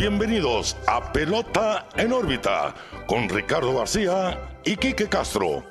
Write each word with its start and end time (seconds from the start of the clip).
bienvenidos 0.00 0.78
a 0.86 1.12
Pelota 1.12 1.86
en 1.94 2.14
órbita 2.14 2.74
con 3.06 3.28
Ricardo 3.28 3.76
García 3.76 4.58
y 4.64 4.74
Quique 4.74 5.06
Castro. 5.10 5.62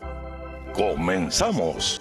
Comenzamos. 0.71 1.99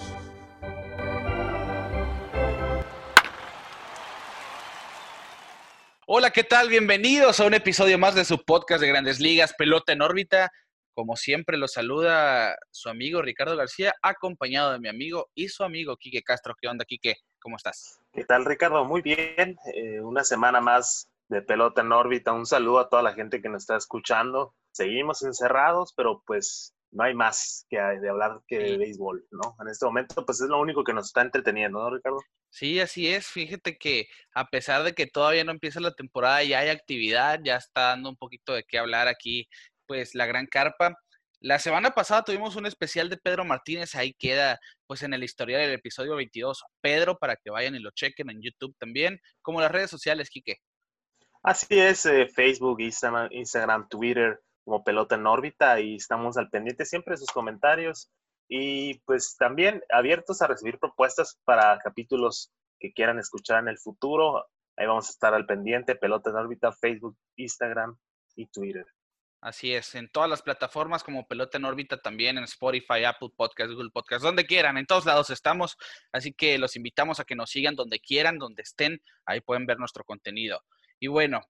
Hola, 6.07 6.31
¿qué 6.31 6.45
tal? 6.45 6.69
Bienvenidos 6.69 7.41
a 7.41 7.47
un 7.47 7.55
episodio 7.55 7.99
más 7.99 8.15
de 8.15 8.27
su 8.27 8.45
podcast 8.45 8.83
de 8.83 8.89
Grandes 8.89 9.21
Ligas, 9.21 9.55
Pelota 9.57 9.95
en 9.95 10.03
órbita. 10.03 10.51
Como 10.93 11.17
siempre, 11.17 11.57
los 11.57 11.73
saluda 11.73 12.59
su 12.71 12.91
amigo 12.91 13.23
Ricardo 13.23 13.57
García, 13.57 13.95
acompañado 14.03 14.73
de 14.73 14.81
mi 14.81 14.91
amigo 14.91 15.31
y 15.35 15.49
su 15.49 15.65
amigo 15.65 15.97
Quique 15.97 16.23
Castro. 16.23 16.55
¿Qué 16.61 16.69
onda, 16.69 16.85
Quique? 16.85 17.17
¿Cómo 17.41 17.57
estás? 17.57 18.03
¿Qué 18.13 18.25
tal, 18.27 18.45
Ricardo? 18.45 18.85
Muy 18.85 19.01
bien. 19.01 19.57
Eh, 19.73 20.03
una 20.03 20.25
semana 20.25 20.61
más 20.61 21.09
de 21.29 21.43
pelota 21.43 21.83
en 21.83 21.93
órbita. 21.93 22.33
Un 22.33 22.47
saludo 22.47 22.81
a 22.81 22.89
toda 22.89 23.03
la 23.03 23.15
gente 23.15 23.41
que 23.41 23.49
nos 23.49 23.63
está 23.63 23.77
escuchando. 23.77 24.55
Seguimos 24.73 25.23
encerrados, 25.23 25.93
pero 25.97 26.23
pues 26.27 26.75
no 26.91 27.05
hay 27.05 27.15
más 27.15 27.67
que 27.69 27.79
de 27.79 28.09
hablar 28.09 28.41
que 28.47 28.59
de 28.59 28.79
béisbol, 28.79 29.27
¿no? 29.31 29.57
En 29.61 29.69
este 29.69 29.85
momento, 29.85 30.25
pues 30.25 30.41
es 30.41 30.49
lo 30.49 30.59
único 30.59 30.85
que 30.85 30.95
nos 30.95 31.07
está 31.07 31.23
entreteniendo, 31.23 31.81
¿no, 31.81 31.91
Ricardo? 31.95 32.19
Sí, 32.51 32.81
así 32.81 33.09
es. 33.09 33.27
Fíjate 33.27 33.77
que 33.77 34.09
a 34.35 34.47
pesar 34.47 34.83
de 34.83 34.95
que 34.95 35.07
todavía 35.07 35.45
no 35.45 35.53
empieza 35.53 35.81
la 35.81 35.95
temporada, 35.95 36.43
ya 36.43 36.61
hay 36.61 36.71
actividad, 36.71 37.41
ya 37.45 37.57
está 37.57 37.89
dando 37.91 38.09
un 38.09 38.17
poquito 38.17 38.55
de 38.55 38.65
qué 38.65 38.79
hablar 38.79 39.09
aquí, 39.09 39.49
pues 39.87 40.15
la 40.15 40.27
gran 40.27 40.47
carpa. 40.47 40.97
La 41.41 41.59
semana 41.61 41.91
pasada 41.91 42.25
tuvimos 42.25 42.57
un 42.57 42.67
especial 42.67 43.09
de 43.09 43.17
Pedro 43.17 43.45
Martínez, 43.45 43.95
ahí 43.95 44.13
queda 44.15 44.59
pues 44.87 45.03
en 45.03 45.15
el 45.15 45.23
historial 45.23 45.61
del 45.61 45.75
episodio 45.75 46.17
22. 46.17 46.65
Pedro, 46.81 47.17
para 47.19 47.37
que 47.37 47.51
vayan 47.51 47.77
y 47.77 47.79
lo 47.81 47.91
chequen 47.93 48.31
en 48.31 48.43
YouTube 48.43 48.75
también, 48.79 49.21
como 49.43 49.61
las 49.61 49.71
redes 49.71 49.91
sociales, 49.91 50.31
Quique. 50.31 50.57
Así 51.49 51.81
es, 51.81 52.05
eh, 52.05 52.29
Facebook, 52.29 52.79
Instagram, 52.79 53.31
Instagram, 53.33 53.89
Twitter, 53.89 54.39
como 54.67 54.85
Pelota 54.85 55.15
en 55.15 55.27
órbita 55.27 55.81
y 55.81 55.95
estamos 55.95 56.37
al 56.37 56.51
pendiente 56.51 56.85
siempre 56.85 57.15
de 57.15 57.17
sus 57.17 57.31
comentarios 57.31 58.11
y 58.51 58.99
pues 59.07 59.35
también 59.39 59.83
abiertos 59.89 60.43
a 60.43 60.47
recibir 60.47 60.79
propuestas 60.79 61.41
para 61.45 61.79
capítulos 61.79 62.53
que 62.79 62.93
quieran 62.93 63.19
escuchar 63.19 63.61
en 63.61 63.69
el 63.69 63.79
futuro. 63.79 64.45
Ahí 64.77 64.87
vamos 64.87 65.09
a 65.09 65.11
estar 65.11 65.33
al 65.33 65.47
pendiente, 65.47 65.95
Pelota 65.95 66.29
en 66.29 66.37
órbita, 66.37 66.71
Facebook, 66.71 67.17
Instagram 67.37 67.97
y 68.37 68.47
Twitter. 68.49 68.85
Así 69.41 69.73
es, 69.73 69.95
en 69.95 70.11
todas 70.11 70.29
las 70.29 70.43
plataformas 70.43 71.03
como 71.03 71.27
Pelota 71.27 71.57
en 71.57 71.65
órbita 71.65 71.97
también, 71.97 72.37
en 72.37 72.45
Spotify, 72.45 73.05
Apple 73.07 73.31
Podcast, 73.35 73.71
Google 73.71 73.91
Podcast, 73.91 74.23
donde 74.23 74.45
quieran, 74.45 74.77
en 74.77 74.85
todos 74.85 75.07
lados 75.07 75.31
estamos. 75.31 75.79
Así 76.13 76.35
que 76.35 76.59
los 76.59 76.77
invitamos 76.77 77.21
a 77.21 77.25
que 77.25 77.37
nos 77.37 77.49
sigan 77.49 77.75
donde 77.75 78.01
quieran, 78.01 78.37
donde 78.37 78.61
estén, 78.61 79.01
ahí 79.25 79.41
pueden 79.41 79.65
ver 79.65 79.79
nuestro 79.79 80.05
contenido. 80.05 80.61
Y 81.01 81.07
bueno, 81.07 81.41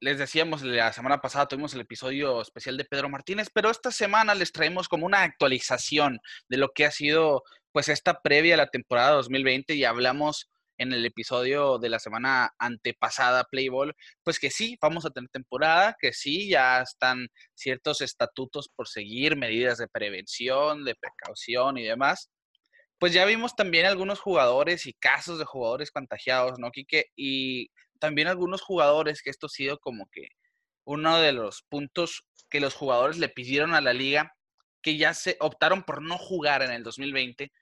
les 0.00 0.18
decíamos, 0.18 0.62
la 0.62 0.92
semana 0.92 1.20
pasada 1.20 1.46
tuvimos 1.46 1.74
el 1.74 1.82
episodio 1.82 2.40
especial 2.40 2.76
de 2.76 2.84
Pedro 2.84 3.08
Martínez, 3.08 3.48
pero 3.52 3.70
esta 3.70 3.90
semana 3.92 4.34
les 4.34 4.50
traemos 4.50 4.88
como 4.88 5.06
una 5.06 5.22
actualización 5.22 6.18
de 6.48 6.56
lo 6.56 6.70
que 6.70 6.86
ha 6.86 6.90
sido 6.90 7.42
pues 7.72 7.88
esta 7.88 8.20
previa 8.20 8.54
a 8.54 8.58
la 8.58 8.68
temporada 8.68 9.12
2020 9.12 9.74
y 9.74 9.84
hablamos 9.84 10.50
en 10.78 10.94
el 10.94 11.04
episodio 11.04 11.78
de 11.78 11.90
la 11.90 11.98
semana 11.98 12.54
antepasada, 12.58 13.44
Playball, 13.44 13.94
pues 14.24 14.38
que 14.38 14.50
sí, 14.50 14.78
vamos 14.80 15.04
a 15.04 15.10
tener 15.10 15.28
temporada, 15.28 15.94
que 16.00 16.14
sí, 16.14 16.48
ya 16.48 16.80
están 16.80 17.28
ciertos 17.54 18.00
estatutos 18.00 18.70
por 18.74 18.88
seguir, 18.88 19.36
medidas 19.36 19.76
de 19.76 19.88
prevención, 19.88 20.86
de 20.86 20.94
precaución 20.94 21.76
y 21.76 21.84
demás. 21.84 22.30
Pues 22.98 23.12
ya 23.12 23.26
vimos 23.26 23.54
también 23.54 23.84
algunos 23.84 24.20
jugadores 24.20 24.86
y 24.86 24.94
casos 24.94 25.38
de 25.38 25.44
jugadores 25.44 25.90
contagiados, 25.90 26.58
¿no, 26.58 26.70
Quique? 26.70 27.06
Y 27.14 27.70
también 28.00 28.28
algunos 28.28 28.62
jugadores, 28.62 29.22
que 29.22 29.30
esto 29.30 29.46
ha 29.46 29.50
sido 29.50 29.78
como 29.78 30.08
que 30.10 30.28
uno 30.84 31.18
de 31.18 31.32
los 31.32 31.62
puntos 31.68 32.24
que 32.48 32.60
los 32.60 32.74
jugadores 32.74 33.18
le 33.18 33.28
pidieron 33.28 33.74
a 33.74 33.80
la 33.80 33.92
liga, 33.92 34.34
que 34.82 34.96
ya 34.96 35.14
se 35.14 35.36
optaron 35.40 35.84
por 35.84 36.02
no 36.02 36.18
jugar 36.18 36.62
en 36.62 36.72
el 36.72 36.82
2020. 36.82 37.52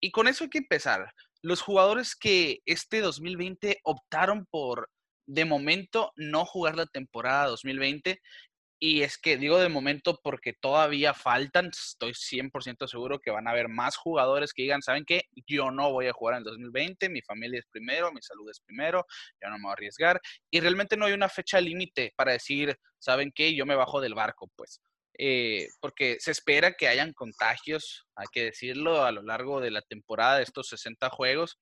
Y 0.00 0.10
con 0.12 0.28
eso 0.28 0.44
hay 0.44 0.50
que 0.50 0.58
empezar 0.58 1.12
los 1.42 1.62
jugadores 1.62 2.14
que 2.16 2.60
este 2.66 3.00
2020 3.00 3.80
optaron 3.84 4.46
por, 4.46 4.90
de 5.26 5.44
momento, 5.44 6.12
no 6.16 6.44
jugar 6.44 6.76
la 6.76 6.86
temporada 6.86 7.46
2020. 7.46 8.20
Y 8.82 9.02
es 9.02 9.18
que 9.18 9.36
digo 9.36 9.58
de 9.58 9.68
momento 9.68 10.18
porque 10.22 10.54
todavía 10.54 11.12
faltan, 11.12 11.66
estoy 11.66 12.14
100% 12.14 12.88
seguro 12.88 13.18
que 13.18 13.30
van 13.30 13.46
a 13.46 13.50
haber 13.50 13.68
más 13.68 13.98
jugadores 13.98 14.54
que 14.54 14.62
digan, 14.62 14.80
¿saben 14.80 15.04
qué? 15.04 15.24
Yo 15.46 15.70
no 15.70 15.92
voy 15.92 16.06
a 16.06 16.14
jugar 16.14 16.36
en 16.36 16.38
el 16.38 16.44
2020, 16.44 17.10
mi 17.10 17.20
familia 17.20 17.58
es 17.58 17.66
primero, 17.70 18.10
mi 18.10 18.22
salud 18.22 18.48
es 18.50 18.60
primero, 18.60 19.04
yo 19.42 19.50
no 19.50 19.58
me 19.58 19.64
voy 19.64 19.70
a 19.70 19.72
arriesgar. 19.74 20.18
Y 20.50 20.60
realmente 20.60 20.96
no 20.96 21.04
hay 21.04 21.12
una 21.12 21.28
fecha 21.28 21.60
límite 21.60 22.14
para 22.16 22.32
decir, 22.32 22.74
¿saben 22.98 23.32
qué? 23.34 23.54
Yo 23.54 23.66
me 23.66 23.74
bajo 23.74 24.00
del 24.00 24.14
barco, 24.14 24.50
pues. 24.56 24.80
Eh, 25.18 25.68
porque 25.80 26.16
se 26.18 26.30
espera 26.30 26.72
que 26.72 26.88
hayan 26.88 27.12
contagios, 27.12 28.06
hay 28.16 28.28
que 28.32 28.44
decirlo, 28.44 29.04
a 29.04 29.12
lo 29.12 29.20
largo 29.20 29.60
de 29.60 29.70
la 29.70 29.82
temporada 29.82 30.38
de 30.38 30.44
estos 30.44 30.68
60 30.68 31.10
juegos. 31.10 31.58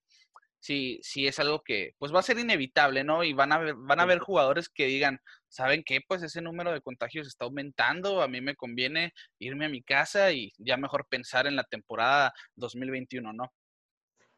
Sí, 0.61 1.01
sí 1.03 1.27
es 1.27 1.39
algo 1.41 1.63
que 1.65 1.93
pues 1.99 2.15
va 2.15 2.21
a 2.21 2.23
ser 2.23 2.39
inevitable, 2.39 3.03
¿no? 3.03 3.25
Y 3.25 3.33
van 3.33 3.53
a 3.53 3.59
ver, 3.59 3.75
van 3.77 4.01
a 4.01 4.05
haber 4.05 4.21
jugadores 4.21 4.69
que 4.69 4.87
digan, 4.87 5.21
¿saben 5.49 5.83
qué? 5.85 6.01
Pues 6.07 6.23
ese 6.23 6.41
número 6.41 6.73
de 6.73 6.81
contagios 6.81 7.27
está 7.27 7.45
aumentando, 7.45 8.23
a 8.23 8.29
mí 8.29 8.41
me 8.41 8.57
conviene 8.57 9.13
irme 9.39 9.67
a 9.67 9.71
mi 9.71 9.83
casa 9.83 10.33
y 10.33 10.53
ya 10.59 10.77
mejor 10.77 11.07
pensar 11.09 11.47
en 11.47 11.57
la 11.57 11.65
temporada 11.65 12.33
2021, 12.57 13.33
¿no? 13.33 13.53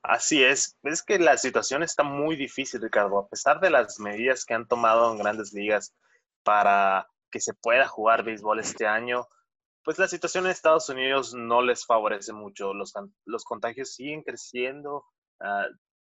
Así 0.02 0.42
es, 0.42 0.78
es 0.82 1.02
que 1.02 1.18
la 1.18 1.36
situación 1.36 1.82
está 1.82 2.02
muy 2.02 2.34
difícil, 2.34 2.80
Ricardo, 2.80 3.18
a 3.18 3.28
pesar 3.28 3.60
de 3.60 3.68
las 3.68 4.00
medidas 4.00 4.46
que 4.46 4.54
han 4.54 4.66
tomado 4.66 5.12
en 5.12 5.18
grandes 5.18 5.52
ligas 5.52 5.94
para 6.42 7.06
que 7.30 7.40
se 7.40 7.52
pueda 7.52 7.86
jugar 7.86 8.24
béisbol 8.24 8.60
este 8.60 8.86
año, 8.86 9.28
pues 9.84 9.98
la 9.98 10.08
situación 10.08 10.46
en 10.46 10.52
Estados 10.52 10.88
Unidos 10.88 11.34
no 11.34 11.62
les 11.62 11.84
favorece 11.84 12.32
mucho. 12.32 12.72
Los, 12.72 12.94
los 13.26 13.44
contagios 13.44 13.94
siguen 13.94 14.22
creciendo, 14.22 15.04
ah, 15.40 15.66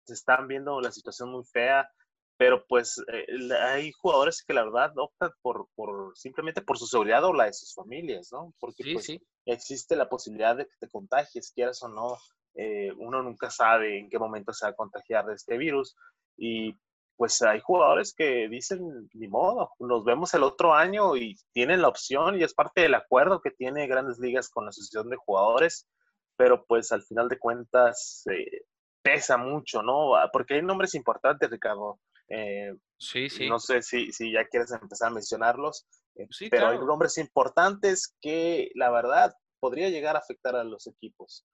se 0.05 0.15
están 0.15 0.49
viendo 0.49 0.81
la 0.81 0.93
situación 0.93 1.31
muy 1.31 1.45
fea, 1.45 1.91
pero 2.39 2.65
pues 2.67 3.03
eh, 3.13 3.27
hay 3.61 3.91
jugadores 3.93 4.45
que 4.45 4.55
la 4.55 4.65
verdad 4.65 4.93
optan 4.97 5.33
por, 5.43 5.69
por, 5.75 6.17
simplemente 6.17 6.63
por 6.63 6.79
su 6.79 6.87
seguridad 6.87 7.25
o 7.25 7.35
la 7.35 7.47
de 7.47 7.53
sus 7.53 7.75
familias, 7.75 8.29
¿no? 8.33 8.55
Porque 8.61 8.85
pues, 8.95 9.13
existe 9.45 9.97
la 9.97 10.09
posibilidad 10.09 10.57
de 10.57 10.65
que 10.65 10.77
te 10.79 10.89
contagies, 10.89 11.53
quieras 11.53 11.83
o 11.83 11.89
no. 11.89 12.17
Eh, 12.55 12.93
uno 12.97 13.23
nunca 13.23 13.51
sabe 13.51 13.99
en 13.99 14.09
qué 14.09 14.19
momento 14.19 14.53
se 14.53 14.67
va 14.67 14.71
a 14.71 14.77
contagiar 14.77 15.27
de 15.27 15.35
este 15.35 15.59
virus 15.59 15.97
y 16.37 16.75
pues 17.17 17.43
hay 17.43 17.61
jugadores 17.61 18.15
que 18.15 18.49
dicen, 18.49 19.09
ni 19.13 19.27
modo, 19.27 19.73
nos 19.81 20.05
vemos 20.05 20.33
el 20.35 20.45
otro 20.45 20.73
año 20.73 21.17
y 21.17 21.37
tienen 21.53 21.83
la 21.83 21.89
opción 21.89 22.39
y 22.39 22.45
es 22.45 22.55
parte 22.55 22.83
del 22.83 22.95
acuerdo 22.95 23.41
que 23.41 23.51
tiene 23.51 23.89
Grandes 23.89 24.21
Ligas 24.21 24.49
con 24.49 24.65
la 24.65 24.71
Asociación 24.71 25.11
de 25.11 25.17
Jugadores, 25.17 25.89
pero 26.37 26.65
pues 26.65 26.93
al 26.93 27.03
final 27.03 27.29
de 27.29 27.41
cuentas 27.41 28.23
eh, 28.31 28.63
pesa 29.03 29.37
mucho, 29.37 29.83
¿no? 29.83 30.15
Ah, 30.15 30.31
porque 30.33 30.55
hay 30.55 30.63
nombres 30.63 30.95
importantes, 30.95 31.51
Ricardo. 31.51 31.99
Eh, 32.29 32.75
sí, 32.99 33.29
sí. 33.29 33.49
No 33.49 33.59
sé 33.59 33.83
si, 33.83 34.13
si 34.13 34.33
ya 34.33 34.45
quieres 34.47 34.71
empezar 34.73 35.09
a 35.09 35.15
mencionarlos, 35.15 35.87
eh, 36.15 36.29
pero 36.51 36.69
hay 36.69 36.79
nombres 36.79 37.19
importantes 37.19 38.15
que 38.21 38.71
la 38.75 38.91
verdad 38.91 39.35
podría 39.61 39.89
llegar 39.89 40.17
a 40.17 40.21
afectar 40.21 40.57
a 40.57 40.65
los 40.65 40.87
equipos. 40.87 41.45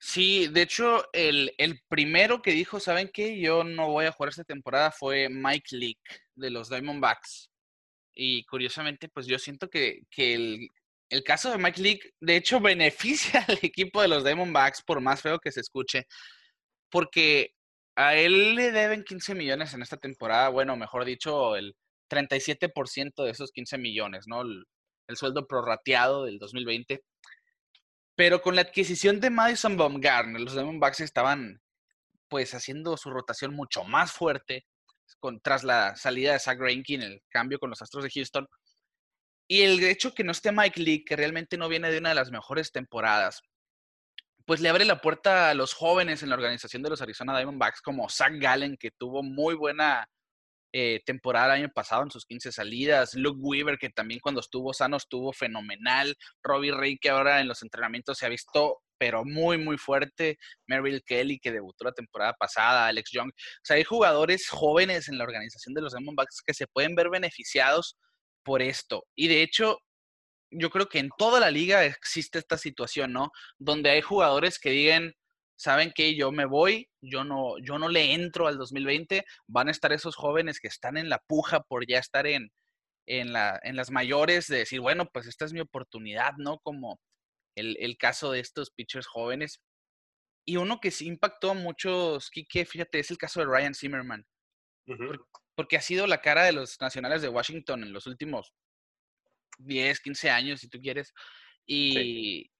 Sí, 0.00 0.46
de 0.48 0.62
hecho, 0.62 1.04
el, 1.12 1.52
primero 1.88 2.40
que 2.40 2.52
dijo, 2.52 2.78
¿saben 2.78 3.10
qué? 3.12 3.40
Yo 3.40 3.64
no 3.64 3.88
voy 3.88 4.06
a 4.06 4.12
jugar 4.12 4.30
esta 4.30 4.44
temporada 4.44 4.92
fue 4.92 5.28
Mike 5.28 5.76
Leake 5.76 6.20
de 6.36 6.50
los 6.50 6.68
Diamondbacks. 6.68 7.50
Y 8.14 8.44
curiosamente, 8.46 9.08
pues 9.08 9.26
yo 9.26 9.38
siento 9.38 9.68
que, 9.68 10.02
el, 10.16 10.68
el, 11.08 11.24
caso 11.24 11.50
de 11.50 11.58
Mike 11.58 11.80
Leake, 11.80 12.10
de 12.20 12.36
hecho, 12.36 12.60
beneficia 12.60 13.44
al 13.48 13.58
equipo 13.62 14.00
de 14.00 14.08
los 14.08 14.24
Diamondbacks, 14.24 14.82
por 14.82 15.00
más 15.00 15.20
feo 15.20 15.38
que 15.40 15.52
se 15.52 15.60
escuche, 15.60 16.06
porque 16.90 17.54
a 17.98 18.14
él 18.14 18.54
le 18.54 18.70
deben 18.70 19.02
15 19.02 19.34
millones 19.34 19.74
en 19.74 19.82
esta 19.82 19.96
temporada, 19.96 20.50
bueno, 20.50 20.76
mejor 20.76 21.04
dicho, 21.04 21.56
el 21.56 21.74
37% 22.08 23.24
de 23.24 23.30
esos 23.30 23.50
15 23.50 23.76
millones, 23.76 24.26
¿no? 24.28 24.42
El, 24.42 24.66
el 25.08 25.16
sueldo 25.16 25.48
prorrateado 25.48 26.24
del 26.24 26.38
2020. 26.38 27.02
Pero 28.14 28.40
con 28.40 28.54
la 28.54 28.62
adquisición 28.62 29.18
de 29.18 29.30
Madison 29.30 29.76
Baumgartner, 29.76 30.40
los 30.40 30.54
Diamondbacks 30.54 31.00
estaban 31.00 31.60
pues 32.28 32.54
haciendo 32.54 32.96
su 32.96 33.10
rotación 33.10 33.52
mucho 33.52 33.82
más 33.82 34.12
fuerte 34.12 34.64
con, 35.18 35.40
tras 35.40 35.64
la 35.64 35.96
salida 35.96 36.34
de 36.34 36.38
Zach 36.38 36.56
Greinke 36.56 36.94
el 36.94 37.20
cambio 37.28 37.58
con 37.58 37.70
los 37.70 37.82
Astros 37.82 38.04
de 38.04 38.10
Houston. 38.10 38.46
Y 39.48 39.62
el 39.62 39.82
hecho 39.82 40.14
que 40.14 40.22
no 40.22 40.30
esté 40.30 40.52
Mike 40.52 40.80
Lee, 40.80 41.04
que 41.04 41.16
realmente 41.16 41.56
no 41.56 41.68
viene 41.68 41.90
de 41.90 41.98
una 41.98 42.10
de 42.10 42.14
las 42.14 42.30
mejores 42.30 42.70
temporadas, 42.70 43.42
pues 44.48 44.62
le 44.62 44.70
abre 44.70 44.86
la 44.86 45.02
puerta 45.02 45.50
a 45.50 45.54
los 45.54 45.74
jóvenes 45.74 46.22
en 46.22 46.30
la 46.30 46.34
organización 46.34 46.82
de 46.82 46.88
los 46.88 47.02
Arizona 47.02 47.36
Diamondbacks, 47.36 47.82
como 47.82 48.08
Zach 48.08 48.32
Gallen, 48.32 48.78
que 48.78 48.90
tuvo 48.90 49.22
muy 49.22 49.54
buena 49.54 50.08
eh, 50.72 51.02
temporada 51.04 51.54
el 51.54 51.64
año 51.64 51.72
pasado 51.74 52.04
en 52.04 52.10
sus 52.10 52.24
15 52.24 52.52
salidas. 52.52 53.12
Luke 53.12 53.38
Weaver, 53.42 53.76
que 53.76 53.90
también 53.90 54.20
cuando 54.20 54.40
estuvo 54.40 54.72
sano 54.72 54.96
estuvo 54.96 55.34
fenomenal. 55.34 56.16
Robbie 56.42 56.72
Ray, 56.72 56.96
que 56.96 57.10
ahora 57.10 57.42
en 57.42 57.46
los 57.46 57.62
entrenamientos 57.62 58.16
se 58.16 58.24
ha 58.24 58.30
visto 58.30 58.78
pero 58.96 59.22
muy, 59.22 59.58
muy 59.58 59.76
fuerte. 59.76 60.38
Merrill 60.66 61.02
Kelly, 61.04 61.38
que 61.40 61.52
debutó 61.52 61.84
la 61.84 61.92
temporada 61.92 62.32
pasada, 62.32 62.86
Alex 62.86 63.10
Young. 63.12 63.28
O 63.28 63.64
sea, 63.64 63.76
hay 63.76 63.84
jugadores 63.84 64.48
jóvenes 64.48 65.10
en 65.10 65.18
la 65.18 65.24
organización 65.24 65.74
de 65.74 65.82
los 65.82 65.92
Diamondbacks 65.92 66.40
que 66.40 66.54
se 66.54 66.66
pueden 66.66 66.94
ver 66.94 67.10
beneficiados 67.10 67.98
por 68.42 68.62
esto. 68.62 69.04
Y 69.14 69.28
de 69.28 69.42
hecho, 69.42 69.76
yo 70.50 70.70
creo 70.70 70.88
que 70.88 70.98
en 70.98 71.10
toda 71.18 71.40
la 71.40 71.50
liga 71.50 71.84
existe 71.84 72.38
esta 72.38 72.58
situación, 72.58 73.12
¿no? 73.12 73.30
Donde 73.58 73.90
hay 73.90 74.00
jugadores 74.00 74.58
que 74.58 74.70
digan, 74.70 75.14
saben 75.56 75.92
que 75.94 76.14
yo 76.16 76.30
me 76.32 76.44
voy, 76.44 76.88
yo 77.00 77.24
no, 77.24 77.54
yo 77.62 77.78
no 77.78 77.88
le 77.88 78.14
entro 78.14 78.46
al 78.46 78.58
2020, 78.58 79.24
van 79.46 79.68
a 79.68 79.70
estar 79.70 79.92
esos 79.92 80.16
jóvenes 80.16 80.60
que 80.60 80.68
están 80.68 80.96
en 80.96 81.08
la 81.08 81.18
puja 81.26 81.60
por 81.60 81.86
ya 81.86 81.98
estar 81.98 82.26
en, 82.26 82.50
en, 83.06 83.32
la, 83.32 83.58
en 83.62 83.76
las 83.76 83.90
mayores, 83.90 84.46
de 84.46 84.58
decir, 84.58 84.80
bueno, 84.80 85.08
pues 85.12 85.26
esta 85.26 85.44
es 85.44 85.52
mi 85.52 85.60
oportunidad, 85.60 86.32
¿no? 86.38 86.58
Como 86.60 87.00
el, 87.56 87.76
el 87.80 87.96
caso 87.98 88.30
de 88.32 88.40
estos 88.40 88.70
pitchers 88.70 89.06
jóvenes. 89.06 89.60
Y 90.46 90.56
uno 90.56 90.80
que 90.80 90.90
sí 90.90 91.06
impactó 91.06 91.50
a 91.50 91.54
muchos, 91.54 92.30
Kike, 92.30 92.64
fíjate, 92.64 93.00
es 93.00 93.10
el 93.10 93.18
caso 93.18 93.40
de 93.40 93.46
Ryan 93.46 93.74
Zimmerman. 93.74 94.24
porque 95.58 95.76
ha 95.76 95.80
sido 95.80 96.06
la 96.06 96.20
cara 96.20 96.44
de 96.44 96.52
los 96.52 96.80
nacionales 96.80 97.20
de 97.20 97.28
Washington 97.28 97.82
en 97.82 97.92
los 97.92 98.06
últimos 98.06 98.54
10, 99.58 100.00
15 100.00 100.30
años, 100.30 100.60
si 100.60 100.68
tú 100.68 100.80
quieres. 100.80 101.12
Y 101.66 102.50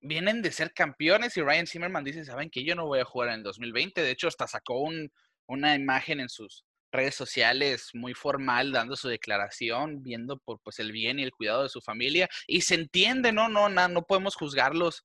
vienen 0.00 0.42
de 0.42 0.52
ser 0.52 0.72
campeones 0.72 1.36
y 1.36 1.42
Ryan 1.42 1.66
Zimmerman 1.66 2.04
dice, 2.04 2.24
¿saben 2.24 2.50
que 2.50 2.64
yo 2.64 2.74
no 2.74 2.86
voy 2.86 3.00
a 3.00 3.04
jugar 3.04 3.30
en 3.30 3.36
el 3.36 3.42
2020? 3.42 4.00
De 4.00 4.10
hecho, 4.10 4.28
hasta 4.28 4.46
sacó 4.46 4.80
un, 4.80 5.10
una 5.46 5.74
imagen 5.74 6.20
en 6.20 6.28
sus 6.28 6.64
redes 6.92 7.14
sociales 7.14 7.90
muy 7.92 8.14
formal 8.14 8.72
dando 8.72 8.96
su 8.96 9.08
declaración, 9.08 10.02
viendo 10.02 10.38
por 10.38 10.60
pues 10.60 10.78
el 10.78 10.92
bien 10.92 11.18
y 11.18 11.22
el 11.22 11.32
cuidado 11.32 11.62
de 11.62 11.68
su 11.68 11.80
familia 11.80 12.28
y 12.46 12.62
se 12.62 12.76
entiende, 12.76 13.32
no 13.32 13.48
no 13.48 13.68
no, 13.68 13.88
no 13.88 14.02
podemos 14.02 14.36
juzgarlos 14.36 15.02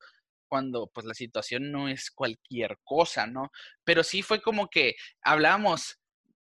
cuando 0.47 0.87
pues 0.93 1.05
la 1.05 1.13
situación 1.13 1.71
no 1.71 1.89
es 1.89 2.11
cualquier 2.11 2.77
cosa, 2.83 3.25
¿no? 3.25 3.49
Pero 3.83 4.03
sí 4.03 4.21
fue 4.21 4.41
como 4.41 4.69
que 4.69 4.95
hablamos 5.21 5.99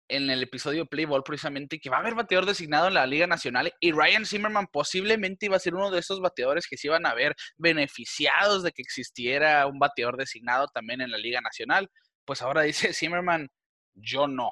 en 0.08 0.30
el 0.30 0.42
episodio 0.42 0.86
Playball 0.86 1.22
precisamente 1.22 1.78
que 1.78 1.90
va 1.90 1.98
a 1.98 2.00
haber 2.00 2.14
bateador 2.14 2.46
designado 2.46 2.88
en 2.88 2.94
la 2.94 3.06
Liga 3.06 3.26
Nacional 3.26 3.72
y 3.80 3.92
Ryan 3.92 4.24
Zimmerman 4.24 4.66
posiblemente 4.66 5.46
iba 5.46 5.56
a 5.56 5.60
ser 5.60 5.74
uno 5.74 5.90
de 5.90 6.00
esos 6.00 6.20
bateadores 6.20 6.66
que 6.66 6.76
se 6.76 6.88
iban 6.88 7.06
a 7.06 7.14
ver 7.14 7.36
beneficiados 7.56 8.62
de 8.62 8.72
que 8.72 8.82
existiera 8.82 9.66
un 9.66 9.78
bateador 9.78 10.16
designado 10.16 10.68
también 10.68 11.00
en 11.00 11.10
la 11.10 11.18
Liga 11.18 11.40
Nacional. 11.40 11.90
Pues 12.24 12.42
ahora 12.42 12.62
dice 12.62 12.92
Zimmerman, 12.94 13.48
yo 13.94 14.26
no. 14.26 14.50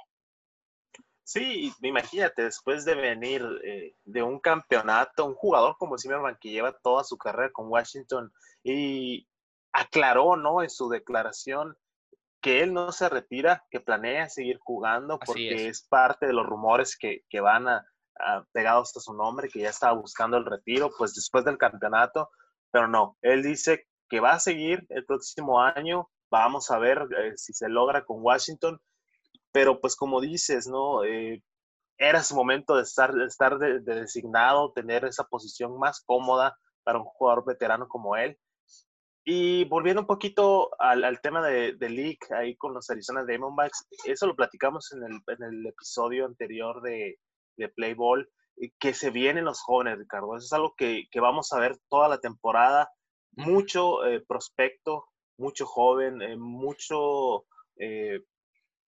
Sí, 1.25 1.73
imagínate, 1.83 2.45
después 2.45 2.85
de 2.85 2.95
venir 2.95 3.43
eh, 3.65 3.97
de 4.05 4.23
un 4.23 4.39
campeonato, 4.39 5.25
un 5.25 5.35
jugador 5.35 5.77
como 5.77 5.99
Zimmerman 5.99 6.39
que 6.41 6.51
lleva 6.51 6.73
toda 6.73 7.03
su 7.03 7.19
carrera 7.19 7.51
con 7.53 7.67
Washington 7.69 8.33
y 8.63 9.27
aclaró, 9.73 10.37
¿no? 10.37 10.63
En 10.63 10.71
su 10.71 10.89
declaración 10.89 11.77
que 12.47 12.63
él 12.63 12.73
no 12.73 12.93
se 12.93 13.09
retira, 13.09 13.67
que 13.73 13.81
planea 13.81 14.29
seguir 14.29 14.61
jugando 14.61 15.19
porque 15.19 15.67
es. 15.67 15.83
parte 15.89 16.29
de 16.29 16.33
los 16.33 16.47
rumores 16.47 16.97
que, 16.97 17.41
van 17.41 17.67
a, 17.67 17.85
pegados 18.53 18.97
a 18.97 19.01
su 19.01 19.15
nombre, 19.15 19.49
que 19.49 19.63
ya 19.63 19.71
estaba 19.71 19.95
buscando 19.95 20.37
el 20.37 20.45
retiro, 20.45 20.93
pues 20.97 21.13
después 21.13 21.45
del 21.45 21.59
campeonato, 21.59 22.31
pero 22.71 22.87
no, 22.87 23.19
él 23.21 23.43
dice 23.43 23.89
que 24.09 24.21
va 24.21 24.35
a 24.35 24.39
seguir 24.39 24.87
el 24.91 25.05
próximo 25.05 25.61
año, 25.61 26.09
vamos 26.31 26.71
a 26.71 26.79
ver 26.79 27.09
eh, 27.19 27.33
si 27.35 27.53
se 27.53 27.69
logra 27.69 28.05
con 28.05 28.23
Washington, 28.23 28.79
pero 29.51 29.81
pues 29.81 29.97
como 29.97 30.21
dices, 30.21 30.69
¿no? 30.69 31.03
Eh, 31.03 31.43
era 31.99 32.23
su 32.23 32.37
momento 32.37 32.77
de 32.77 32.83
estar, 32.83 33.13
de 33.13 33.25
estar 33.25 33.59
designado, 33.59 34.73
tener 34.73 35.05
esa 35.05 35.25
posición 35.25 35.77
más 35.81 36.01
cómoda 36.07 36.57
para 36.85 37.01
un 37.01 37.07
jugador 37.07 37.45
veterano 37.45 37.89
como 37.89 38.15
él. 38.15 38.39
Y 39.29 39.65
volviendo 39.65 40.03
un 40.03 40.07
poquito 40.07 40.71
al, 40.79 41.21
tema 41.21 41.45
de, 41.45 41.73
de, 41.73 41.91
League, 41.91 42.21
ahí 42.31 42.55
con 42.55 42.73
los 42.73 42.89
Arizona 42.91 43.25
Diamondbacks, 43.25 43.89
eso 44.05 44.29
lo 44.29 44.37
platicamos 44.37 44.93
en 44.93 45.03
el, 45.03 45.21
en 45.27 45.43
el 45.43 45.67
episodio 45.67 46.27
anterior 46.27 46.81
de, 46.81 47.19
de 47.57 47.69
Play 47.69 47.95
Ball, 47.95 48.31
que 48.79 48.95
se 48.95 49.11
vienen 49.11 49.45
los 49.45 49.61
jóvenes, 49.61 49.99
Ricardo. 49.99 50.37
Eso 50.37 50.45
es 50.45 50.53
algo 50.53 50.75
que, 50.77 51.09
que 51.11 51.19
vamos 51.19 51.53
a 51.53 51.59
ver 51.59 51.77
toda 51.89 52.09
la 52.09 52.19
temporada. 52.19 52.89
Mucho 53.33 54.07
eh, 54.07 54.25
prospecto, 54.25 55.07
mucho 55.39 55.67
joven, 55.67 56.23
eh, 56.23 56.37
mucho, 56.37 57.47
eh, 57.81 58.21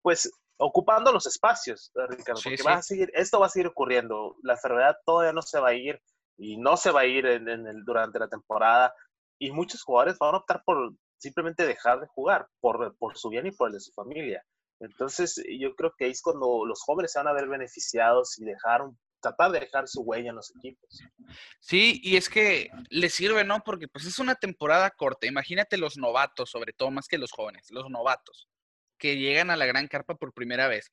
pues, 0.02 0.30
ocupando 0.58 1.14
los 1.14 1.26
espacios, 1.28 1.94
Ricardo, 2.10 2.42
porque 2.44 2.62
Va 2.62 2.74
a 2.74 2.82
seguir, 2.82 3.10
esto 3.14 3.40
va 3.40 3.46
a 3.46 3.50
seguir 3.50 3.68
ocurriendo. 3.68 4.36
La 4.44 4.56
enfermedad 4.56 4.98
todavía 5.06 5.32
no 5.32 5.42
se 5.42 5.62
va 5.62 5.70
a 5.70 5.76
ir 5.76 6.02
y 6.38 6.58
no 6.58 6.76
se 6.76 6.92
va 6.92 7.02
a 7.02 7.06
ir 7.06 7.26
en, 7.26 7.48
en 7.48 7.68
el, 7.68 7.86
durante 7.86 8.20
la 8.20 8.28
temporada 8.28 8.94
y 9.40 9.52
muchos 9.52 9.84
jugadores 9.84 10.18
van 10.20 10.36
a 10.36 10.38
optar 10.40 10.64
por 10.66 10.94
simplemente 11.18 11.66
dejar 11.66 12.00
de 12.02 12.08
jugar 12.08 12.48
por, 12.60 12.96
por 12.98 13.18
su 13.18 13.30
bien 13.30 13.48
y 13.48 13.52
por 13.52 13.70
el 13.70 13.74
de 13.74 13.80
su 13.80 13.92
familia. 13.92 14.44
Entonces, 14.80 15.42
yo 15.60 15.74
creo 15.76 15.94
que 15.98 16.06
ahí 16.06 16.12
es 16.12 16.22
cuando 16.22 16.66
los 16.66 16.82
jóvenes 16.82 17.14
se 17.14 17.20
van 17.20 17.28
a 17.28 17.34
ver 17.34 17.48
beneficiados 17.48 18.38
y 18.40 18.46
dejar 18.46 18.82
tratar 19.22 19.52
de 19.52 19.60
dejar 19.62 19.88
su 19.88 20.02
huella 20.02 20.30
en 20.30 20.36
los 20.36 20.54
equipos. 20.56 21.02
Sí, 21.60 22.00
y 22.04 22.18
es 22.18 22.30
que 22.30 22.70
les 22.90 23.14
sirve, 23.14 23.44
¿no? 23.44 23.62
Porque 23.64 23.88
pues 23.88 24.06
es 24.06 24.20
una 24.20 24.36
temporada 24.36 24.92
corta. 24.92 25.26
Imagínate 25.26 25.78
los 25.78 25.98
novatos, 25.98 26.50
sobre 26.52 26.74
todo 26.74 26.92
más 26.92 27.08
que 27.08 27.18
los 27.18 27.32
jóvenes, 27.32 27.72
los 27.72 27.90
novatos, 27.90 28.48
que 29.00 29.18
llegan 29.18 29.50
a 29.50 29.56
la 29.56 29.66
gran 29.66 29.88
carpa 29.88 30.16
por 30.16 30.34
primera 30.34 30.68
vez. 30.68 30.92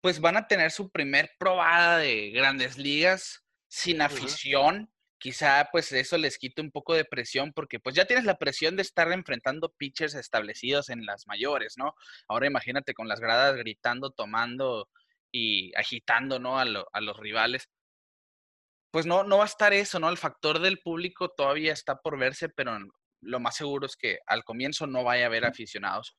Pues 0.00 0.20
van 0.20 0.36
a 0.36 0.48
tener 0.48 0.70
su 0.70 0.90
primer 0.90 1.30
probada 1.38 1.98
de 1.98 2.30
grandes 2.30 2.76
ligas 2.76 3.44
sin 3.68 4.00
afición, 4.00 4.90
quizá 5.18 5.68
pues 5.72 5.92
eso 5.92 6.16
les 6.18 6.38
quite 6.38 6.62
un 6.62 6.70
poco 6.70 6.94
de 6.94 7.04
presión 7.04 7.52
porque 7.52 7.80
pues 7.80 7.94
ya 7.94 8.06
tienes 8.06 8.24
la 8.24 8.38
presión 8.38 8.76
de 8.76 8.82
estar 8.82 9.10
enfrentando 9.12 9.72
pitchers 9.76 10.14
establecidos 10.14 10.88
en 10.90 11.04
las 11.06 11.26
mayores, 11.26 11.74
¿no? 11.76 11.94
Ahora 12.28 12.46
imagínate 12.46 12.94
con 12.94 13.08
las 13.08 13.20
gradas 13.20 13.56
gritando, 13.56 14.10
tomando 14.10 14.88
y 15.32 15.74
agitando, 15.76 16.38
¿no? 16.38 16.58
A, 16.58 16.64
a 16.92 17.00
los 17.00 17.16
rivales. 17.18 17.68
Pues 18.90 19.06
no, 19.06 19.24
no 19.24 19.38
va 19.38 19.44
a 19.44 19.48
estar 19.48 19.72
eso, 19.72 19.98
¿no? 19.98 20.08
El 20.08 20.16
factor 20.16 20.60
del 20.60 20.78
público 20.78 21.30
todavía 21.30 21.72
está 21.72 21.96
por 21.96 22.18
verse, 22.18 22.48
pero 22.48 22.78
lo 23.20 23.40
más 23.40 23.56
seguro 23.56 23.86
es 23.86 23.96
que 23.96 24.18
al 24.26 24.44
comienzo 24.44 24.86
no 24.86 25.04
vaya 25.04 25.24
a 25.24 25.26
haber 25.26 25.44
aficionados. 25.44 26.16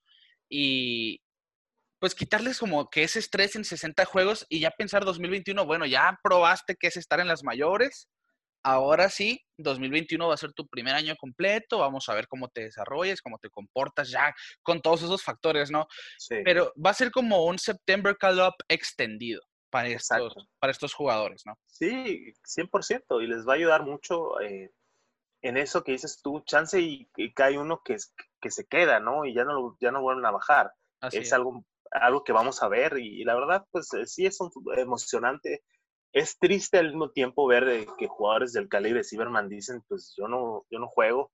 Y 0.50 1.22
pues 2.00 2.16
quitarles 2.16 2.60
como 2.60 2.90
que 2.90 3.04
ese 3.04 3.20
estrés 3.20 3.56
en 3.56 3.66
60 3.66 4.06
juegos 4.06 4.46
y 4.50 4.60
ya 4.60 4.72
pensar 4.72 5.04
2021, 5.04 5.66
bueno, 5.66 5.86
ya 5.86 6.18
probaste 6.24 6.76
que 6.76 6.88
es 6.88 6.98
estar 6.98 7.20
en 7.20 7.28
las 7.28 7.44
mayores, 7.44 8.08
ahora 8.64 9.10
sí, 9.10 9.44
2021 9.58 10.28
va 10.28 10.34
a 10.34 10.38
ser 10.38 10.54
tu 10.54 10.68
primer 10.68 10.96
año 10.96 11.16
completo, 11.16 11.80
vamos 11.80 12.08
a 12.10 12.14
ver 12.14 12.28
cómo 12.28 12.50
te 12.50 12.62
desarrollas, 12.62 13.22
cómo 13.22 13.38
te 13.40 13.50
comportas 13.50 14.10
ya 14.10 14.34
con 14.62 14.82
todos 14.82 15.04
esos 15.04 15.24
factores, 15.24 15.72
¿no? 15.72 15.88
Sí. 16.18 16.36
Pero 16.44 16.74
va 16.84 16.92
a 16.92 16.96
ser 16.96 17.12
como 17.12 17.46
un 17.46 17.60
September 17.60 18.18
Call-Up 18.18 18.56
extendido 18.68 19.42
para 19.70 19.88
estos, 19.88 20.34
para 20.60 20.72
estos 20.72 20.94
jugadores, 20.94 21.44
¿no? 21.46 21.58
Sí, 21.68 22.34
100%, 22.44 23.24
y 23.24 23.28
les 23.28 23.48
va 23.48 23.54
a 23.54 23.56
ayudar 23.56 23.84
mucho 23.84 24.40
eh, 24.42 24.72
en 25.42 25.58
eso 25.58 25.84
que 25.84 25.94
dices 25.94 26.22
tú, 26.22 26.42
chance 26.46 26.80
y, 26.80 27.10
que 27.14 27.44
hay 27.44 27.58
uno 27.58 27.82
que, 27.84 27.98
que 28.42 28.52
se 28.52 28.66
queda, 28.66 29.00
¿no? 29.00 29.26
Y 29.26 29.34
ya 29.34 29.44
no, 29.44 29.78
ya 29.80 29.92
no 29.92 30.02
vuelven 30.02 30.26
a 30.26 30.32
bajar. 30.32 30.72
es, 31.12 31.34
Algo, 31.34 31.64
algo 31.92 32.24
que 32.24 32.34
vamos 32.34 32.62
a 32.64 32.68
ver 32.68 32.98
y, 32.98 33.22
y 33.22 33.24
la 33.24 33.36
verdad, 33.36 33.66
pues 33.72 33.94
eh, 33.94 34.06
sí 34.06 34.26
es 34.26 34.40
un, 34.42 34.52
emocionante 34.78 35.64
es 36.14 36.38
triste 36.40 36.78
al 36.78 36.88
mismo 36.88 37.12
tiempo 37.12 37.48
ver 37.48 37.86
que 37.98 38.08
jugadores 38.08 38.54
del 38.54 38.68
calibre 38.68 39.00
de 39.00 39.04
Cyberman 39.04 39.50
dicen, 39.50 39.84
pues 39.88 40.14
yo 40.18 40.28
no, 40.28 40.66
yo 40.72 40.80
no 40.80 40.88
juego, 40.88 41.32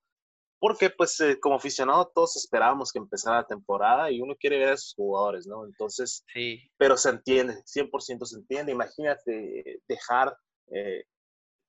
porque 0.59 0.89
pues 0.89 1.19
eh, 1.19 1.39
como 1.39 1.55
aficionado 1.55 2.11
todos 2.13 2.35
esperábamos 2.35 2.91
que 2.91 2.99
empezara 2.99 3.37
la 3.37 3.47
temporada 3.47 4.11
y 4.11 4.21
uno 4.21 4.35
quiere 4.35 4.57
ver 4.57 4.69
a 4.69 4.73
esos 4.73 4.93
jugadores, 4.95 5.47
¿no? 5.47 5.65
Entonces, 5.65 6.23
sí. 6.33 6.69
pero 6.77 6.97
se 6.97 7.09
entiende, 7.09 7.53
100% 7.65 8.25
se 8.25 8.37
entiende. 8.37 8.71
Imagínate 8.71 9.81
dejar 9.87 10.35
eh, 10.67 11.03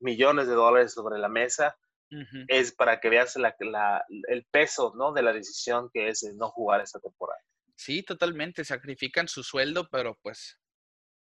millones 0.01 0.47
de 0.47 0.55
dólares 0.55 0.93
sobre 0.93 1.19
la 1.19 1.29
mesa, 1.29 1.77
es 2.47 2.73
para 2.73 3.01
que 3.01 3.09
veas 3.09 3.35
la, 3.35 3.53
el 4.29 4.47
peso, 4.53 4.95
¿no? 4.97 5.13
De 5.13 5.23
la 5.23 5.33
decisión 5.33 5.91
que 5.93 6.09
es 6.09 6.23
no 6.37 6.51
jugar 6.51 6.81
esta 6.81 7.01
temporada. 7.01 7.41
Sí, 7.75 8.03
totalmente, 8.05 8.65
sacrifican 8.65 9.27
su 9.27 9.43
sueldo, 9.43 9.89
pero 9.91 10.17
pues 10.23 10.57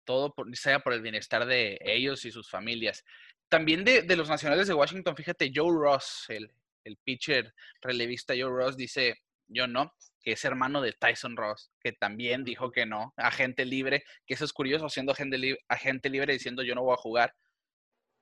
todo 0.05 0.35
sea 0.55 0.81
por 0.81 0.93
el 0.93 1.03
bienestar 1.03 1.47
de 1.47 1.79
ellos 1.83 2.25
y 2.25 2.31
sus 2.31 2.51
familias. 2.51 3.05
También 3.49 3.85
de, 3.85 4.05
los 4.17 4.29
nacionales 4.29 4.67
de 4.67 4.75
Washington, 4.75 5.17
fíjate, 5.17 5.53
Joe 5.55 5.73
Ross, 5.73 6.25
el, 6.29 6.51
el 6.85 6.97
pitcher 6.97 7.55
relevista 7.81 8.35
Joe 8.35 8.51
Ross, 8.51 8.77
dice, 8.77 9.23
yo 9.49 9.67
no, 9.67 9.93
que 10.23 10.33
es 10.33 10.45
hermano 10.45 10.81
de 10.81 10.93
Tyson 10.93 11.37
Ross, 11.37 11.71
que 11.81 11.93
también 11.93 12.45
dijo 12.45 12.71
que 12.71 12.87
no, 12.87 13.13
agente 13.17 13.65
libre, 13.65 14.05
que 14.27 14.35
eso 14.35 14.45
es 14.45 14.53
curioso, 14.53 14.89
siendo 14.89 15.13
agente, 15.13 15.59
agente 15.69 16.09
libre 16.09 16.33
diciendo 16.33 16.63
yo 16.63 16.75
no 16.75 16.83
voy 16.83 16.95
a 16.95 17.03
jugar. 17.03 17.35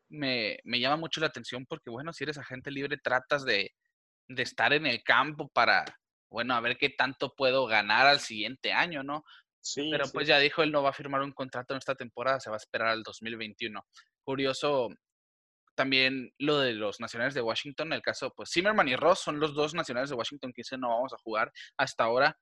Me, 0.08 0.58
me, 0.64 0.80
llama 0.80 0.96
mucho 0.96 1.20
la 1.20 1.28
atención 1.28 1.66
porque, 1.66 1.90
bueno, 1.90 2.12
si 2.12 2.25
eres 2.25 2.38
agente 2.38 2.70
libre, 2.72 2.96
tratas 2.96 3.44
de, 3.44 3.72
de 4.28 4.42
estar 4.42 4.72
en 4.72 4.87
el 4.87 5.04
campo 5.04 5.49
para, 5.49 5.84
bueno, 6.30 6.54
a 6.54 6.60
ver 6.60 6.76
qué 6.78 6.88
tanto 6.90 7.34
puedo 7.37 7.66
ganar 7.66 8.06
al 8.06 8.18
siguiente 8.18 8.72
año, 8.72 9.04
¿no? 9.04 9.25
Pero 9.75 10.05
pues 10.12 10.26
ya 10.26 10.38
dijo, 10.38 10.62
él 10.62 10.73
no 10.73 10.83
va 10.83 10.90
a 10.90 10.95
firmar 10.95 11.23
un 11.23 11.33
contrato 11.33 11.75
en 11.75 11.79
esta 11.79 11.95
temporada, 11.95 12.40
se 12.40 12.50
va 12.50 12.57
a 12.57 12.59
esperar 12.59 12.88
al 12.88 13.02
2021. 13.02 13.85
Curioso 14.23 14.88
también 15.75 16.33
lo 16.38 16.59
de 16.59 16.75
los 16.75 17.00
nacionales 17.00 17.35
de 17.35 17.43
Washington, 17.43 17.93
el 17.93 18.02
caso, 18.02 18.33
pues 18.37 18.50
Zimmerman 18.52 18.88
y 18.88 18.97
Ross 18.97 19.21
son 19.21 19.40
los 19.40 19.55
dos 19.55 19.75
nacionales 19.75 20.11
de 20.11 20.17
Washington 20.17 20.52
que 20.52 20.61
dicen 20.61 20.81
no 20.81 20.90
vamos 20.90 21.12
a 21.12 21.19
jugar 21.19 21.52
hasta 21.76 22.05
ahora. 22.05 22.38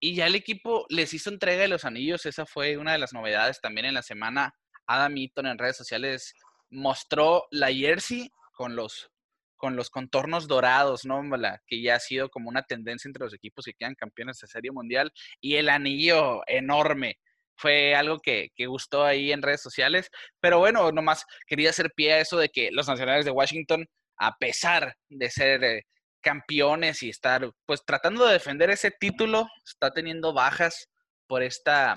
Y 0.00 0.14
ya 0.14 0.26
el 0.26 0.34
equipo 0.34 0.86
les 0.90 1.12
hizo 1.14 1.30
entrega 1.30 1.62
de 1.62 1.68
los 1.68 1.84
anillos, 1.84 2.26
esa 2.26 2.46
fue 2.46 2.76
una 2.76 2.92
de 2.92 2.98
las 2.98 3.12
novedades 3.12 3.60
también 3.60 3.86
en 3.86 3.94
la 3.94 4.02
semana. 4.02 4.54
Adam 4.86 5.16
Eaton 5.16 5.46
en 5.46 5.58
redes 5.58 5.76
sociales 5.76 6.34
mostró 6.70 7.46
la 7.50 7.72
jersey 7.72 8.30
con 8.52 8.76
los, 8.76 9.10
con 9.58 9.76
los 9.76 9.90
contornos 9.90 10.48
dorados, 10.48 11.04
¿no? 11.04 11.22
que 11.66 11.82
ya 11.82 11.96
ha 11.96 12.00
sido 12.00 12.30
como 12.30 12.48
una 12.48 12.62
tendencia 12.62 13.08
entre 13.08 13.24
los 13.24 13.34
equipos 13.34 13.66
que 13.66 13.74
quedan 13.74 13.94
campeones 13.94 14.38
de 14.38 14.46
Serie 14.46 14.70
Mundial, 14.70 15.12
y 15.40 15.56
el 15.56 15.68
anillo 15.68 16.40
enorme 16.46 17.18
fue 17.58 17.94
algo 17.94 18.18
que, 18.20 18.50
gustó 18.66 19.04
ahí 19.04 19.32
en 19.32 19.42
redes 19.42 19.60
sociales. 19.60 20.10
Pero 20.40 20.58
bueno, 20.60 20.90
nomás 20.92 21.26
quería 21.46 21.70
hacer 21.70 21.92
pie 21.94 22.14
a 22.14 22.20
eso 22.20 22.38
de 22.38 22.48
que 22.48 22.70
los 22.72 22.88
nacionales 22.88 23.24
de 23.24 23.32
Washington, 23.32 23.86
a 24.16 24.36
pesar 24.38 24.94
de 25.08 25.30
ser 25.30 25.84
campeones 26.20 27.02
y 27.02 27.10
estar 27.10 27.50
pues 27.66 27.84
tratando 27.84 28.26
de 28.26 28.34
defender 28.34 28.70
ese 28.70 28.90
título, 28.90 29.46
está 29.66 29.92
teniendo 29.92 30.32
bajas 30.32 30.88
por 31.26 31.42
esta 31.42 31.94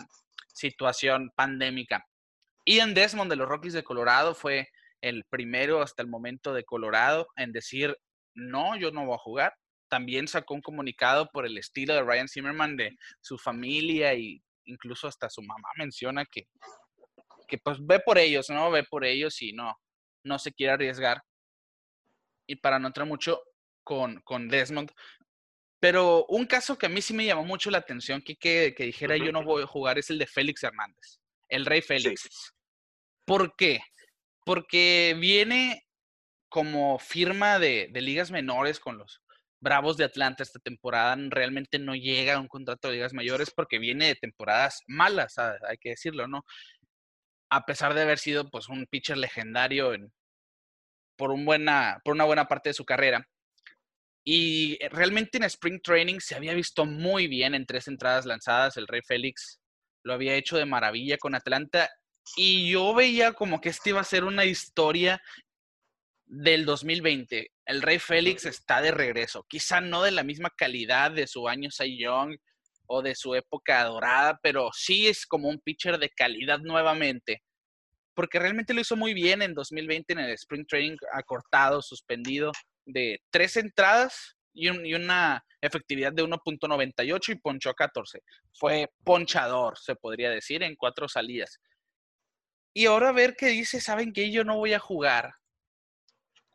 situación 0.54 1.32
pandémica. 1.36 2.06
Ian 2.66 2.94
Desmond 2.94 3.30
de 3.30 3.38
los 3.38 3.48
Rockies 3.48 3.74
de 3.74 3.84
Colorado 3.84 4.36
fue 4.36 4.68
el 5.02 5.24
primero 5.26 5.82
hasta 5.82 6.02
el 6.02 6.08
momento 6.08 6.54
de 6.54 6.64
Colorado 6.64 7.28
en 7.36 7.52
decir, 7.52 7.98
no, 8.34 8.78
yo 8.78 8.92
no 8.92 9.06
voy 9.06 9.16
a 9.16 9.20
jugar. 9.20 9.54
También 9.90 10.28
sacó 10.28 10.54
un 10.54 10.62
comunicado 10.62 11.30
por 11.32 11.46
el 11.46 11.58
estilo 11.58 11.94
de 11.94 12.04
Ryan 12.04 12.28
Zimmerman 12.28 12.78
de 12.78 12.96
su 13.20 13.38
familia 13.38 14.14
y 14.14 14.42
incluso 14.66 15.08
hasta 15.08 15.30
su 15.30 15.42
mamá 15.42 15.70
menciona 15.78 16.26
que, 16.26 16.48
que 17.48 17.58
pues 17.58 17.78
ve 17.82 18.00
por 18.00 18.18
ellos, 18.18 18.50
¿no? 18.50 18.72
Ve 18.72 18.84
por 18.84 19.04
ellos 19.04 19.42
y 19.42 19.52
no, 19.52 19.76
no 20.24 20.40
se 20.40 20.54
quiere 20.54 20.74
arriesgar. 20.74 21.22
Y 22.48 22.56
para 22.56 22.80
no 22.80 22.88
entrar 22.88 23.08
mucho 23.08 23.42
con, 23.84 24.22
con 24.22 24.48
Desmond, 24.48 24.92
pero 25.82 26.26
un 26.28 26.46
caso 26.46 26.78
que 26.78 26.86
a 26.86 26.90
mí 26.90 27.02
sí 27.02 27.12
me 27.12 27.26
llamó 27.26 27.44
mucho 27.44 27.72
la 27.72 27.80
atención, 27.80 28.22
que, 28.22 28.36
que, 28.38 28.72
dijera 28.78 29.18
yo 29.18 29.32
no 29.32 29.44
voy 29.44 29.64
a 29.64 29.68
jugar, 29.68 29.98
es 29.98 30.12
el 30.12 30.20
de 30.20 30.28
Félix 30.28 30.64
Hernández, 30.64 31.20
el 31.50 31.66
Rey 31.66 31.82
Félix. 31.82 32.54
¿Por 33.26 33.56
qué? 33.56 33.82
Porque 34.46 35.16
viene 35.20 35.86
como 36.50 37.00
firma 37.00 37.60
de, 37.60 37.90
ligas 37.94 38.32
menores 38.32 38.80
con 38.80 38.98
los, 38.98 39.22
Bravos 39.62 39.96
de 39.96 40.06
Atlanta 40.06 40.42
esta 40.42 40.58
temporada 40.58 41.16
realmente 41.30 41.78
no 41.78 41.94
llega 41.94 42.34
a 42.34 42.40
un 42.40 42.48
contrato 42.48 42.88
de 42.88 42.96
ligas 42.96 43.14
mayores 43.14 43.52
porque 43.52 43.78
viene 43.78 44.08
de 44.08 44.16
temporadas 44.16 44.82
malas, 44.88 45.38
ah, 45.38 45.56
hay 45.70 45.78
que 45.78 45.90
decirlo, 45.90 46.28
¿no? 46.28 46.44
A 47.52 47.64
pesar 47.66 47.94
de 47.94 48.02
haber 48.02 48.18
sido 48.18 48.50
pues 48.50 48.70
un 48.70 48.88
pitcher 48.88 49.18
legendario 49.18 49.94
por, 51.16 51.38
buena, 51.46 52.02
por 52.04 52.16
una 52.16 52.24
buena 52.24 52.48
parte 52.48 52.70
de 52.70 52.74
su 52.74 52.86
carrera. 52.86 53.28
Y 54.24 54.80
realmente 54.90 55.38
en 55.38 55.44
Spring 55.44 55.80
Training 55.82 56.20
se 56.20 56.36
había 56.36 56.56
visto 56.56 56.86
muy 56.86 57.28
bien 57.28 57.54
en 57.54 57.68
tres 57.68 57.88
entradas 57.88 58.26
lanzadas. 58.26 58.78
El 58.78 58.88
Rey 58.88 59.02
Félix 59.06 59.60
lo 60.04 60.14
había 60.14 60.36
hecho 60.36 60.58
de 60.58 60.66
maravilla 60.66 61.18
con 61.18 61.36
Atlanta. 61.36 61.88
Y 62.36 62.70
yo 62.72 62.94
veía 62.94 63.34
como 63.34 63.60
que 63.60 63.70
esta 63.70 63.90
iba 63.90 64.02
a 64.02 64.06
ser 64.06 64.24
una 64.24 64.46
historia 64.46 65.22
del 66.26 66.66
2020. 66.66 67.52
El 67.66 67.82
Rey 67.82 68.00
Félix 68.00 68.46
está 68.46 68.82
de 68.82 68.92
regreso. 68.92 69.46
Quizá 69.50 69.82
no 69.82 70.02
de 70.02 70.12
la 70.12 70.24
misma 70.24 70.50
calidad 70.50 71.12
de 71.12 71.28
su 71.28 71.48
año 71.48 71.70
Cy 71.72 71.98
Young 71.98 72.38
o 72.88 73.02
de 73.02 73.16
su 73.16 73.36
época 73.36 73.84
dorada, 73.84 74.40
pero 74.42 74.70
sí 74.74 75.08
es 75.08 75.26
como 75.26 75.50
un 75.50 75.60
pitcher 75.60 75.98
de 75.98 76.10
calidad 76.10 76.60
nuevamente. 76.60 77.44
Porque 78.14 78.40
realmente 78.40 78.74
lo 78.74 78.82
hizo 78.82 78.96
muy 78.96 79.14
bien 79.14 79.42
en 79.42 79.54
2020 79.54 80.14
en 80.14 80.20
el 80.20 80.32
Spring 80.32 80.66
Training 80.68 80.98
acortado, 81.14 81.82
suspendido, 81.82 82.52
de 82.86 83.22
tres 83.30 83.58
entradas 83.58 84.38
y, 84.54 84.70
y 84.88 84.94
una 84.94 85.44
efectividad 85.62 86.14
de 86.14 86.24
1.98 86.24 87.30
y 87.30 87.36
ponchó 87.36 87.74
14. 87.74 88.22
Fue 88.54 88.90
ponchador, 89.04 89.78
se 89.78 89.96
podría 89.96 90.30
decir, 90.30 90.64
en 90.64 90.76
cuatro 90.76 91.08
salidas. 91.08 91.60
Y 92.74 92.86
ahora 92.86 93.12
ver 93.12 93.36
qué 93.36 93.48
dice, 93.48 93.82
¿saben 93.82 94.14
que 94.14 94.32
yo 94.32 94.44
no 94.44 94.58
voy 94.58 94.74
a 94.74 94.80
jugar? 94.80 95.36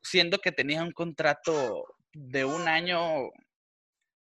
siendo 0.06 0.38
que 0.38 0.52
tenía 0.52 0.82
un 0.82 0.92
contrato 0.92 1.85
de 2.12 2.44
un 2.44 2.68
año, 2.68 3.30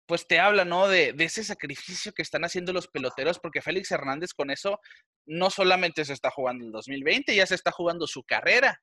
pues 0.07 0.27
te 0.27 0.39
habla, 0.39 0.65
¿no? 0.65 0.87
De, 0.87 1.13
ese 1.19 1.43
sacrificio 1.43 2.11
que 2.11 2.23
están 2.23 2.43
haciendo 2.43 2.73
los 2.73 2.87
peloteros, 2.87 3.39
porque 3.39 3.61
Félix 3.61 3.91
Hernández 3.91 4.33
con 4.33 4.49
eso 4.49 4.79
no 5.25 5.49
solamente 5.49 6.03
se 6.03 6.13
está 6.13 6.31
jugando 6.31 6.65
el 6.65 6.71
2020, 6.71 7.35
ya 7.35 7.45
se 7.45 7.55
está 7.55 7.71
jugando 7.71 8.07
su 8.07 8.23
carrera. 8.23 8.81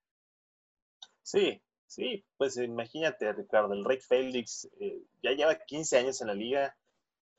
Sí, 1.23 1.61
sí, 1.87 2.25
pues 2.37 2.57
imagínate, 2.57 3.33
Ricardo, 3.33 3.75
el 3.75 3.85
Rey 3.85 3.99
Félix 3.99 4.69
eh, 4.81 5.03
ya 5.23 5.33
lleva 5.33 5.59
15 5.59 5.99
años 5.99 6.21
en 6.21 6.29
la 6.29 6.35
liga. 6.35 6.77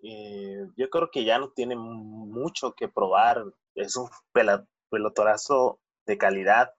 Eh, 0.01 0.67
yo 0.75 0.89
creo 0.89 1.09
que 1.09 1.23
ya 1.23 1.39
no 1.39 1.51
tiene 1.51 1.75
mucho 1.75 2.73
que 2.73 2.89
probar. 2.89 3.43
Es 3.75 3.95
un 3.95 4.09
pelotorazo 4.93 5.79
de 6.05 6.17
calidad 6.17 6.73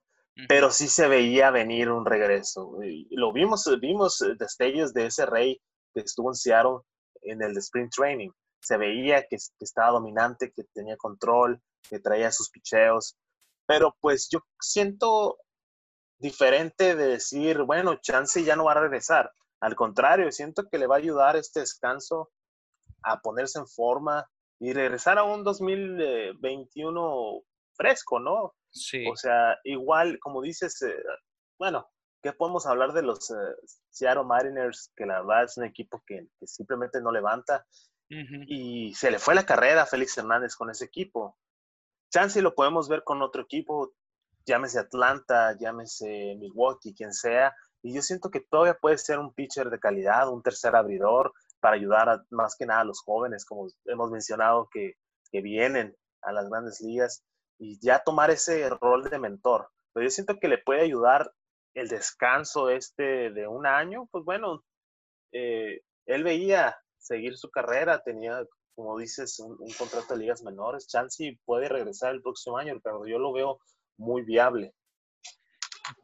pero 0.49 0.71
sí 0.71 0.88
se 0.88 1.06
veía 1.06 1.50
venir 1.50 1.90
un 1.90 2.04
regreso. 2.04 2.78
lo 3.11 3.33
vimos, 3.33 3.71
vimos 3.80 4.25
destellos 4.38 4.92
de 4.92 5.06
ese 5.06 5.26
rey 5.26 5.61
que 5.92 6.00
estuvo 6.00 6.30
en 6.30 6.35
Seattle 6.35 6.80
en 7.23 7.42
el 7.42 7.56
Spring 7.59 7.88
Training. 7.88 8.30
Se 8.61 8.76
veía 8.76 9.26
que, 9.28 9.37
estaba 9.61 9.92
dominante, 9.92 10.52
que 10.52 10.64
tenía 10.75 10.97
control, 10.97 11.61
que 11.88 12.00
traía 12.00 12.33
sus 12.33 12.50
picheos. 12.50 13.16
Pero 13.66 13.97
pues 14.00 14.28
yo 14.30 14.40
siento 14.61 15.38
diferente 16.18 16.97
de 16.97 17.06
decir, 17.06 17.62
bueno, 17.62 17.97
Chance 18.00 18.42
ya 18.42 18.56
no 18.56 18.64
va 18.64 18.73
a 18.73 18.80
regresar. 18.80 19.33
Al 19.61 19.76
contrario, 19.76 20.30
siento 20.33 20.68
que 20.68 20.78
le 20.78 20.87
va 20.87 20.97
a 20.97 20.99
ayudar 20.99 21.37
este 21.37 21.61
descanso 21.61 22.30
a 23.02 23.21
ponerse 23.21 23.59
en 23.61 23.68
forma 23.68 24.28
y 24.59 24.73
regresar 24.73 25.18
a 25.18 25.25
un 25.25 25.44
2021 25.44 27.42
fresco, 27.75 28.21
¿no? 28.21 28.54
O 29.11 29.16
sea, 29.16 29.59
igual, 29.64 30.19
como 30.19 30.43
dices, 30.43 30.81
eh, 30.83 30.97
bueno, 31.59 31.88
¿qué 32.23 32.33
podemos 32.33 32.66
hablar 32.66 32.93
de 32.93 33.02
los 33.02 33.31
eh, 33.31 33.35
Seattle 33.90 34.25
Mariners? 34.25 34.93
Que 34.97 35.07
la 35.07 35.21
verdad 35.21 35.45
es 35.45 35.57
un 35.57 35.64
equipo 35.64 36.02
que, 36.07 36.26
simplemente 36.43 37.00
no 37.00 37.12
levanta. 37.12 37.66
Y 38.47 38.95
se 38.95 39.11
le 39.11 39.19
fue 39.19 39.35
la 39.35 39.45
carrera 39.45 39.83
a 39.83 39.87
Félix 39.87 40.16
Hernández 40.16 40.54
con 40.54 40.71
ese 40.71 40.85
equipo. 40.85 41.37
Chance 42.12 42.43
lo 42.43 42.54
podemos 42.54 42.88
ver 42.88 43.02
con 43.02 43.23
otro 43.23 43.43
equipo, 43.43 43.93
llámese 44.47 44.78
Atlanta, 44.78 45.57
llámese 45.59 46.37
Milwaukee, 46.38 46.95
quien 46.95 47.12
sea. 47.12 47.52
Y 47.83 47.93
yo 47.93 48.02
siento 48.02 48.31
que 48.31 48.40
todavía 48.40 48.75
puede 48.75 48.99
ser 48.99 49.19
un 49.19 49.35
pitcher 49.35 49.69
de 49.69 49.81
calidad, 49.81 50.28
un 50.28 50.43
tercer 50.43 50.76
abridor, 50.76 51.33
para 51.59 51.76
ayudar 51.76 52.23
más 52.31 52.54
que 52.57 52.66
nada 52.66 52.83
a 52.83 52.85
los 52.85 53.00
jóvenes, 53.00 53.45
como 53.45 53.66
hemos 53.87 54.11
mencionado, 54.11 54.69
que, 54.71 54.95
que 55.33 55.40
vienen 55.40 55.97
a 56.23 56.33
las 56.33 56.49
grandes 56.49 56.81
ligas 56.81 57.25
y 57.58 57.78
ya 57.80 58.00
tomar 58.00 58.30
ese 58.30 58.68
rol 58.68 59.08
de 59.08 59.18
mentor. 59.18 59.70
Pero 59.92 60.04
yo 60.04 60.11
siento 60.11 60.38
que 60.38 60.49
le 60.49 60.58
puede 60.58 60.82
ayudar 60.82 61.32
el 61.75 61.88
descanso 61.88 62.70
este 62.70 63.30
de 63.30 63.46
un 63.46 63.66
año, 63.66 64.08
pues 64.11 64.25
bueno, 64.25 64.64
eh, 65.32 65.80
él 66.06 66.23
veía 66.23 66.76
seguir 66.99 67.37
su 67.37 67.50
carrera, 67.50 68.02
tenía, 68.02 68.44
como 68.75 68.99
dices, 68.99 69.38
un, 69.40 69.56
contrato 69.76 70.14
de 70.14 70.20
ligas 70.20 70.42
menores, 70.42 70.87
Chansey 70.87 71.37
puede 71.44 71.68
regresar 71.68 72.14
el 72.14 72.23
próximo 72.23 72.58
año, 72.58 72.80
pero 72.82 73.06
yo 73.06 73.18
lo 73.18 73.32
veo 73.32 73.61
muy 73.99 74.23
viable. 74.23 74.73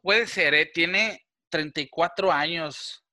Puede 0.02 0.26
ser, 0.26 0.54
¿eh? 0.54 0.70
tiene 0.72 1.24
34 1.50 2.30
años 2.30 3.04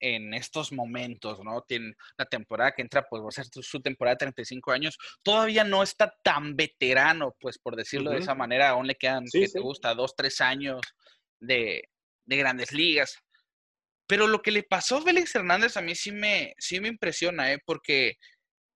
en 0.00 0.34
estos 0.34 0.72
momentos, 0.72 1.38
¿no? 1.42 1.62
Tiene 1.62 1.94
la 2.18 2.26
temporada 2.26 2.72
que 2.72 2.82
entra, 2.82 3.06
pues 3.08 3.22
va 3.22 3.28
a 3.28 3.30
ser 3.30 3.46
su 3.46 3.80
temporada 3.80 4.14
de 4.14 4.18
35 4.20 4.72
años. 4.72 4.98
Todavía 5.22 5.64
no 5.64 5.82
está 5.82 6.12
tan 6.22 6.56
veterano, 6.56 7.34
pues 7.40 7.58
por 7.58 7.76
decirlo 7.76 8.10
de 8.10 8.18
esa 8.18 8.34
manera, 8.34 8.70
aún 8.70 8.86
le 8.86 8.94
quedan, 8.94 9.24
que 9.32 9.48
te 9.48 9.60
gusta? 9.60 9.94
Dos, 9.94 10.14
tres 10.16 10.40
años 10.40 10.80
de, 11.40 11.82
grandes 12.26 12.72
ligas. 12.72 13.16
Pero 14.06 14.26
lo 14.28 14.40
que 14.40 14.52
le 14.52 14.62
pasó 14.62 14.98
a 14.98 15.02
Félix 15.02 15.34
Hernández 15.34 15.76
a 15.76 15.82
mí 15.82 15.94
sí 15.94 16.12
me, 16.12 16.54
sí 16.58 16.80
me 16.80 16.88
impresiona, 16.88 17.52
¿eh? 17.52 17.58
Porque 17.64 18.14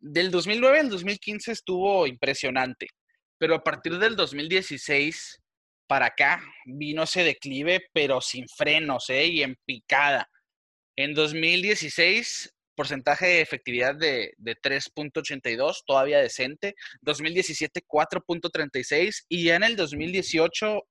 del 0.00 0.30
2009 0.30 0.80
al 0.80 0.90
2015 0.90 1.52
estuvo 1.52 2.06
impresionante, 2.06 2.88
pero 3.38 3.54
a 3.54 3.62
partir 3.62 3.98
del 3.98 4.16
2016 4.16 5.40
para 5.86 6.06
acá 6.06 6.40
vino 6.64 7.02
ese 7.02 7.22
declive, 7.22 7.86
pero 7.92 8.20
sin 8.20 8.46
frenos, 8.48 9.10
¿eh? 9.10 9.26
Y 9.26 9.42
en 9.42 9.56
picada 9.64 10.28
en 11.02 11.14
2016, 11.14 12.54
porcentaje 12.74 13.26
de 13.26 13.40
efectividad 13.40 13.94
de, 13.94 14.34
3.82, 14.38 15.82
todavía 15.86 16.18
decente. 16.18 16.74
2017, 17.02 17.82
4.36. 17.86 19.24
Y 19.28 19.44
ya 19.44 19.56
en 19.56 19.64
el 19.64 19.76
2018, 19.76 20.82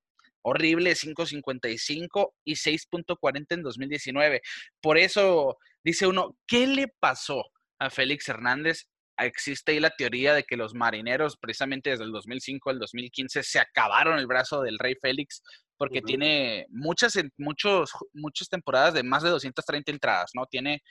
horrible, 0.44 0.92
5.55 0.92 2.32
y 2.46 2.54
6.40 2.54 3.46
en 3.50 3.64
2019. 3.64 4.42
Por 4.82 4.98
eso 4.98 5.58
dice 5.84 6.08
uno, 6.08 6.38
¿qué 6.48 6.68
le 6.68 6.88
pasó 7.00 7.44
a 7.80 7.90
Félix 7.90 8.30
Hernández? 8.30 8.86
Existe 9.18 9.74
ahí 9.74 9.80
la 9.80 9.90
teoría 9.90 10.34
de 10.34 10.44
que 10.44 10.56
los 10.56 10.74
marineros, 10.74 11.38
precisamente 11.38 11.90
desde 11.90 12.06
el 12.06 12.12
2005 12.12 12.70
al 12.70 12.80
2015, 12.80 13.44
se 13.44 13.60
acabaron 13.60 14.18
el 14.18 14.28
brazo 14.28 14.62
del 14.62 14.80
Rey 14.80 14.96
Félix 15.02 15.42
porque 15.80 16.02
tiene 16.02 16.66
muchas, 16.70 17.18
muchos, 17.38 17.92
muchas 18.12 18.50
temporadas 18.50 18.94
de 18.94 19.02
más 19.02 19.24
de 19.24 19.30
230 19.30 19.92
entradas, 19.92 20.32
¿no? 20.34 20.46
Tiene 20.46 20.84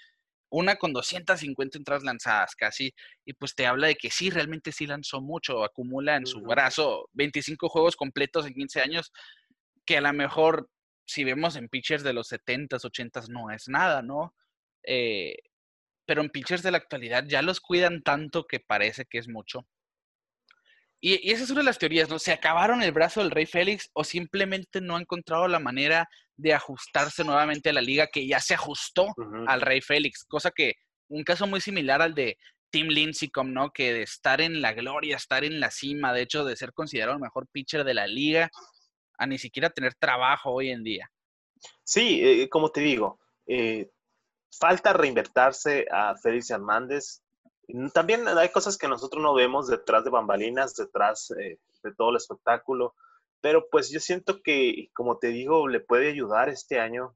una 0.49 0.77
con 0.77 0.95
250 0.95 1.77
entradas 1.77 2.05
lanzadas 2.05 2.57
casi, 2.57 2.95
y 3.27 3.35
pues 3.35 3.55
te 3.55 3.67
habla 3.67 3.89
de 3.89 3.97
que 3.97 4.11
sí, 4.11 4.31
realmente 4.31 4.73
sí 4.73 4.87
lanzó 4.87 5.21
mucho, 5.21 5.63
acumula 5.63 6.17
en 6.17 6.25
su 6.25 6.41
brazo 6.41 7.11
25 7.13 7.69
juegos 7.69 7.97
completos 7.97 8.47
en 8.47 8.55
15 8.55 8.81
años, 8.81 9.13
que 9.85 9.99
a 9.99 10.01
lo 10.01 10.13
mejor 10.15 10.71
si 11.05 11.23
vemos 11.23 11.57
en 11.57 11.69
pitchers 11.69 12.03
de 12.03 12.15
los 12.15 12.33
70s, 12.33 12.81
80s 12.81 13.29
no 13.29 13.51
es 13.51 13.69
nada, 13.69 14.01
¿no? 14.01 14.35
Eh, 14.85 15.37
pero 16.07 16.23
en 16.23 16.31
pitchers 16.31 16.63
de 16.63 16.71
la 16.71 16.79
actualidad 16.79 17.25
ya 17.27 17.43
los 17.43 17.61
cuidan 17.61 18.03
tanto 18.03 18.47
que 18.47 18.59
parece 18.59 19.05
que 19.05 19.19
es 19.19 19.29
mucho. 19.29 19.69
Y, 21.01 21.31
esa 21.31 21.45
es 21.45 21.51
una 21.51 21.61
de 21.61 21.67
las 21.67 21.79
teorías, 21.79 22.09
¿no? 22.09 22.19
¿Se 22.19 22.33
acabaron 22.33 22.83
el 22.83 22.93
brazo 22.93 23.21
del 23.21 23.31
Rey 23.31 23.47
Félix 23.47 23.91
o 23.93 24.05
simplemente 24.05 24.81
no 24.81 24.97
ha 24.97 25.01
encontrado 25.01 25.47
la 25.49 25.61
manera 25.61 26.09
de 26.37 26.55
ajustarse 26.55 27.25
nuevamente 27.25 27.71
a 27.71 27.73
la 27.73 27.81
liga 27.81 28.09
que 28.09 28.27
ya 28.27 28.41
se 28.41 28.55
ajustó 28.55 29.09
al 29.47 29.61
Rey 29.61 29.81
Félix? 29.81 30.25
Cosa 30.25 30.51
que, 30.51 30.75
un 31.09 31.23
caso 31.25 31.47
muy 31.47 31.61
similar 31.61 32.03
al 32.03 32.15
de 32.15 32.37
Tim 32.71 32.89
Lincecum, 32.89 33.53
¿no? 33.53 33.71
Que 33.71 33.93
de 33.93 34.03
estar 34.03 34.41
en 34.41 34.61
la 34.61 34.73
gloria, 34.73 35.17
estar 35.17 35.45
en 35.45 35.61
la 35.61 35.71
cima, 35.71 36.13
de 36.13 36.23
hecho, 36.23 36.45
de 36.45 36.57
ser 36.57 36.73
considerado 36.73 37.15
el 37.15 37.23
mejor 37.23 37.47
pitcher 37.51 37.85
de 37.85 37.95
la 37.95 38.07
liga, 38.07 38.51
a 39.19 39.27
ni 39.27 39.39
siquiera 39.39 39.71
tener 39.71 39.95
trabajo 39.95 40.51
hoy 40.51 40.71
en 40.71 40.85
día. 40.85 41.11
Sí, 41.83 42.21
eh, 42.23 42.49
como 42.49 42.71
te 42.71 42.81
digo, 42.81 43.19
eh, 43.47 43.91
falta 44.59 44.93
reinvertirse 44.93 45.87
a 45.91 46.15
Félix 46.17 46.51
Hernández. 46.51 47.23
También 47.93 48.27
hay 48.27 48.49
cosas 48.49 48.79
que 48.79 48.89
nosotros 48.89 49.23
no 49.23 49.35
vemos 49.35 49.69
detrás 49.69 50.03
de 50.05 50.11
bambalinas, 50.11 50.75
detrás 50.75 51.31
eh, 51.33 51.59
de 51.83 51.95
todo 51.95 52.11
el 52.11 52.17
espectáculo, 52.17 52.95
pero 53.41 53.69
pues 53.71 53.91
yo 53.91 54.01
siento 54.01 54.43
que, 54.43 54.89
como 54.95 55.19
te 55.19 55.29
digo, 55.29 55.69
le 55.69 55.81
puede 55.81 56.09
ayudar 56.09 56.49
este 56.49 56.81
año 56.81 57.15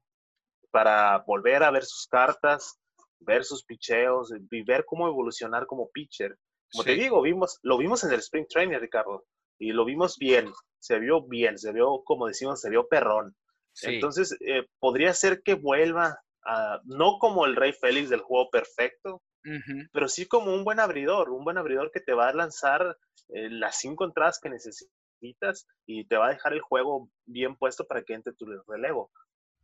para 0.69 1.19
volver 1.25 1.63
a 1.63 1.71
ver 1.71 1.83
sus 1.83 2.07
cartas, 2.07 2.79
ver 3.19 3.43
sus 3.43 3.63
picheos 3.63 4.31
y 4.51 4.63
ver 4.63 4.85
cómo 4.85 5.07
evolucionar 5.07 5.65
como 5.65 5.89
pitcher. 5.89 6.37
Como 6.71 6.83
te 6.83 6.95
digo, 6.95 7.21
vimos, 7.21 7.59
lo 7.63 7.77
vimos 7.77 8.03
en 8.03 8.11
el 8.11 8.19
Spring 8.19 8.47
Training, 8.47 8.79
Ricardo, 8.79 9.25
y 9.59 9.71
lo 9.71 9.85
vimos 9.85 10.17
bien, 10.17 10.51
se 10.79 10.99
vio 10.99 11.23
bien, 11.23 11.57
se 11.57 11.71
vio, 11.71 12.03
como 12.03 12.27
decimos, 12.27 12.61
se 12.61 12.69
vio 12.69 12.87
perrón. 12.87 13.35
Entonces, 13.81 14.35
eh, 14.39 14.67
podría 14.79 15.13
ser 15.13 15.41
que 15.41 15.55
vuelva 15.55 16.19
no 16.85 17.17
como 17.19 17.45
el 17.45 17.55
Rey 17.55 17.73
Félix 17.73 18.09
del 18.09 18.21
juego 18.21 18.49
perfecto, 18.49 19.21
pero 19.91 20.07
sí 20.07 20.25
como 20.25 20.53
un 20.53 20.63
buen 20.63 20.79
abridor, 20.79 21.29
un 21.29 21.43
buen 21.43 21.57
abridor 21.57 21.91
que 21.91 21.99
te 21.99 22.13
va 22.13 22.29
a 22.29 22.33
lanzar 22.33 22.97
eh, 23.29 23.49
las 23.49 23.77
cinco 23.77 24.05
entradas 24.05 24.39
que 24.39 24.49
necesitas 24.49 25.67
y 25.85 26.05
te 26.05 26.17
va 26.17 26.27
a 26.27 26.31
dejar 26.33 26.53
el 26.53 26.61
juego 26.61 27.09
bien 27.25 27.55
puesto 27.55 27.85
para 27.85 28.03
que 28.03 28.13
entre 28.13 28.33
tu 28.33 28.45
relevo. 28.67 29.11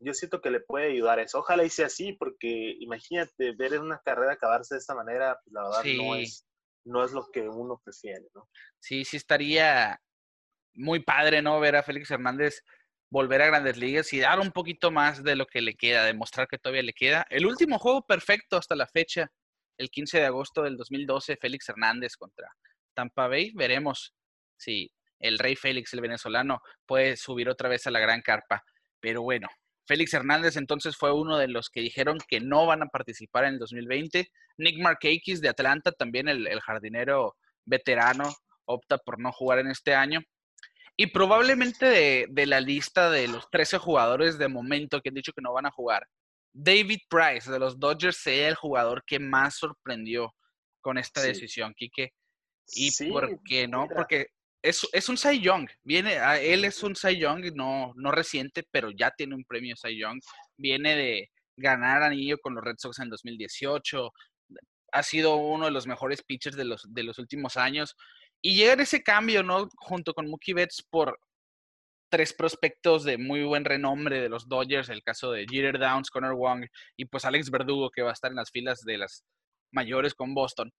Yo 0.02 0.14
siento 0.14 0.42
que 0.42 0.50
le 0.50 0.62
puede 0.62 0.92
ayudar 0.92 1.20
eso. 1.20 1.40
Ojalá 1.40 1.64
y 1.66 1.70
sea 1.70 1.88
así, 1.88 2.14
porque 2.14 2.76
imagínate 2.80 3.54
ver 3.56 3.80
una 3.80 4.00
carrera 4.00 4.34
acabarse 4.34 4.76
de 4.76 4.80
esta 4.80 4.96
manera, 4.96 5.40
pues 5.44 5.54
la 5.54 5.64
verdad 5.64 5.84
no, 5.98 6.16
es, 6.16 6.46
no 6.86 7.04
es 7.04 7.12
lo 7.12 7.30
que 7.32 7.50
uno 7.50 7.82
prefiere, 7.84 8.28
¿no? 8.34 8.48
Sí, 8.80 9.04
sí 9.04 9.18
estaría 9.18 10.02
muy 10.74 11.02
padre, 11.02 11.42
¿no? 11.42 11.60
Ver 11.60 11.76
a 11.76 11.84
Félix 11.84 12.12
Hernández 12.12 12.64
volver 13.10 13.42
a 13.42 13.48
grandes 13.48 13.78
ligas 13.78 14.14
y 14.14 14.20
dar 14.20 14.40
un 14.40 14.52
poquito 14.52 14.92
más 14.92 15.24
de 15.24 15.36
lo 15.36 15.48
que 15.48 15.62
le 15.62 15.76
queda, 15.76 16.06
demostrar 16.06 16.48
que 16.48 16.58
todavía 16.58 16.84
le 16.84 16.94
queda. 16.94 17.26
El 17.30 17.46
último 17.46 17.80
juego 17.80 18.06
perfecto 18.06 18.58
hasta 18.58 18.76
la 18.76 18.88
fecha, 18.88 19.32
el 19.80 19.90
15 19.90 20.20
de 20.20 20.26
agosto 20.26 20.64
del 20.64 20.78
2012, 20.78 21.38
Félix 21.38 21.70
Hernández 21.70 22.16
contra 22.16 22.48
Tampa 22.94 23.28
Bay. 23.28 23.52
Veremos 23.56 24.14
si 24.58 24.92
el 25.20 25.40
rey 25.40 25.56
Félix, 25.56 25.94
el 25.94 26.02
venezolano, 26.02 26.62
puede 26.86 27.18
subir 27.18 27.50
otra 27.50 27.70
vez 27.70 27.88
a 27.88 27.92
la 27.92 28.00
gran 28.00 28.22
carpa. 28.22 28.64
Pero 29.00 29.22
bueno, 29.22 29.48
Félix 29.88 30.14
Hernández 30.14 30.58
entonces 30.58 30.96
fue 30.98 31.14
uno 31.14 31.38
de 31.38 31.48
los 31.48 31.70
que 31.70 31.82
dijeron 31.82 32.18
que 32.28 32.40
no 32.40 32.66
van 32.66 32.84
a 32.84 32.88
participar 32.88 33.46
en 33.46 33.54
el 33.54 33.60
2020. 33.60 34.30
Nick 34.58 34.80
Markakis 34.82 35.42
de 35.42 35.50
Atlanta, 35.50 35.92
también 35.92 36.28
el, 36.28 36.60
jardinero 36.62 37.36
veterano, 37.66 38.30
opta 38.66 38.98
por 38.98 39.20
no 39.20 39.32
jugar 39.32 39.60
en 39.60 39.72
este 39.72 39.96
año. 39.96 40.20
Y 40.98 41.08
probablemente 41.08 42.28
de, 42.30 42.46
la 42.46 42.60
lista 42.60 43.10
de 43.10 43.30
los 43.30 43.50
13 43.50 43.78
jugadores 43.78 44.38
de 44.38 44.50
momento 44.50 45.00
que 45.02 45.10
han 45.10 45.16
dicho 45.16 45.32
que 45.32 45.42
no 45.42 45.54
van 45.54 45.66
a 45.66 45.72
jugar, 45.72 46.06
David 46.54 47.00
Price 47.10 47.50
de 47.50 47.60
los 47.60 47.80
Dodgers 47.80 48.18
sea 48.18 48.50
el 48.50 48.56
jugador 48.56 49.04
que 49.06 49.20
más 49.20 49.58
sorprendió 49.58 50.34
con 50.82 50.98
esta 50.98 51.22
decisión, 51.22 51.74
Quique. 51.76 52.14
¿Y 52.74 52.92
por 53.10 53.42
qué 53.44 53.68
no? 53.68 53.88
Porque 53.88 54.28
es, 54.62 54.88
es, 54.92 55.10
un 55.10 55.18
Cy 55.18 55.42
Young. 55.42 55.68
Viene, 55.84 56.18
él 56.42 56.66
es 56.66 56.84
un 56.84 56.96
Cy 56.96 57.18
Young, 57.18 57.54
no, 57.56 57.94
no 57.96 58.12
reciente, 58.12 58.64
pero 58.72 58.92
ya 58.92 59.12
tiene 59.12 59.36
un 59.36 59.44
premio 59.46 59.76
Cy 59.76 59.98
Young. 60.00 60.20
Viene 60.58 60.96
de 60.96 61.30
ganar 61.58 62.04
anillo 62.04 62.38
con 62.40 62.56
los 62.56 62.64
Red 62.64 62.76
Sox 62.78 63.00
en 63.00 63.10
2018. 63.10 64.12
Ha 64.92 65.04
sido 65.04 65.36
uno 65.36 65.66
de 65.66 65.72
los 65.72 65.88
mejores 65.88 66.24
pitchers 66.24 66.58
de 66.58 66.66
los, 66.66 66.84
de 66.90 67.04
los 67.04 67.20
últimos 67.20 67.58
años. 67.58 67.96
Y 68.42 68.56
llega 68.56 68.82
ese 68.82 69.04
cambio, 69.04 69.44
¿no? 69.44 69.70
Junto 69.78 70.14
con 70.14 70.30
Mookie 70.30 70.54
Betts 70.54 70.86
por 70.90 71.20
tres 72.10 72.34
prospectos 72.34 73.04
de 73.04 73.18
muy 73.18 73.44
buen 73.44 73.66
renombre 73.66 74.20
de 74.20 74.30
los 74.30 74.48
Dodgers, 74.48 74.90
el 74.90 75.04
caso 75.04 75.32
de 75.32 75.46
Jeter 75.50 75.80
Downs, 75.80 76.10
Connor 76.10 76.36
Wong 76.36 76.66
y 76.98 77.06
pues 77.06 77.26
Alex 77.26 77.50
Verdugo 77.52 77.90
que 77.90 78.02
va 78.02 78.10
a 78.10 78.14
estar 78.14 78.32
en 78.32 78.38
las 78.38 78.52
filas 78.52 78.82
de 78.82 78.98
las 78.98 79.24
mayores 79.72 80.14
con 80.14 80.34
Boston. 80.34 80.72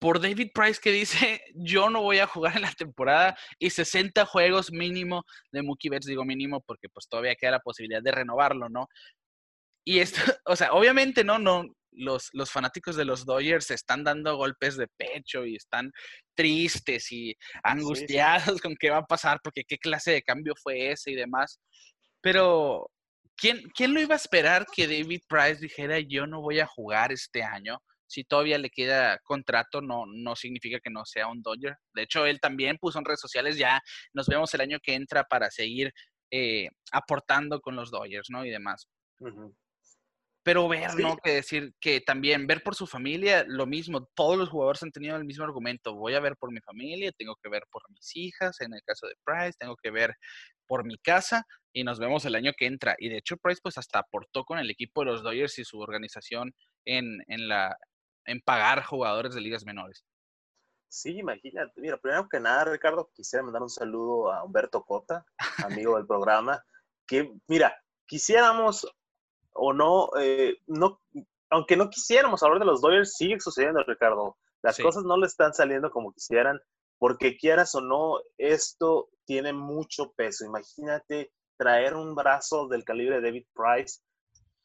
Por 0.00 0.20
David 0.20 0.50
Price 0.54 0.80
que 0.82 0.92
dice, 0.92 1.42
yo 1.54 1.90
no 1.90 2.02
voy 2.02 2.18
a 2.18 2.26
jugar 2.26 2.56
en 2.56 2.62
la 2.62 2.72
temporada 2.72 3.36
y 3.58 3.70
60 3.70 4.24
juegos 4.26 4.72
mínimo 4.72 5.24
de 5.52 5.62
Mookie 5.62 5.88
Betts, 5.88 6.06
digo 6.06 6.24
mínimo 6.24 6.60
porque 6.62 6.88
pues 6.88 7.08
todavía 7.08 7.34
queda 7.34 7.52
la 7.52 7.60
posibilidad 7.60 8.02
de 8.02 8.12
renovarlo, 8.12 8.68
¿no? 8.68 8.86
Y 9.84 10.00
esto, 10.00 10.20
o 10.44 10.56
sea, 10.56 10.72
obviamente 10.72 11.24
no, 11.24 11.38
no, 11.38 11.64
los, 11.92 12.28
los 12.32 12.50
fanáticos 12.50 12.96
de 12.96 13.04
los 13.04 13.24
Dodgers 13.24 13.66
se 13.66 13.74
están 13.74 14.04
dando 14.04 14.36
golpes 14.36 14.76
de 14.76 14.88
pecho 14.96 15.44
y 15.44 15.56
están 15.56 15.92
tristes 16.34 17.10
y 17.12 17.34
angustiados 17.62 18.60
con 18.60 18.76
qué 18.78 18.90
va 18.90 18.98
a 18.98 19.06
pasar, 19.06 19.40
porque 19.42 19.64
qué 19.66 19.78
clase 19.78 20.12
de 20.12 20.22
cambio 20.22 20.54
fue 20.62 20.90
ese 20.92 21.10
y 21.10 21.16
demás. 21.16 21.60
Pero, 22.20 22.90
¿quién, 23.36 23.62
¿quién 23.74 23.94
lo 23.94 24.00
iba 24.00 24.14
a 24.14 24.18
esperar 24.18 24.66
que 24.74 24.86
David 24.86 25.22
Price 25.28 25.60
dijera 25.60 25.98
yo 26.00 26.26
no 26.26 26.40
voy 26.40 26.60
a 26.60 26.66
jugar 26.66 27.12
este 27.12 27.42
año? 27.42 27.78
Si 28.06 28.24
todavía 28.24 28.58
le 28.58 28.70
queda 28.70 29.18
contrato, 29.22 29.80
no, 29.80 30.04
no 30.06 30.34
significa 30.34 30.80
que 30.80 30.90
no 30.90 31.04
sea 31.04 31.28
un 31.28 31.42
Dodger. 31.42 31.76
De 31.94 32.02
hecho, 32.02 32.26
él 32.26 32.40
también 32.40 32.76
puso 32.78 32.98
en 32.98 33.04
redes 33.04 33.20
sociales 33.20 33.56
ya, 33.56 33.80
nos 34.12 34.26
vemos 34.26 34.52
el 34.52 34.62
año 34.62 34.78
que 34.82 34.94
entra 34.94 35.24
para 35.24 35.48
seguir 35.50 35.92
eh, 36.32 36.68
aportando 36.92 37.60
con 37.60 37.76
los 37.76 37.90
Dodgers, 37.90 38.28
¿no? 38.30 38.44
Y 38.44 38.50
demás. 38.50 38.88
Pero 40.42 40.68
ver, 40.68 40.94
¿no? 40.94 41.18
Que 41.18 41.34
decir 41.34 41.74
que 41.80 42.00
también 42.00 42.46
ver 42.46 42.62
por 42.62 42.74
su 42.74 42.86
familia, 42.86 43.44
lo 43.46 43.66
mismo, 43.66 44.08
todos 44.14 44.38
los 44.38 44.48
jugadores 44.48 44.82
han 44.82 44.90
tenido 44.90 45.16
el 45.16 45.24
mismo 45.24 45.44
argumento, 45.44 45.94
voy 45.94 46.14
a 46.14 46.20
ver 46.20 46.36
por 46.36 46.50
mi 46.50 46.60
familia, 46.60 47.12
tengo 47.12 47.36
que 47.42 47.50
ver 47.50 47.64
por 47.70 47.82
mis 47.90 48.16
hijas, 48.16 48.60
en 48.60 48.72
el 48.72 48.80
caso 48.82 49.06
de 49.06 49.16
Price, 49.22 49.58
tengo 49.58 49.76
que 49.76 49.90
ver 49.90 50.16
por 50.66 50.86
mi 50.86 50.96
casa 50.98 51.44
y 51.74 51.84
nos 51.84 51.98
vemos 51.98 52.24
el 52.24 52.36
año 52.36 52.52
que 52.56 52.66
entra. 52.66 52.96
Y 52.98 53.10
de 53.10 53.18
hecho 53.18 53.36
Price 53.36 53.60
pues 53.62 53.76
hasta 53.76 53.98
aportó 53.98 54.44
con 54.44 54.58
el 54.58 54.70
equipo 54.70 55.02
de 55.02 55.10
los 55.10 55.22
Dodgers 55.22 55.58
y 55.58 55.64
su 55.64 55.78
organización 55.78 56.54
en, 56.86 57.18
en, 57.26 57.48
la, 57.48 57.76
en 58.24 58.40
pagar 58.40 58.84
jugadores 58.84 59.34
de 59.34 59.42
ligas 59.42 59.66
menores. 59.66 60.04
Sí, 60.88 61.18
imagínate. 61.18 61.80
Mira, 61.80 61.98
primero 61.98 62.28
que 62.28 62.40
nada, 62.40 62.64
Ricardo, 62.64 63.10
quisiera 63.14 63.44
mandar 63.44 63.62
un 63.62 63.68
saludo 63.68 64.32
a 64.32 64.42
Humberto 64.42 64.82
Cota, 64.82 65.24
amigo 65.64 65.96
del 65.96 66.06
programa, 66.06 66.64
que, 67.06 67.30
mira, 67.46 67.76
quisiéramos 68.06 68.86
o 69.60 69.74
no, 69.74 70.08
eh, 70.18 70.56
no, 70.66 71.00
aunque 71.50 71.76
no 71.76 71.90
quisiéramos 71.90 72.42
hablar 72.42 72.60
de 72.60 72.64
los 72.64 72.80
Dodgers, 72.80 73.14
sigue 73.14 73.38
sucediendo, 73.40 73.82
Ricardo. 73.86 74.38
Las 74.62 74.78
cosas 74.78 75.04
no 75.04 75.18
le 75.18 75.26
están 75.26 75.52
saliendo 75.52 75.90
como 75.90 76.12
quisieran, 76.12 76.58
porque 76.98 77.36
quieras 77.36 77.74
o 77.74 77.80
no, 77.80 78.20
esto 78.38 79.10
tiene 79.26 79.52
mucho 79.52 80.12
peso. 80.12 80.46
Imagínate 80.46 81.32
traer 81.58 81.94
un 81.94 82.14
brazo 82.14 82.68
del 82.68 82.84
calibre 82.84 83.20
de 83.20 83.22
David 83.22 83.46
Price 83.54 84.00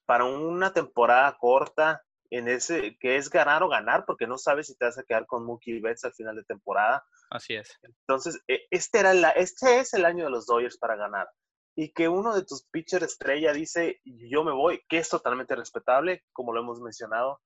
para 0.05 0.23
una 0.25 0.73
temporada 0.73 1.35
corta, 1.37 2.01
en 2.31 2.47
ese 2.47 2.97
que 2.99 3.17
es 3.17 3.29
ganar 3.29 3.63
o 3.63 3.69
ganar, 3.69 4.05
porque 4.05 4.27
no 4.27 4.37
sabes 4.37 4.67
si 4.67 4.75
te 4.75 4.85
vas 4.85 4.97
a 4.97 5.03
quedar 5.03 5.25
con 5.25 5.45
Mookie 5.45 5.79
Betts 5.79 6.05
al 6.05 6.13
final 6.13 6.35
de 6.35 6.43
temporada. 6.43 7.05
Así 7.29 7.55
es. 7.55 7.69
Entonces, 7.83 8.41
e, 8.47 8.65
este, 8.71 8.99
era 8.99 9.13
la, 9.13 9.29
este 9.31 9.79
es 9.79 9.93
el 9.93 10.05
año 10.05 10.25
de 10.25 10.31
los 10.31 10.45
Dodgers 10.45 10.77
para 10.77 10.95
ganar 10.95 11.27
y 11.75 11.91
que 11.91 12.07
uno 12.07 12.33
de 12.33 12.45
tus 12.45 12.63
pitchers 12.71 13.05
estrella 13.05 13.51
dice 13.51 13.99
yo 14.05 14.43
me 14.43 14.53
voy, 14.53 14.81
que 14.87 14.97
es 14.97 15.09
totalmente 15.09 15.55
respetable, 15.55 16.23
como 16.31 16.53
lo 16.53 16.61
hemos 16.61 16.79
mencionado. 16.79 17.41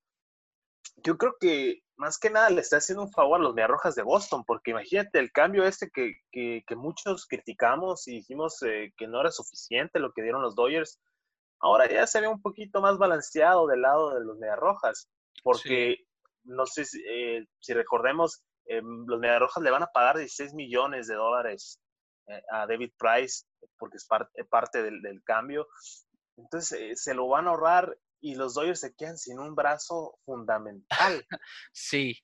Yo 0.97 1.17
creo 1.17 1.35
que 1.39 1.81
más 1.97 2.19
que 2.19 2.29
nada 2.29 2.49
le 2.49 2.61
está 2.61 2.77
haciendo 2.77 3.03
un 3.03 3.11
favor 3.11 3.39
a 3.39 3.43
los 3.43 3.53
Mediarrojas 3.55 3.95
de 3.95 4.03
Boston, 4.03 4.43
porque 4.45 4.71
imagínate 4.71 5.19
el 5.19 5.31
cambio 5.31 5.63
este 5.63 5.89
que, 5.89 6.13
que, 6.31 6.75
muchos 6.75 7.25
criticamos 7.25 8.07
y 8.07 8.17
dijimos 8.17 8.61
eh, 8.63 8.93
que 8.97 9.07
no 9.07 9.19
era 9.19 9.31
suficiente 9.31 9.99
lo 9.99 10.13
que 10.13 10.21
dieron 10.21 10.41
los 10.41 10.55
Dodgers. 10.55 10.99
Ahora 11.59 11.89
ya 11.89 12.05
se 12.07 12.21
ve 12.21 12.27
un 12.27 12.41
poquito 12.41 12.81
más 12.81 12.97
balanceado 12.97 13.67
del 13.67 13.81
lado 13.81 14.13
de 14.13 14.23
los 14.23 14.37
Mediarrojas, 14.37 15.09
porque 15.43 15.97
no 16.43 16.65
sé 16.65 16.85
si, 16.85 17.01
eh, 17.05 17.45
recordemos, 17.69 18.43
eh, 18.65 18.81
los 18.83 19.19
Mediarrojas 19.19 19.63
le 19.63 19.71
van 19.71 19.83
a 19.83 19.87
pagar 19.87 20.17
16 20.17 20.53
millones 20.53 21.07
de 21.07 21.15
dólares 21.15 21.79
a 22.51 22.67
David 22.67 22.91
Price 22.97 23.45
porque 23.77 23.97
es 23.97 24.05
parte, 24.05 24.43
parte 24.45 24.83
del, 24.83 25.01
del 25.01 25.23
cambio. 25.23 25.67
Entonces 26.37 26.79
eh, 26.79 26.95
se 26.95 27.13
lo 27.13 27.27
van 27.27 27.47
a 27.47 27.51
ahorrar 27.51 27.97
y 28.21 28.35
los 28.35 28.53
Dodgers 28.53 28.81
se 28.81 28.93
quedan 28.95 29.17
sin 29.17 29.39
un 29.39 29.55
brazo 29.55 30.17
fundamental. 30.25 31.25
sí. 31.73 32.17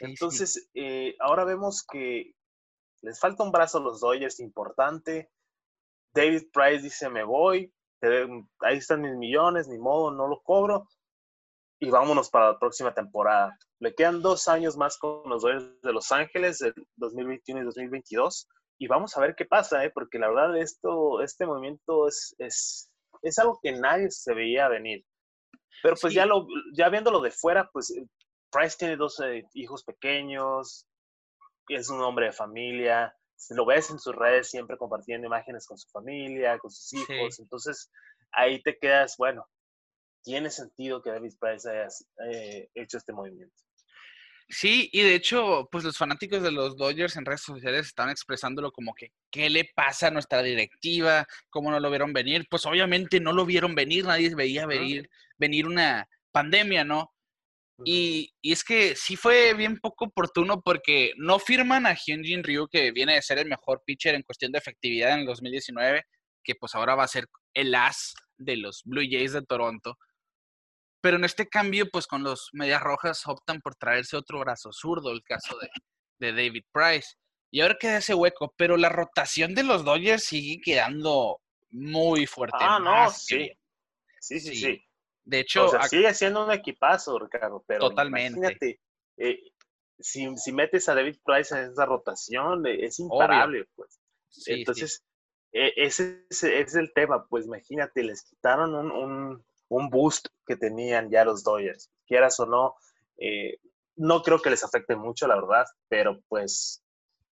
Entonces, 0.00 0.68
eh, 0.74 1.14
ahora 1.20 1.44
vemos 1.44 1.86
que 1.90 2.32
les 3.02 3.20
falta 3.20 3.44
un 3.44 3.52
brazo 3.52 3.78
a 3.78 3.82
los 3.82 4.00
Dodgers 4.00 4.40
importante. 4.40 5.30
David 6.12 6.50
Price 6.52 6.82
dice, 6.82 7.08
me 7.08 7.22
voy, 7.22 7.72
ahí 8.60 8.78
están 8.78 9.02
mis 9.02 9.16
millones, 9.16 9.68
ni 9.68 9.78
modo, 9.78 10.10
no 10.10 10.26
lo 10.26 10.42
cobro. 10.42 10.88
Y 11.78 11.90
vámonos 11.90 12.30
para 12.30 12.52
la 12.52 12.58
próxima 12.58 12.94
temporada. 12.94 13.56
Le 13.80 13.94
quedan 13.94 14.22
dos 14.22 14.48
años 14.48 14.76
más 14.76 14.98
con 14.98 15.28
los 15.28 15.42
Dodgers 15.42 15.80
de 15.82 15.92
Los 15.92 16.10
Ángeles, 16.10 16.62
el 16.62 16.74
2021 16.96 17.60
y 17.60 17.64
2022. 17.64 18.48
Y 18.78 18.86
vamos 18.88 19.16
a 19.16 19.20
ver 19.20 19.34
qué 19.34 19.44
pasa, 19.44 19.84
¿eh? 19.84 19.90
porque 19.90 20.18
la 20.18 20.28
verdad 20.28 20.56
esto, 20.58 21.22
este 21.22 21.46
movimiento 21.46 22.08
es, 22.08 22.34
es, 22.38 22.90
es 23.22 23.38
algo 23.38 23.58
que 23.62 23.72
nadie 23.72 24.10
se 24.10 24.34
veía 24.34 24.68
venir. 24.68 25.04
Pero 25.82 25.96
pues 26.00 26.12
ya, 26.14 26.26
lo, 26.26 26.46
ya 26.74 26.88
viéndolo 26.88 27.20
de 27.20 27.30
fuera, 27.30 27.68
pues 27.72 27.94
Price 28.50 28.76
tiene 28.78 28.96
dos 28.96 29.20
hijos 29.54 29.84
pequeños, 29.84 30.86
es 31.68 31.90
un 31.90 32.00
hombre 32.00 32.26
de 32.26 32.32
familia, 32.32 33.14
lo 33.50 33.66
ves 33.66 33.90
en 33.90 33.98
sus 33.98 34.14
redes 34.14 34.50
siempre 34.50 34.76
compartiendo 34.76 35.26
imágenes 35.26 35.66
con 35.66 35.76
su 35.78 35.88
familia, 35.90 36.58
con 36.58 36.70
sus 36.70 36.92
hijos, 36.94 37.38
entonces 37.38 37.90
ahí 38.32 38.62
te 38.62 38.78
quedas, 38.78 39.16
bueno, 39.18 39.46
tiene 40.22 40.50
sentido 40.50 41.02
que 41.02 41.10
David 41.10 41.34
Price 41.38 41.68
haya 41.68 41.88
eh, 42.30 42.68
hecho 42.74 42.98
este 42.98 43.12
movimiento. 43.12 43.65
Sí, 44.48 44.88
y 44.92 45.02
de 45.02 45.16
hecho, 45.16 45.68
pues 45.72 45.82
los 45.82 45.98
fanáticos 45.98 46.40
de 46.42 46.52
los 46.52 46.76
Dodgers 46.76 47.16
en 47.16 47.24
redes 47.24 47.42
sociales 47.42 47.86
están 47.86 48.10
expresándolo 48.10 48.70
como 48.70 48.94
que, 48.94 49.10
¿qué 49.30 49.50
le 49.50 49.68
pasa 49.74 50.06
a 50.06 50.10
nuestra 50.12 50.42
directiva? 50.42 51.26
¿Cómo 51.50 51.70
no 51.70 51.80
lo 51.80 51.90
vieron 51.90 52.12
venir? 52.12 52.46
Pues 52.48 52.64
obviamente 52.64 53.18
no 53.18 53.32
lo 53.32 53.44
vieron 53.44 53.74
venir, 53.74 54.04
nadie 54.04 54.34
veía 54.36 54.66
venir, 54.66 55.10
venir 55.36 55.66
una 55.66 56.08
pandemia, 56.30 56.84
¿no? 56.84 57.12
Y, 57.84 58.32
es 58.42 58.64
que 58.64 58.94
sí 58.96 59.16
fue 59.16 59.52
bien 59.54 59.78
poco 59.78 60.06
oportuno 60.06 60.62
porque 60.62 61.12
no 61.16 61.38
firman 61.38 61.84
a 61.86 61.94
Hyunjin 61.94 62.42
Ryu, 62.42 62.68
que 62.68 62.90
viene 62.92 63.14
de 63.14 63.22
ser 63.22 63.38
el 63.38 63.48
mejor 63.48 63.82
pitcher 63.84 64.14
en 64.14 64.22
cuestión 64.22 64.52
de 64.52 64.58
efectividad 64.58 65.12
en 65.12 65.20
el 65.20 65.26
2019, 65.26 66.04
que 66.42 66.54
pues 66.54 66.74
ahora 66.74 66.94
va 66.94 67.04
a 67.04 67.08
ser 67.08 67.26
el 67.52 67.74
as 67.74 68.14
de 68.38 68.56
los 68.56 68.82
Blue 68.84 69.02
Jays 69.02 69.32
de 69.32 69.42
Toronto. 69.42 69.98
Pero 71.00 71.16
en 71.16 71.24
este 71.24 71.46
cambio, 71.46 71.86
pues 71.90 72.06
con 72.06 72.22
los 72.22 72.50
Medias 72.52 72.82
Rojas 72.82 73.26
optan 73.26 73.60
por 73.60 73.74
traerse 73.74 74.16
otro 74.16 74.40
brazo 74.40 74.72
zurdo, 74.72 75.10
el 75.12 75.22
caso 75.22 75.56
de, 75.58 75.68
de 76.18 76.32
David 76.32 76.64
Price. 76.72 77.14
Y 77.50 77.60
ahora 77.60 77.76
queda 77.78 77.98
ese 77.98 78.14
hueco, 78.14 78.52
pero 78.56 78.76
la 78.76 78.88
rotación 78.88 79.54
de 79.54 79.62
los 79.62 79.84
Dodgers 79.84 80.24
sigue 80.24 80.60
quedando 80.62 81.40
muy 81.70 82.26
fuerte. 82.26 82.58
Ah, 82.60 82.78
no, 82.78 83.10
sí. 83.10 83.50
sí. 84.20 84.40
Sí, 84.40 84.40
sí, 84.40 84.84
De 85.24 85.40
hecho, 85.40 85.70
sigue 85.88 86.12
siendo 86.12 86.44
un 86.44 86.50
equipazo, 86.50 87.18
Ricardo, 87.18 87.62
pero 87.66 87.88
totalmente. 87.90 88.38
imagínate, 88.38 88.80
eh, 89.18 89.40
si, 89.98 90.28
metes 90.52 90.88
a 90.88 90.94
David 90.94 91.18
Price 91.24 91.56
en 91.56 91.70
esa 91.70 91.86
rotación, 91.86 92.66
eh, 92.66 92.84
es 92.86 92.98
imparable, 92.98 93.66
pues. 93.76 94.00
Entonces, 94.46 95.04
e, 95.52 95.72
ese, 95.76 96.26
es 96.28 96.74
el 96.74 96.92
tema, 96.92 97.26
pues 97.28 97.46
imagínate, 97.46 98.02
les 98.02 98.24
quitaron 98.24 98.74
un, 98.74 98.90
un 98.90 99.46
boost 99.68 100.28
que 100.46 100.56
tenían 100.56 101.10
ya 101.10 101.24
los 101.24 101.42
Dodgers. 101.42 101.90
Quieras 102.06 102.38
o 102.40 102.46
no, 102.46 102.74
eh, 103.18 103.58
no 103.96 104.22
creo 104.22 104.40
que 104.40 104.50
les 104.50 104.64
afecte 104.64 104.96
mucho, 104.96 105.26
la 105.26 105.36
verdad, 105.36 105.64
pero 105.88 106.20
pues 106.28 106.82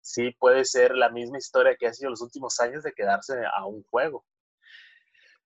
sí 0.01 0.31
puede 0.39 0.65
ser 0.65 0.95
la 0.95 1.09
misma 1.09 1.37
historia 1.37 1.75
que 1.77 1.87
ha 1.87 1.93
sido 1.93 2.09
los 2.09 2.21
últimos 2.21 2.59
años 2.59 2.83
de 2.83 2.93
quedarse 2.93 3.33
a 3.45 3.65
un 3.65 3.83
juego. 3.83 4.25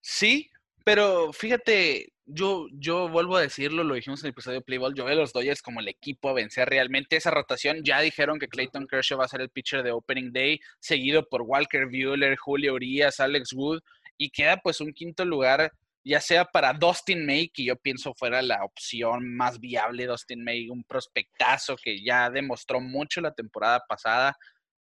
Sí, 0.02 0.50
pero 0.84 1.32
fíjate, 1.32 2.14
yo, 2.26 2.68
yo 2.72 3.10
vuelvo 3.10 3.38
a 3.38 3.42
decirlo, 3.42 3.84
lo 3.84 3.96
dijimos 3.96 4.22
en 4.22 4.28
el 4.28 4.32
episodio 4.32 4.60
de 4.60 4.66
Playball, 4.66 4.96
yo 4.96 5.06
veo 5.06 5.14
a 5.14 5.20
los 5.20 5.34
Dodgers 5.34 5.62
como 5.62 5.80
el 5.80 5.88
equipo 5.88 6.30
a 6.30 6.34
vencer 6.34 6.70
realmente 6.70 7.16
esa 7.16 7.32
rotación. 7.32 7.84
Ya 7.84 8.02
dijeron 8.02 8.40
que 8.40 8.48
Clayton 8.48 8.88
Kershaw 8.88 9.20
va 9.20 9.26
a 9.26 9.30
ser 9.30 9.42
el 9.42 9.50
pitcher 9.50 9.84
de 9.84 9.92
Opening 9.92 10.32
Day, 10.32 10.60
seguido 10.80 11.28
por 11.28 11.44
Walker 11.44 11.86
Buehler, 11.86 12.38
Julio 12.38 12.74
Urias, 12.74 13.20
Alex 13.20 13.54
Wood, 13.54 13.82
y 14.18 14.30
queda 14.30 14.58
pues 14.58 14.82
un 14.82 14.94
quinto 14.94 15.26
lugar 15.26 15.72
ya 16.04 16.20
sea 16.20 16.46
para 16.46 16.74
Dustin 16.74 17.26
May, 17.26 17.50
que 17.50 17.64
yo 17.64 17.76
pienso 17.78 18.14
fuera 18.14 18.42
la 18.42 18.64
opción 18.64 19.36
más 19.36 19.60
viable, 19.60 20.06
Dustin 20.06 20.44
May, 20.44 20.70
un 20.70 20.84
prospectazo 20.84 21.76
que 21.76 22.04
ya 22.04 22.30
demostró 22.30 22.82
mucho 22.82 23.22
la 23.22 23.34
temporada 23.34 23.84
pasada, 23.88 24.36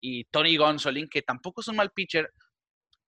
y 0.00 0.24
Tony 0.24 0.56
Gonsolin, 0.56 1.08
que 1.08 1.22
tampoco 1.22 1.60
es 1.60 1.68
un 1.68 1.76
mal 1.76 1.90
pitcher, 1.90 2.30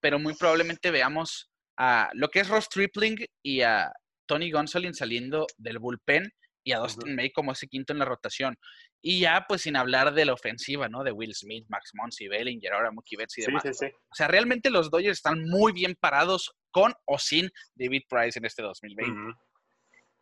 pero 0.01 0.19
muy 0.19 0.35
probablemente 0.35 0.91
veamos 0.91 1.51
a 1.77 2.11
lo 2.13 2.29
que 2.29 2.41
es 2.41 2.49
Ross 2.49 2.69
Tripling 2.69 3.27
y 3.43 3.63
a 3.63 3.93
Tony 4.27 4.51
Gonsolin 4.51 4.95
saliendo 4.95 5.47
del 5.57 5.79
bullpen 5.79 6.31
y 6.63 6.73
a 6.73 6.79
Dustin 6.79 7.15
May 7.15 7.31
como 7.31 7.53
ese 7.53 7.67
quinto 7.67 7.93
en 7.93 7.99
la 7.99 8.05
rotación. 8.05 8.57
Y 9.03 9.21
ya, 9.21 9.45
pues 9.47 9.63
sin 9.63 9.77
hablar 9.77 10.15
de 10.15 10.25
la 10.25 10.33
ofensiva, 10.33 10.89
¿no? 10.89 11.05
De 11.05 11.13
Will 11.13 11.35
Smith, 11.35 11.67
Max 11.69 11.91
Monsi, 11.95 12.27
Bellinger, 12.29 12.73
ahora 12.73 12.91
Mookie 12.91 13.17
Betts 13.17 13.39
y 13.39 13.43
demás. 13.43 13.65
O 13.67 14.15
sea, 14.15 14.29
realmente 14.29 14.71
los 14.71 14.91
Dodgers 14.91 15.19
están 15.19 15.45
muy 15.45 15.73
bien 15.73 15.95
parados 15.99 16.55
con 16.75 16.93
o 17.05 17.19
sin 17.19 17.51
David 17.77 18.03
Price 18.09 18.37
en 18.37 18.45
este 18.45 18.63
2020. 18.63 19.39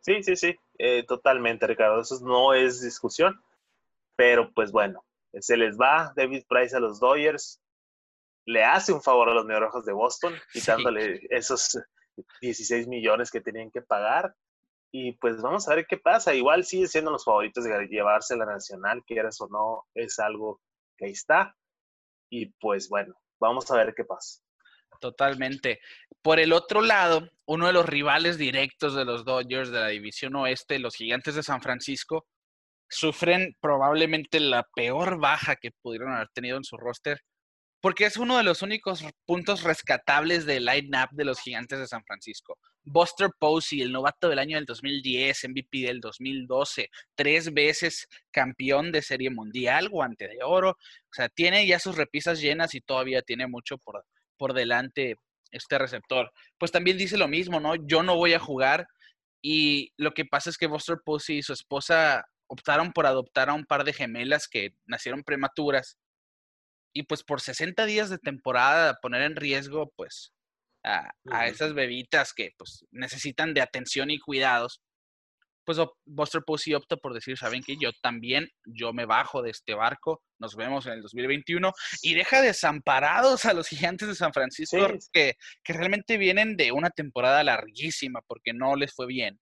Sí, 0.01 0.21
sí, 0.21 0.35
sí, 0.35 0.55
eh, 0.77 1.03
totalmente, 1.03 1.65
Ricardo. 1.65 1.99
Eso 1.99 2.19
no 2.21 2.53
es 2.53 2.81
discusión. 2.81 3.41
Pero 4.15 4.53
pues 4.53 4.71
bueno, 4.71 5.03
se 5.39 5.57
les 5.57 5.79
va 5.79 6.13
David 6.15 6.43
Price 6.47 6.75
a 6.75 6.79
los 6.79 6.99
Dodgers. 6.99 7.59
Le 8.45 8.63
hace 8.63 8.93
un 8.93 9.01
favor 9.01 9.29
a 9.29 9.33
los 9.33 9.45
Neorrojos 9.45 9.83
de 9.83 9.93
Boston, 9.93 10.35
quitándole 10.51 11.25
esos 11.31 11.79
16 12.41 12.87
millones 12.87 13.31
que 13.31 13.41
tenían 13.41 13.71
que 13.71 13.81
pagar. 13.81 14.35
Y 14.91 15.13
pues 15.13 15.41
vamos 15.41 15.67
a 15.67 15.73
ver 15.73 15.87
qué 15.87 15.97
pasa. 15.97 16.35
Igual 16.35 16.65
sigue 16.65 16.85
siendo 16.85 17.09
los 17.09 17.25
favoritos 17.25 17.63
de 17.63 17.87
llevarse 17.87 18.37
la 18.37 18.45
nacional, 18.45 19.03
quieras 19.03 19.41
o 19.41 19.47
no, 19.47 19.87
es 19.95 20.19
algo 20.19 20.61
que 20.97 21.05
ahí 21.05 21.13
está. 21.13 21.55
Y 22.29 22.47
pues 22.59 22.89
bueno, 22.89 23.15
vamos 23.39 23.71
a 23.71 23.77
ver 23.77 23.95
qué 23.95 24.03
pasa. 24.03 24.42
Totalmente. 25.03 25.81
Por 26.21 26.39
el 26.39 26.53
otro 26.53 26.81
lado, 26.81 27.29
uno 27.45 27.67
de 27.67 27.73
los 27.73 27.85
rivales 27.85 28.37
directos 28.37 28.95
de 28.95 29.03
los 29.03 29.25
Dodgers 29.25 29.69
de 29.69 29.81
la 29.81 29.89
División 29.89 30.33
Oeste, 30.37 30.79
los 30.79 30.95
Gigantes 30.95 31.35
de 31.35 31.43
San 31.43 31.61
Francisco, 31.61 32.25
sufren 32.87 33.53
probablemente 33.59 34.39
la 34.39 34.63
peor 34.73 35.19
baja 35.19 35.57
que 35.57 35.71
pudieron 35.71 36.13
haber 36.13 36.29
tenido 36.29 36.55
en 36.55 36.63
su 36.63 36.77
roster 36.77 37.19
porque 37.83 38.05
es 38.05 38.15
uno 38.15 38.37
de 38.37 38.43
los 38.43 38.61
únicos 38.61 39.03
puntos 39.25 39.63
rescatables 39.63 40.45
del 40.45 40.63
line-up 40.63 41.09
de 41.11 41.25
los 41.25 41.41
gigantes 41.41 41.79
de 41.79 41.85
San 41.85 42.05
Francisco. 42.05 42.57
Buster 42.85 43.29
Posey, 43.37 43.81
el 43.81 43.91
novato 43.91 44.29
del 44.29 44.39
año 44.39 44.55
del 44.55 44.65
2010, 44.65 45.49
MVP 45.49 45.79
del 45.79 45.99
2012, 45.99 46.89
tres 47.13 47.53
veces 47.53 48.07
campeón 48.31 48.93
de 48.93 49.01
Serie 49.01 49.31
Mundial, 49.31 49.89
guante 49.89 50.29
de 50.29 50.37
oro. 50.45 50.69
O 50.69 51.11
sea, 51.11 51.27
tiene 51.27 51.67
ya 51.67 51.77
sus 51.77 51.97
repisas 51.97 52.39
llenas 52.39 52.73
y 52.73 52.79
todavía 52.79 53.21
tiene 53.21 53.47
mucho 53.47 53.77
por, 53.77 54.05
por 54.37 54.53
delante 54.53 55.15
este 55.51 55.77
receptor. 55.77 56.31
Pues 56.57 56.71
también 56.71 56.97
dice 56.97 57.17
lo 57.17 57.27
mismo, 57.27 57.59
¿no? 57.59 57.75
Yo 57.75 58.03
no 58.03 58.15
voy 58.15 58.33
a 58.33 58.39
jugar. 58.39 58.87
Y 59.41 59.91
lo 59.97 60.13
que 60.13 60.25
pasa 60.25 60.49
es 60.49 60.57
que 60.57 60.67
Buster 60.67 60.97
Posey 61.03 61.39
y 61.39 61.43
su 61.43 61.53
esposa 61.53 62.25
optaron 62.47 62.91
por 62.93 63.05
adoptar 63.05 63.49
a 63.49 63.53
un 63.53 63.65
par 63.65 63.83
de 63.83 63.93
gemelas 63.93 64.47
que 64.47 64.73
nacieron 64.85 65.23
prematuras 65.23 65.97
y 66.93 67.03
pues 67.03 67.23
por 67.23 67.41
60 67.41 67.85
días 67.85 68.09
de 68.09 68.19
temporada 68.19 68.99
poner 69.01 69.23
en 69.23 69.35
riesgo 69.35 69.91
pues 69.95 70.31
a, 70.83 71.11
esas 71.47 71.73
bebitas 71.73 72.33
que 72.33 72.51
pues 72.57 72.85
necesitan 72.91 73.53
de 73.53 73.61
atención 73.61 74.11
y 74.11 74.19
cuidados, 74.19 74.81
pues 75.65 75.77
Buster 76.05 76.41
Posey 76.45 76.73
opta 76.73 76.97
por 76.97 77.13
decir, 77.13 77.37
saben 77.37 77.63
que 77.63 77.77
yo 77.79 77.91
también, 78.01 78.49
yo 78.65 78.93
me 78.93 79.05
bajo 79.05 79.41
de 79.41 79.51
este 79.51 79.73
barco, 79.73 80.21
nos 80.39 80.55
vemos 80.55 80.85
en 80.85 80.93
el 80.93 81.01
2021 81.01 81.71
y 82.01 82.13
deja 82.13 82.41
desamparados 82.41 83.45
a 83.45 83.53
los 83.53 83.67
gigantes 83.67 84.07
de 84.07 84.15
San 84.15 84.33
Francisco 84.33 84.87
que, 85.11 85.35
que 85.63 85.73
realmente 85.73 86.17
vienen 86.17 86.57
de 86.57 86.71
una 86.71 86.89
temporada 86.89 87.43
larguísima 87.43 88.21
porque 88.27 88.53
no 88.53 88.75
les 88.75 88.93
fue 88.93 89.07
bien 89.07 89.39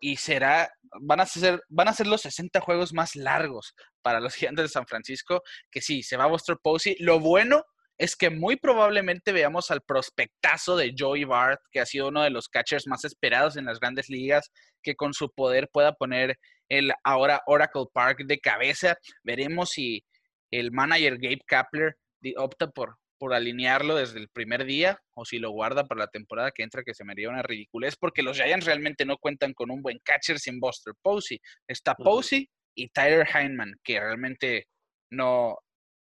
y 0.00 0.16
será, 0.16 0.72
van 1.00 1.20
a 1.20 1.26
ser, 1.26 1.62
van 1.68 1.88
a 1.88 1.92
ser 1.92 2.06
los 2.06 2.22
60 2.22 2.60
juegos 2.60 2.92
más 2.92 3.16
largos 3.16 3.74
para 4.02 4.20
los 4.20 4.34
gigantes 4.34 4.64
de 4.64 4.68
San 4.68 4.86
Francisco, 4.86 5.42
que 5.70 5.80
sí, 5.80 6.02
se 6.02 6.16
va 6.16 6.26
Buster 6.26 6.56
Posey. 6.62 6.96
Lo 7.00 7.20
bueno 7.20 7.64
es 7.98 8.16
que 8.16 8.30
muy 8.30 8.56
probablemente 8.56 9.32
veamos 9.32 9.70
al 9.70 9.82
prospectazo 9.82 10.76
de 10.76 10.94
Joey 10.96 11.24
Bart, 11.24 11.60
que 11.72 11.80
ha 11.80 11.86
sido 11.86 12.08
uno 12.08 12.22
de 12.22 12.30
los 12.30 12.48
catchers 12.48 12.86
más 12.86 13.04
esperados 13.04 13.56
en 13.56 13.64
las 13.64 13.80
grandes 13.80 14.08
ligas, 14.08 14.50
que 14.82 14.94
con 14.94 15.12
su 15.12 15.30
poder 15.30 15.68
pueda 15.72 15.92
poner 15.92 16.38
el 16.68 16.92
ahora 17.04 17.42
Oracle 17.46 17.86
Park 17.92 18.20
de 18.24 18.38
cabeza. 18.38 18.96
Veremos 19.24 19.70
si 19.70 20.04
el 20.50 20.70
manager 20.70 21.18
Gabe 21.18 21.42
Kapler 21.46 21.96
opta 22.36 22.70
por 22.70 22.96
por 23.18 23.34
alinearlo 23.34 23.96
desde 23.96 24.18
el 24.18 24.28
primer 24.28 24.64
día 24.64 24.98
o 25.14 25.24
si 25.24 25.38
lo 25.38 25.50
guarda 25.50 25.84
para 25.84 26.00
la 26.00 26.06
temporada 26.06 26.52
que 26.52 26.62
entra, 26.62 26.84
que 26.84 26.94
se 26.94 27.04
me 27.04 27.12
haría 27.12 27.28
una 27.28 27.42
ridiculez, 27.42 27.96
porque 27.96 28.22
los 28.22 28.38
Giants 28.38 28.64
realmente 28.64 29.04
no 29.04 29.18
cuentan 29.18 29.52
con 29.52 29.70
un 29.70 29.82
buen 29.82 29.98
catcher 30.04 30.38
sin 30.38 30.60
Buster 30.60 30.94
Posey. 31.02 31.40
Está 31.66 31.94
Posey 31.94 32.48
y 32.74 32.88
Tyler 32.88 33.26
Heineman, 33.34 33.74
que 33.82 34.00
realmente 34.00 34.68
no, 35.10 35.58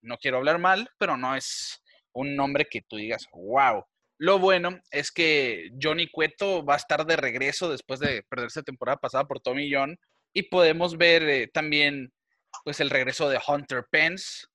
no 0.02 0.18
quiero 0.18 0.38
hablar 0.38 0.58
mal, 0.58 0.88
pero 0.98 1.16
no 1.16 1.34
es 1.34 1.82
un 2.12 2.36
nombre 2.36 2.66
que 2.70 2.82
tú 2.82 2.96
digas, 2.96 3.26
wow. 3.32 3.84
Lo 4.18 4.38
bueno 4.38 4.78
es 4.90 5.10
que 5.10 5.70
Johnny 5.80 6.08
Cueto 6.08 6.64
va 6.64 6.74
a 6.74 6.76
estar 6.76 7.04
de 7.06 7.16
regreso 7.16 7.70
después 7.70 7.98
de 7.98 8.22
perderse 8.28 8.62
temporada 8.62 8.98
pasada 8.98 9.24
por 9.24 9.40
Tommy 9.40 9.72
John 9.72 9.98
y 10.32 10.44
podemos 10.44 10.96
ver 10.96 11.22
eh, 11.28 11.48
también 11.52 12.12
pues 12.64 12.80
el 12.80 12.90
regreso 12.90 13.28
de 13.28 13.40
Hunter 13.44 13.84
Pence. 13.90 14.46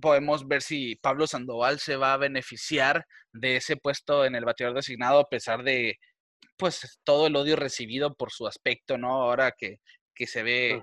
Podemos 0.00 0.48
ver 0.48 0.62
si 0.62 0.96
Pablo 0.96 1.26
Sandoval 1.26 1.78
se 1.78 1.96
va 1.96 2.14
a 2.14 2.18
beneficiar 2.18 3.06
de 3.32 3.56
ese 3.56 3.76
puesto 3.76 4.24
en 4.24 4.34
el 4.34 4.44
bateador 4.44 4.74
designado 4.74 5.20
a 5.20 5.28
pesar 5.28 5.62
de 5.62 5.98
pues 6.56 7.00
todo 7.04 7.26
el 7.26 7.36
odio 7.36 7.56
recibido 7.56 8.14
por 8.14 8.32
su 8.32 8.46
aspecto, 8.46 8.98
¿no? 8.98 9.22
Ahora 9.22 9.52
que, 9.56 9.78
que 10.14 10.26
se 10.26 10.42
ve 10.42 10.82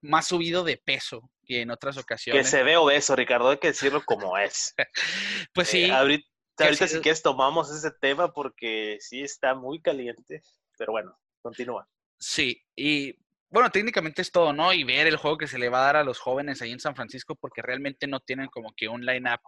más 0.00 0.26
subido 0.26 0.64
de 0.64 0.80
peso 0.82 1.30
que 1.46 1.62
en 1.62 1.70
otras 1.70 1.96
ocasiones. 1.96 2.44
Que 2.44 2.50
se 2.50 2.62
ve 2.62 2.76
obeso, 2.76 3.16
Ricardo, 3.16 3.50
hay 3.50 3.58
que 3.58 3.68
decirlo 3.68 4.02
como 4.04 4.36
es. 4.36 4.74
pues 5.54 5.68
sí. 5.68 5.84
Eh, 5.84 5.92
ahorita, 5.92 6.26
ahorita 6.58 6.88
si 6.88 7.00
quieres 7.00 7.22
tomamos 7.22 7.70
ese 7.70 7.90
tema 7.90 8.32
porque 8.32 8.98
sí 9.00 9.22
está 9.22 9.54
muy 9.54 9.80
caliente, 9.80 10.42
pero 10.76 10.92
bueno, 10.92 11.18
continúa. 11.40 11.88
Sí, 12.18 12.62
y 12.74 13.14
bueno, 13.48 13.70
técnicamente 13.70 14.22
es 14.22 14.32
todo, 14.32 14.52
¿no? 14.52 14.72
Y 14.72 14.84
ver 14.84 15.06
el 15.06 15.16
juego 15.16 15.38
que 15.38 15.46
se 15.46 15.58
le 15.58 15.68
va 15.68 15.78
a 15.80 15.86
dar 15.86 15.96
a 15.96 16.04
los 16.04 16.18
jóvenes 16.18 16.60
ahí 16.60 16.72
en 16.72 16.80
San 16.80 16.96
Francisco 16.96 17.36
porque 17.36 17.62
realmente 17.62 18.06
no 18.06 18.20
tienen 18.20 18.48
como 18.48 18.72
que 18.76 18.88
un 18.88 19.06
line-up 19.06 19.40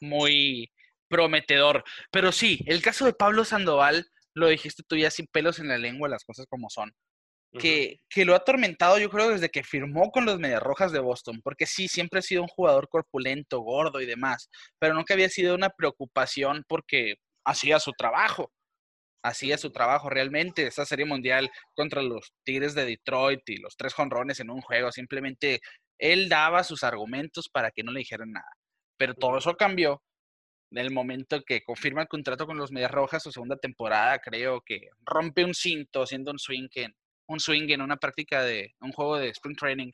muy 0.00 0.70
prometedor. 1.08 1.84
Pero 2.10 2.32
sí, 2.32 2.64
el 2.66 2.82
caso 2.82 3.04
de 3.04 3.12
Pablo 3.12 3.44
Sandoval, 3.44 4.06
lo 4.34 4.48
dijiste 4.48 4.82
tú 4.86 4.96
ya 4.96 5.10
sin 5.10 5.26
pelos 5.26 5.58
en 5.58 5.68
la 5.68 5.78
lengua, 5.78 6.08
las 6.08 6.24
cosas 6.24 6.46
como 6.46 6.68
son 6.70 6.92
que, 7.52 7.98
lo 8.24 8.34
ha 8.34 8.38
atormentado, 8.38 8.98
yo 8.98 9.10
creo, 9.10 9.30
desde 9.30 9.48
que 9.48 9.62
firmó 9.62 10.10
con 10.10 10.24
los 10.24 10.38
Medias 10.38 10.62
Rojas 10.62 10.92
de 10.92 11.00
Boston, 11.00 11.40
porque 11.42 11.66
sí, 11.66 11.88
siempre 11.88 12.18
ha 12.18 12.22
sido 12.22 12.42
un 12.42 12.48
jugador 12.48 12.88
corpulento, 12.88 13.60
gordo 13.60 14.00
y 14.00 14.06
demás, 14.06 14.50
pero 14.78 14.94
nunca 14.94 15.14
había 15.14 15.28
sido 15.28 15.54
una 15.54 15.70
preocupación 15.70 16.64
porque 16.68 17.14
hacía 17.44 17.80
su 17.80 17.92
trabajo, 17.92 18.52
hacía 19.22 19.58
su 19.58 19.70
trabajo 19.70 20.10
realmente. 20.10 20.66
Esa 20.66 20.84
serie 20.84 21.06
mundial 21.06 21.50
contra 21.74 22.02
los 22.02 22.32
Tigres 22.44 22.74
de 22.74 22.84
Detroit 22.84 23.48
y 23.48 23.56
los 23.56 23.76
tres 23.76 23.94
jonrones 23.94 24.40
en 24.40 24.50
un 24.50 24.60
juego, 24.60 24.92
simplemente 24.92 25.60
él 25.98 26.28
daba 26.28 26.64
sus 26.64 26.84
argumentos 26.84 27.48
para 27.48 27.70
que 27.70 27.82
no 27.82 27.92
le 27.92 28.00
dijeran 28.00 28.32
nada. 28.32 28.50
Pero 28.96 29.14
todo 29.14 29.38
eso 29.38 29.56
cambió 29.56 30.02
en 30.70 30.78
el 30.78 30.90
momento 30.90 31.42
que 31.44 31.62
confirma 31.62 32.02
el 32.02 32.08
contrato 32.08 32.46
con 32.46 32.58
los 32.58 32.70
Medias 32.72 32.90
Rojas, 32.90 33.22
su 33.22 33.32
segunda 33.32 33.56
temporada, 33.56 34.18
creo 34.18 34.60
que 34.60 34.88
rompe 35.04 35.44
un 35.44 35.54
cinto 35.54 36.02
haciendo 36.02 36.30
un 36.30 36.38
swing 36.38 36.68
en 36.74 36.94
un 37.28 37.40
swing 37.40 37.68
en 37.70 37.82
una 37.82 37.96
práctica 37.96 38.42
de 38.42 38.74
un 38.80 38.92
juego 38.92 39.18
de 39.18 39.28
spring 39.28 39.56
training. 39.56 39.92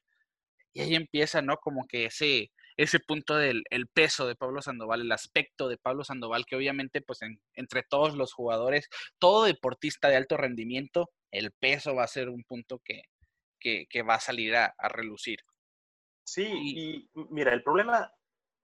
Y 0.72 0.80
ahí 0.80 0.94
empieza, 0.94 1.42
¿no? 1.42 1.56
Como 1.58 1.86
que 1.86 2.06
ese, 2.06 2.50
ese 2.76 2.98
punto 3.00 3.36
del 3.36 3.62
el 3.70 3.86
peso 3.86 4.26
de 4.26 4.34
Pablo 4.34 4.62
Sandoval, 4.62 5.02
el 5.02 5.12
aspecto 5.12 5.68
de 5.68 5.76
Pablo 5.76 6.04
Sandoval, 6.04 6.46
que 6.46 6.56
obviamente, 6.56 7.00
pues 7.00 7.20
entre 7.54 7.82
todos 7.82 8.16
los 8.16 8.32
jugadores, 8.32 8.88
todo 9.18 9.44
deportista 9.44 10.08
de 10.08 10.16
alto 10.16 10.36
rendimiento, 10.36 11.10
el 11.30 11.52
peso 11.52 11.94
va 11.94 12.04
a 12.04 12.08
ser 12.08 12.28
un 12.28 12.44
punto 12.44 12.80
que, 12.84 13.02
que, 13.88 14.02
va 14.02 14.14
a 14.14 14.20
salir 14.20 14.54
a, 14.56 14.74
relucir. 14.88 15.38
Sí, 16.24 16.46
y, 16.46 17.10
mira, 17.30 17.52
el 17.52 17.62
problema, 17.62 18.12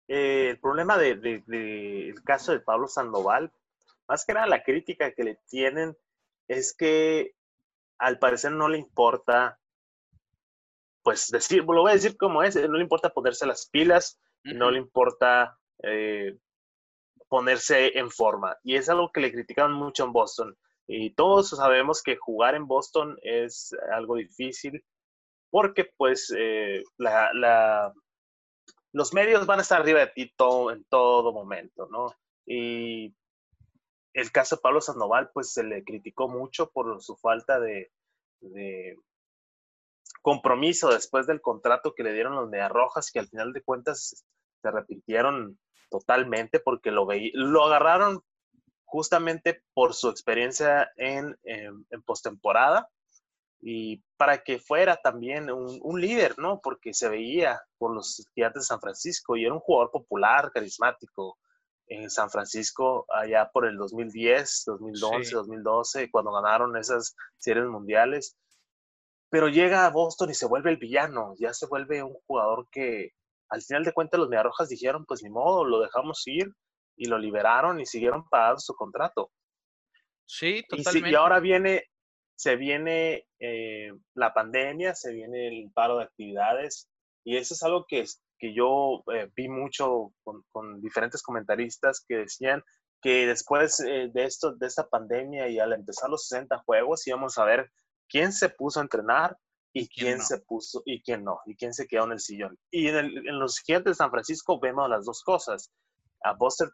eh, 0.08 0.48
el 0.50 0.60
problema 0.60 0.98
del 0.98 1.20
de, 1.46 2.14
caso 2.24 2.52
de 2.52 2.60
Pablo 2.60 2.88
Sandoval, 2.88 3.52
más 4.08 4.24
que 4.24 4.34
nada 4.34 4.46
la 4.46 4.62
crítica 4.62 5.12
que 5.12 5.24
le 5.24 5.36
tienen 5.48 5.96
es 6.48 6.74
que 6.76 7.34
al 8.00 8.18
parecer 8.18 8.52
no 8.52 8.68
le 8.68 8.78
importa, 8.78 9.58
pues 11.02 11.28
decir, 11.30 11.64
lo 11.64 11.82
voy 11.82 11.90
a 11.90 11.94
decir 11.94 12.16
como 12.16 12.42
es, 12.42 12.56
no 12.56 12.76
le 12.76 12.82
importa 12.82 13.10
ponerse 13.10 13.46
las 13.46 13.68
pilas, 13.68 14.18
no 14.42 14.70
le 14.70 14.78
importa 14.78 15.58
eh, 15.82 16.36
ponerse 17.28 17.98
en 17.98 18.10
forma. 18.10 18.56
Y 18.64 18.76
es 18.76 18.88
algo 18.88 19.12
que 19.12 19.20
le 19.20 19.32
criticaron 19.32 19.74
mucho 19.74 20.04
en 20.04 20.12
Boston. 20.12 20.56
Y 20.86 21.10
todos 21.10 21.50
sabemos 21.50 22.02
que 22.02 22.16
jugar 22.16 22.54
en 22.54 22.66
Boston 22.66 23.16
es 23.22 23.72
algo 23.92 24.16
difícil 24.16 24.84
porque 25.50 25.84
pues 25.96 26.32
eh, 26.36 26.82
los 28.92 29.12
medios 29.12 29.46
van 29.46 29.58
a 29.58 29.62
estar 29.62 29.80
arriba 29.80 30.00
de 30.00 30.06
ti 30.08 30.32
todo, 30.36 30.72
en 30.72 30.84
todo 30.84 31.32
momento, 31.32 31.86
¿no? 31.90 32.14
Y 32.46 33.14
el 34.12 34.32
caso 34.32 34.56
de 34.56 34.62
Pablo 34.62 34.80
Sandoval, 34.80 35.30
pues 35.32 35.52
se 35.52 35.62
le 35.62 35.84
criticó 35.84 36.28
mucho 36.28 36.70
por 36.70 37.02
su 37.02 37.16
falta 37.16 37.60
de, 37.60 37.90
compromiso 40.22 40.90
después 40.90 41.26
del 41.26 41.40
contrato 41.40 41.94
que 41.94 42.02
le 42.02 42.12
dieron 42.12 42.34
los 42.34 42.50
de 42.50 42.68
Rojas, 42.68 43.10
que 43.10 43.20
al 43.20 43.28
final 43.28 43.52
de 43.52 43.62
cuentas 43.62 44.24
se 44.60 44.68
arrepintieron 44.68 45.58
totalmente 45.90 46.60
porque 46.60 46.90
lo, 46.90 47.06
lo 47.34 47.64
agarraron 47.64 48.22
justamente 48.84 49.62
por 49.72 49.94
su 49.94 50.08
experiencia 50.08 50.90
en, 50.96 51.38
en, 51.44 52.02
postemporada 52.02 52.88
y 53.60 54.02
para 54.16 54.42
que 54.42 54.58
fuera 54.58 54.96
también 54.96 55.50
un, 55.50 55.78
un, 55.82 56.00
líder, 56.00 56.38
¿no? 56.38 56.60
Porque 56.60 56.92
se 56.92 57.08
veía 57.08 57.60
por 57.78 57.94
los 57.94 58.26
gigantes 58.34 58.62
de 58.62 58.66
San 58.66 58.80
Francisco 58.80 59.36
y 59.36 59.44
era 59.44 59.54
un 59.54 59.60
jugador 59.60 59.90
popular, 59.90 60.50
carismático, 60.52 61.38
en 61.90 62.08
San 62.08 62.30
Francisco 62.30 63.04
allá 63.12 63.50
por 63.52 63.66
el 63.66 63.76
2010, 63.76 64.62
2011, 64.66 65.34
2012, 65.34 66.10
cuando 66.10 66.32
ganaron 66.32 66.76
esas 66.76 67.16
series 67.36 67.66
mundiales. 67.66 68.36
Pero 69.28 69.48
llega 69.48 69.84
a 69.84 69.90
Boston 69.90 70.30
y 70.30 70.34
se 70.34 70.46
vuelve 70.46 70.70
el 70.70 70.76
villano, 70.76 71.34
ya 71.38 71.52
se 71.52 71.66
vuelve 71.66 72.02
un 72.02 72.14
jugador 72.26 72.68
que 72.70 73.10
al 73.48 73.62
final 73.62 73.84
de 73.84 73.92
cuentas 73.92 74.20
los 74.20 74.28
Mediarrojas 74.28 74.68
dijeron, 74.68 75.04
pues 75.04 75.22
ni 75.22 75.30
modo, 75.30 75.64
lo 75.64 75.80
dejamos 75.80 76.22
ir 76.26 76.52
y 76.96 77.06
lo 77.06 77.18
liberaron 77.18 77.80
y 77.80 77.86
siguieron 77.86 78.28
pagando 78.28 78.60
su 78.60 78.74
contrato. 78.74 79.32
Sí, 80.24 80.64
totalmente. 80.68 81.10
Y, 81.10 81.14
ahora 81.16 81.40
viene, 81.40 81.84
se 82.36 82.54
viene 82.54 83.26
eh, 83.40 83.90
la 84.14 84.32
pandemia, 84.32 84.94
se 84.94 85.12
viene 85.12 85.48
el 85.48 85.72
paro 85.72 85.98
de 85.98 86.04
actividades 86.04 86.88
y 87.24 87.36
eso 87.36 87.54
es 87.54 87.62
algo 87.64 87.84
que 87.88 88.04
que 88.40 88.54
yo 88.54 89.04
eh, 89.12 89.30
vi 89.36 89.48
mucho 89.48 90.12
con, 90.24 90.80
diferentes 90.80 91.22
comentaristas 91.22 92.04
que 92.08 92.16
decían 92.16 92.62
que 93.02 93.26
después 93.26 93.80
eh, 93.80 94.10
de 94.12 94.24
esto, 94.24 94.54
de 94.56 94.66
esta 94.66 94.88
pandemia 94.88 95.48
y 95.48 95.58
al 95.58 95.72
empezar 95.72 96.10
los 96.10 96.26
60 96.26 96.58
juegos, 96.64 97.06
íbamos 97.06 97.38
a 97.38 97.44
ver 97.44 97.70
quién 98.08 98.32
se 98.32 98.48
puso 98.48 98.80
a 98.80 98.82
entrenar 98.82 99.36
y 99.72 99.88
quién, 99.88 100.20
se 100.20 100.40
puso 100.40 100.82
y 100.84 101.00
quién 101.02 101.22
no, 101.22 101.38
y 101.46 101.54
quién 101.54 101.72
se 101.72 101.86
quedó 101.86 102.04
en 102.04 102.12
el 102.12 102.20
sillón. 102.20 102.58
Y 102.72 102.88
en, 102.88 103.38
los 103.38 103.60
gigantes 103.60 103.92
de 103.92 103.94
San 103.94 104.10
Francisco 104.10 104.58
vemos 104.58 104.88
las 104.88 105.04
dos 105.04 105.22
cosas, 105.22 105.70
a 106.24 106.32
Buster, 106.32 106.70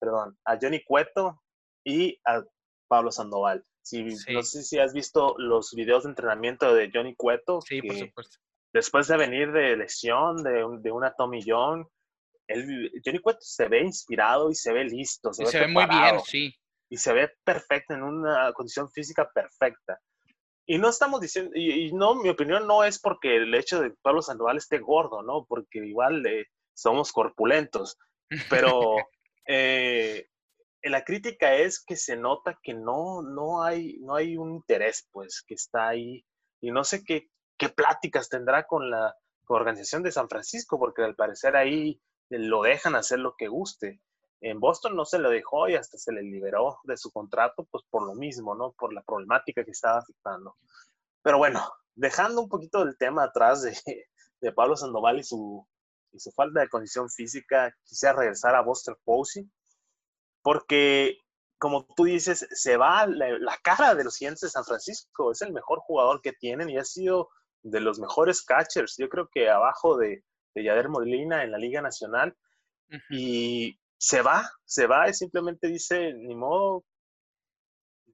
perdón, 0.00 0.36
a 0.44 0.58
Johnny 0.60 0.82
Cueto 0.82 1.40
y 1.84 2.18
a 2.26 2.42
Pablo 2.88 3.12
Sandoval. 3.12 3.64
Si, 3.82 4.02
No 4.02 4.42
sé 4.42 4.62
si 4.62 4.78
has 4.78 4.92
visto 4.92 5.34
los 5.38 5.72
videos 5.72 6.02
de 6.02 6.10
entrenamiento 6.10 6.74
de 6.74 6.90
Johnny 6.92 7.14
Cueto. 7.14 7.60
Sí, 7.60 7.80
por 7.80 7.96
supuesto 7.96 8.38
después 8.72 9.08
de 9.08 9.16
venir 9.16 9.52
de 9.52 9.76
lesión, 9.76 10.42
de, 10.42 10.64
de 10.80 10.92
una 10.92 11.14
Tommy 11.14 11.40
John, 11.46 11.86
el, 12.46 12.90
Johnny 13.04 13.18
Cueto 13.18 13.40
se 13.40 13.68
ve 13.68 13.80
inspirado 13.80 14.50
y 14.50 14.54
se 14.54 14.72
ve 14.72 14.84
listo. 14.84 15.32
Se, 15.32 15.44
ve, 15.44 15.68
muy 15.68 15.86
bien, 15.86 16.20
sí. 16.24 16.54
Y 16.88 16.96
se 16.96 17.12
ve 17.12 17.30
perfecto, 17.44 17.94
en 17.94 18.02
una 18.02 18.52
condición 18.52 18.90
física 18.90 19.30
perfecta. 19.32 19.98
Y 20.66 20.78
no 20.78 20.88
estamos 20.88 21.20
diciendo, 21.20 21.50
y, 21.54 21.92
no, 21.92 22.14
mi 22.14 22.28
opinión 22.28 22.66
no 22.66 22.84
es 22.84 22.98
porque 22.98 23.36
el 23.36 23.54
hecho 23.54 23.80
de 23.80 23.90
que 23.90 23.96
Pablo 24.02 24.22
Sandoval 24.22 24.58
esté 24.58 24.78
gordo, 24.78 25.22
¿no? 25.22 25.44
Porque 25.46 25.78
igual 25.80 26.24
eh, 26.26 26.46
somos 26.74 27.12
corpulentos. 27.12 27.98
Pero 28.48 28.96
eh, 29.46 30.28
la 30.82 31.04
crítica 31.04 31.54
es 31.54 31.82
que 31.82 31.96
se 31.96 32.16
nota 32.16 32.58
que 32.62 32.74
no, 32.74 33.22
no, 33.22 33.62
hay, 33.62 33.98
no 34.00 34.14
hay 34.14 34.36
un 34.36 34.52
interés, 34.52 35.08
pues, 35.10 35.42
que 35.46 35.54
está 35.54 35.88
ahí. 35.88 36.24
Y 36.60 36.70
no 36.70 36.84
sé 36.84 37.02
qué, 37.04 37.28
qué 37.62 37.68
pláticas 37.68 38.28
tendrá 38.28 38.66
con 38.66 38.90
la, 38.90 39.14
organización 39.46 40.02
de 40.02 40.10
San 40.10 40.30
Francisco, 40.30 40.78
porque 40.78 41.02
al 41.02 41.14
parecer 41.14 41.56
ahí 41.56 42.00
lo 42.30 42.62
dejan 42.62 42.94
hacer 42.94 43.18
lo 43.18 43.36
que 43.36 43.48
guste. 43.48 44.00
En 44.40 44.58
Boston 44.58 44.96
no 44.96 45.04
se 45.04 45.18
lo 45.18 45.28
dejó 45.28 45.68
y 45.68 45.74
hasta 45.74 45.98
se 45.98 46.10
le 46.10 46.22
liberó 46.22 46.78
de 46.84 46.96
su 46.96 47.12
contrato, 47.12 47.68
pues 47.70 47.84
por 47.90 48.06
lo 48.06 48.14
mismo, 48.14 48.54
¿no? 48.54 48.72
Por 48.72 48.94
la 48.94 49.02
problemática 49.02 49.62
que 49.62 49.72
estaba 49.72 49.98
afectando. 49.98 50.56
Pero 51.20 51.36
bueno, 51.36 51.60
dejando 51.94 52.40
un 52.40 52.48
poquito 52.48 52.82
del 52.82 52.96
tema 52.96 53.24
atrás 53.24 53.60
de, 53.62 53.76
de 54.40 54.52
Pablo 54.52 54.74
Sandoval 54.74 55.18
y 55.18 55.22
su, 55.22 55.68
y 56.12 56.18
su 56.18 56.32
falta 56.32 56.60
de 56.60 56.70
condición 56.70 57.10
física, 57.10 57.76
quisiera 57.84 58.14
regresar 58.14 58.54
a 58.54 58.62
Buster 58.62 58.96
Posey, 59.04 59.50
porque 60.40 61.18
como 61.58 61.84
tú 61.94 62.04
dices, 62.04 62.48
se 62.50 62.78
va 62.78 63.06
la, 63.06 63.38
la 63.38 63.58
cara 63.62 63.94
de 63.94 64.04
los 64.04 64.16
Gigantes 64.16 64.40
de 64.40 64.48
San 64.48 64.64
Francisco, 64.64 65.30
es 65.30 65.42
el 65.42 65.52
mejor 65.52 65.80
jugador 65.80 66.22
que 66.22 66.32
tienen 66.32 66.70
y 66.70 66.78
ha 66.78 66.84
sido 66.84 67.28
de 67.62 67.80
los 67.80 67.98
mejores 67.98 68.42
catchers, 68.42 68.96
yo 68.98 69.08
creo 69.08 69.28
que 69.32 69.48
abajo 69.48 69.96
de, 69.96 70.24
de 70.54 70.64
Yader 70.64 70.88
Molina 70.88 71.44
en 71.44 71.52
la 71.52 71.58
Liga 71.58 71.82
Nacional. 71.82 72.36
Y 73.08 73.78
se 73.96 74.20
va, 74.20 74.50
se 74.64 74.86
va 74.86 75.08
y 75.08 75.14
simplemente 75.14 75.66
dice, 75.68 76.12
ni 76.12 76.34
modo, 76.34 76.84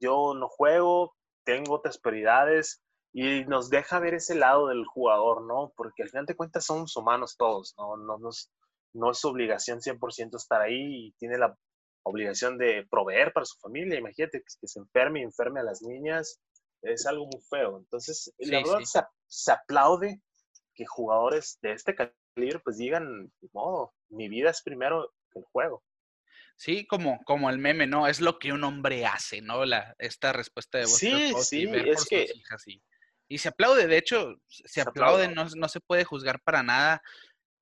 yo 0.00 0.34
no 0.34 0.48
juego, 0.48 1.16
tengo 1.44 1.74
otras 1.74 1.98
prioridades 1.98 2.80
y 3.12 3.44
nos 3.46 3.70
deja 3.70 3.98
ver 3.98 4.14
ese 4.14 4.34
lado 4.34 4.68
del 4.68 4.84
jugador, 4.86 5.42
¿no? 5.46 5.72
Porque 5.76 6.02
al 6.02 6.10
final 6.10 6.26
de 6.26 6.36
cuentas 6.36 6.66
somos 6.66 6.96
humanos 6.96 7.36
todos, 7.36 7.74
¿no? 7.78 7.96
No 7.96 8.18
nos, 8.18 8.52
no 8.92 9.10
es 9.10 9.18
su 9.18 9.28
obligación 9.28 9.80
100% 9.80 10.36
estar 10.36 10.60
ahí 10.60 11.08
y 11.08 11.12
tiene 11.12 11.38
la 11.38 11.56
obligación 12.04 12.58
de 12.58 12.86
proveer 12.90 13.32
para 13.32 13.46
su 13.46 13.58
familia. 13.58 13.98
Imagínate 13.98 14.40
que, 14.40 14.66
se 14.66 14.78
enferme 14.78 15.20
y 15.20 15.24
enferme 15.24 15.60
a 15.60 15.64
las 15.64 15.82
niñas, 15.82 16.40
es 16.82 17.06
algo 17.06 17.26
muy 17.26 17.40
feo. 17.48 17.78
Entonces, 17.78 18.32
la 18.38 18.58
verdad 18.58 18.80
Se, 19.26 19.52
aplaude 19.52 20.20
que 20.74 20.86
jugadores 20.86 21.58
de 21.62 21.72
este 21.72 21.94
calibre 21.94 22.60
pues 22.60 22.78
digan, 22.78 23.32
modo, 23.52 23.92
mi 24.08 24.28
vida 24.28 24.50
es 24.50 24.62
primero 24.62 25.12
que 25.30 25.40
el 25.40 25.44
juego. 25.46 25.82
Sí, 26.56 26.86
como, 26.86 27.22
como 27.24 27.50
el 27.50 27.58
meme, 27.58 27.86
¿no? 27.86 28.08
Es 28.08 28.20
lo 28.20 28.38
que 28.38 28.52
un 28.52 28.64
hombre 28.64 29.06
hace, 29.06 29.40
¿no? 29.40 29.64
La, 29.64 29.94
esta 29.98 30.32
respuesta 30.32 30.78
de 30.78 30.84
vos. 30.84 30.96
Sí, 30.96 31.32
sí, 31.40 31.70
es 31.72 32.04
que... 32.06 32.28
y, 33.28 33.38
se 33.38 33.48
aplaude, 33.48 33.86
de 33.86 33.96
hecho, 33.96 34.40
se, 34.48 34.80
aplaude, 34.80 35.28
No, 35.28 35.46
no, 35.56 35.68
se 35.68 35.80
puede 35.80 36.02
juzgar 36.02 36.40
para 36.42 36.64
nada. 36.64 37.00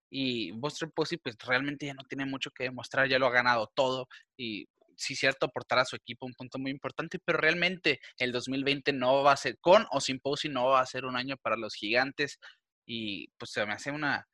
Y 0.09 0.53
Buster 0.53 0.91
Posey, 0.91 1.19
pues 1.19 1.37
realmente 1.45 1.85
ya 1.85 1.93
no 1.93 2.05
tiene 2.05 2.25
mucho 2.25 2.51
que 2.53 2.65
demostrar, 2.65 3.07
ya 3.07 3.19
lo 3.19 3.27
ha 3.27 3.33
ganado 3.33 3.71
todo. 3.75 4.09
Y 4.35 4.67
sí, 4.97 5.15
cierto, 5.15 5.47
aportar 5.47 5.79
a 5.79 5.85
su 5.85 5.97
equipo 5.97 6.27
un 6.27 6.35
punto 6.35 6.59
muy 6.59 6.71
importante, 6.71 7.19
pero 7.25 7.39
realmente 7.39 8.01
el 8.19 8.33
2020 8.33 8.93
no 8.93 9.23
va 9.23 9.33
a 9.33 9.37
ser, 9.37 9.59
con 9.61 9.87
o 9.91 10.01
sin 10.01 10.19
Posey, 10.21 10.51
no 10.51 10.67
va 10.71 10.81
a 10.81 10.87
ser 10.87 11.05
un 11.05 11.17
año 11.17 11.37
para 11.37 11.57
los 11.57 11.75
gigantes. 11.75 12.39
Y 12.87 13.29
pues 13.39 13.51
se 13.51 13.65
me 13.67 13.73
hace 13.73 13.91
una 13.91 14.27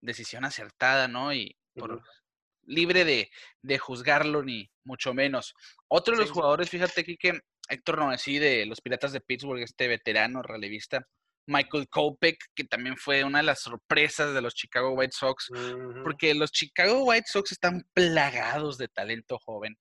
decisión 0.00 0.44
acertada, 0.44 1.08
¿no? 1.08 1.32
Y 1.32 1.56
por, 1.74 2.02
libre 2.64 3.04
de, 3.04 3.30
de, 3.62 3.78
juzgarlo, 3.78 4.42
ni 4.42 4.70
mucho 4.84 5.14
menos. 5.14 5.54
Otro 5.88 6.14
de 6.14 6.22
los 6.22 6.30
jugadores, 6.30 6.68
fíjate 6.70 7.00
aquí 7.00 7.16
que 7.16 7.40
Héctor 7.68 7.98
Noesí 7.98 8.38
de 8.38 8.66
los 8.66 8.80
Piratas 8.80 9.12
de 9.12 9.20
Pittsburgh, 9.20 9.62
este 9.62 9.88
veterano 9.88 10.42
relevista, 10.42 11.06
Michael 11.46 11.88
Kopech, 11.88 12.38
que 12.54 12.64
también 12.64 12.96
fue 12.96 13.24
una 13.24 13.38
de 13.38 13.44
las 13.44 13.60
sorpresas 13.60 14.34
de 14.34 14.42
los 14.42 14.54
Chicago 14.54 14.92
White 14.92 15.16
Sox, 15.18 15.48
porque 16.04 16.34
los 16.34 16.52
Chicago 16.52 17.04
White 17.04 17.26
Sox 17.26 17.52
están 17.52 17.86
plagados 17.94 18.76
de 18.76 18.88
talento 18.88 19.38
joven 19.38 19.76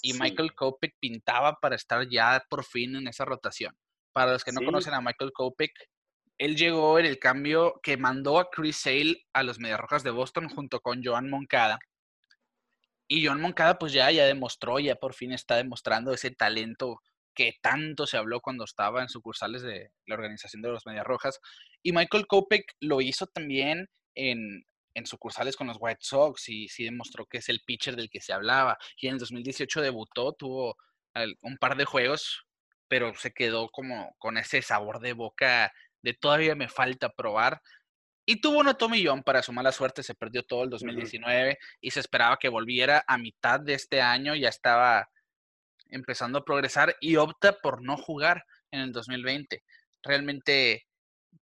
y 0.00 0.14
Michael 0.14 0.54
Kopech 0.54 0.94
pintaba 0.98 1.58
para 1.60 1.76
estar 1.76 2.08
ya 2.08 2.42
por 2.48 2.64
fin 2.64 2.96
en 2.96 3.08
esa 3.08 3.24
rotación. 3.24 3.76
Para 4.12 4.32
los 4.32 4.44
que 4.44 4.52
no 4.52 4.64
conocen 4.64 4.94
a 4.94 5.00
Michael 5.00 5.32
Kopech, 5.32 5.72
él 6.38 6.56
llegó 6.56 6.98
en 6.98 7.06
el 7.06 7.18
cambio 7.18 7.80
que 7.82 7.96
mandó 7.96 8.38
a 8.38 8.50
Chris 8.50 8.78
Sale 8.78 9.24
a 9.32 9.42
los 9.42 9.58
Mediarrojas 9.58 10.02
de 10.02 10.10
Boston 10.10 10.48
junto 10.48 10.80
con 10.80 11.04
Joan 11.04 11.30
Moncada 11.30 11.78
y 13.14 13.26
John 13.26 13.42
Moncada 13.42 13.78
pues 13.78 13.92
ya, 13.92 14.10
ya 14.10 14.24
demostró, 14.24 14.78
ya 14.78 14.96
por 14.96 15.12
fin 15.12 15.32
está 15.32 15.56
demostrando 15.56 16.14
ese 16.14 16.30
talento 16.30 17.02
que 17.34 17.52
tanto 17.60 18.06
se 18.06 18.16
habló 18.16 18.40
cuando 18.40 18.64
estaba 18.64 19.02
en 19.02 19.10
sucursales 19.10 19.60
de 19.60 19.90
la 20.06 20.14
organización 20.14 20.62
de 20.62 20.70
los 20.70 20.86
Medias 20.86 21.04
Rojas. 21.04 21.38
Y 21.82 21.92
Michael 21.92 22.26
Kopech 22.26 22.64
lo 22.80 23.02
hizo 23.02 23.26
también 23.26 23.90
en, 24.14 24.64
en 24.94 25.06
sucursales 25.06 25.56
con 25.56 25.66
los 25.66 25.76
White 25.80 26.00
Sox 26.02 26.48
y 26.48 26.68
sí 26.68 26.84
demostró 26.84 27.26
que 27.26 27.38
es 27.38 27.48
el 27.48 27.62
pitcher 27.64 27.96
del 27.96 28.10
que 28.10 28.20
se 28.20 28.32
hablaba. 28.32 28.78
Y 28.96 29.08
en 29.08 29.14
el 29.14 29.18
2018 29.18 29.80
debutó, 29.80 30.32
tuvo 30.32 30.76
un 31.42 31.56
par 31.58 31.76
de 31.76 31.84
juegos, 31.84 32.44
pero 32.88 33.14
se 33.14 33.32
quedó 33.32 33.68
como 33.68 34.14
con 34.18 34.38
ese 34.38 34.62
sabor 34.62 35.00
de 35.00 35.12
boca 35.12 35.72
de 36.02 36.14
todavía 36.14 36.54
me 36.54 36.68
falta 36.68 37.10
probar. 37.10 37.60
Y 38.24 38.40
tuvo 38.40 38.58
una 38.58 38.74
Tommy 38.74 39.04
John 39.04 39.22
para 39.22 39.42
su 39.42 39.52
mala 39.52 39.72
suerte, 39.72 40.02
se 40.02 40.14
perdió 40.14 40.44
todo 40.44 40.64
el 40.64 40.70
2019 40.70 41.58
y 41.80 41.90
se 41.90 42.00
esperaba 42.00 42.36
que 42.36 42.48
volviera 42.48 43.04
a 43.06 43.18
mitad 43.18 43.60
de 43.60 43.74
este 43.74 44.00
año, 44.00 44.34
ya 44.34 44.48
estaba 44.48 45.08
empezando 45.88 46.38
a 46.38 46.44
progresar 46.44 46.96
y 47.00 47.16
opta 47.16 47.58
por 47.60 47.82
no 47.82 47.96
jugar 47.96 48.44
en 48.70 48.80
el 48.80 48.92
2020. 48.92 49.62
Realmente, 50.02 50.86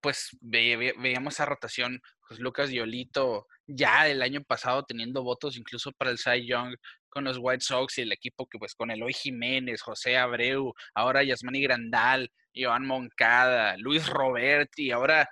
pues 0.01 0.31
veíamos 0.41 1.35
esa 1.35 1.47
rotación, 1.47 2.01
pues 2.29 2.41
Lucas 2.41 2.71
Yolito 2.71 3.47
ya 3.67 4.09
el 4.09 4.23
año 4.23 4.43
pasado 4.43 4.85
teniendo 4.85 5.23
votos 5.23 5.57
incluso 5.57 5.93
para 5.93 6.11
el 6.11 6.19
Cy 6.19 6.47
Young 6.47 6.77
con 7.09 7.25
los 7.25 7.39
White 7.41 7.65
Sox 7.65 7.99
y 7.99 8.03
el 8.03 8.13
equipo 8.13 8.47
que 8.47 8.59
pues 8.59 8.75
con 8.75 8.91
Eloy 8.91 9.15
Jiménez, 9.15 9.81
José 9.81 10.19
Abreu, 10.19 10.75
ahora 10.95 11.25
Yasmani 11.25 11.63
Grandal, 11.63 12.31
Joan 12.55 12.87
Moncada, 12.87 13.77
Luis 13.79 14.07
Roberti, 14.09 14.91
ahora 14.91 15.29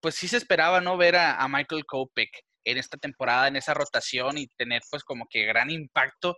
pues 0.00 0.14
sí 0.14 0.28
se 0.28 0.38
esperaba 0.38 0.80
no 0.80 0.96
ver 0.96 1.16
a, 1.16 1.46
Michael 1.48 1.84
Kopech 1.84 2.30
en 2.64 2.78
esta 2.78 2.96
temporada, 2.96 3.48
en 3.48 3.56
esa 3.56 3.74
rotación 3.74 4.38
y 4.38 4.46
tener 4.56 4.80
pues 4.90 5.04
como 5.04 5.26
que 5.28 5.44
gran 5.44 5.70
impacto. 5.70 6.36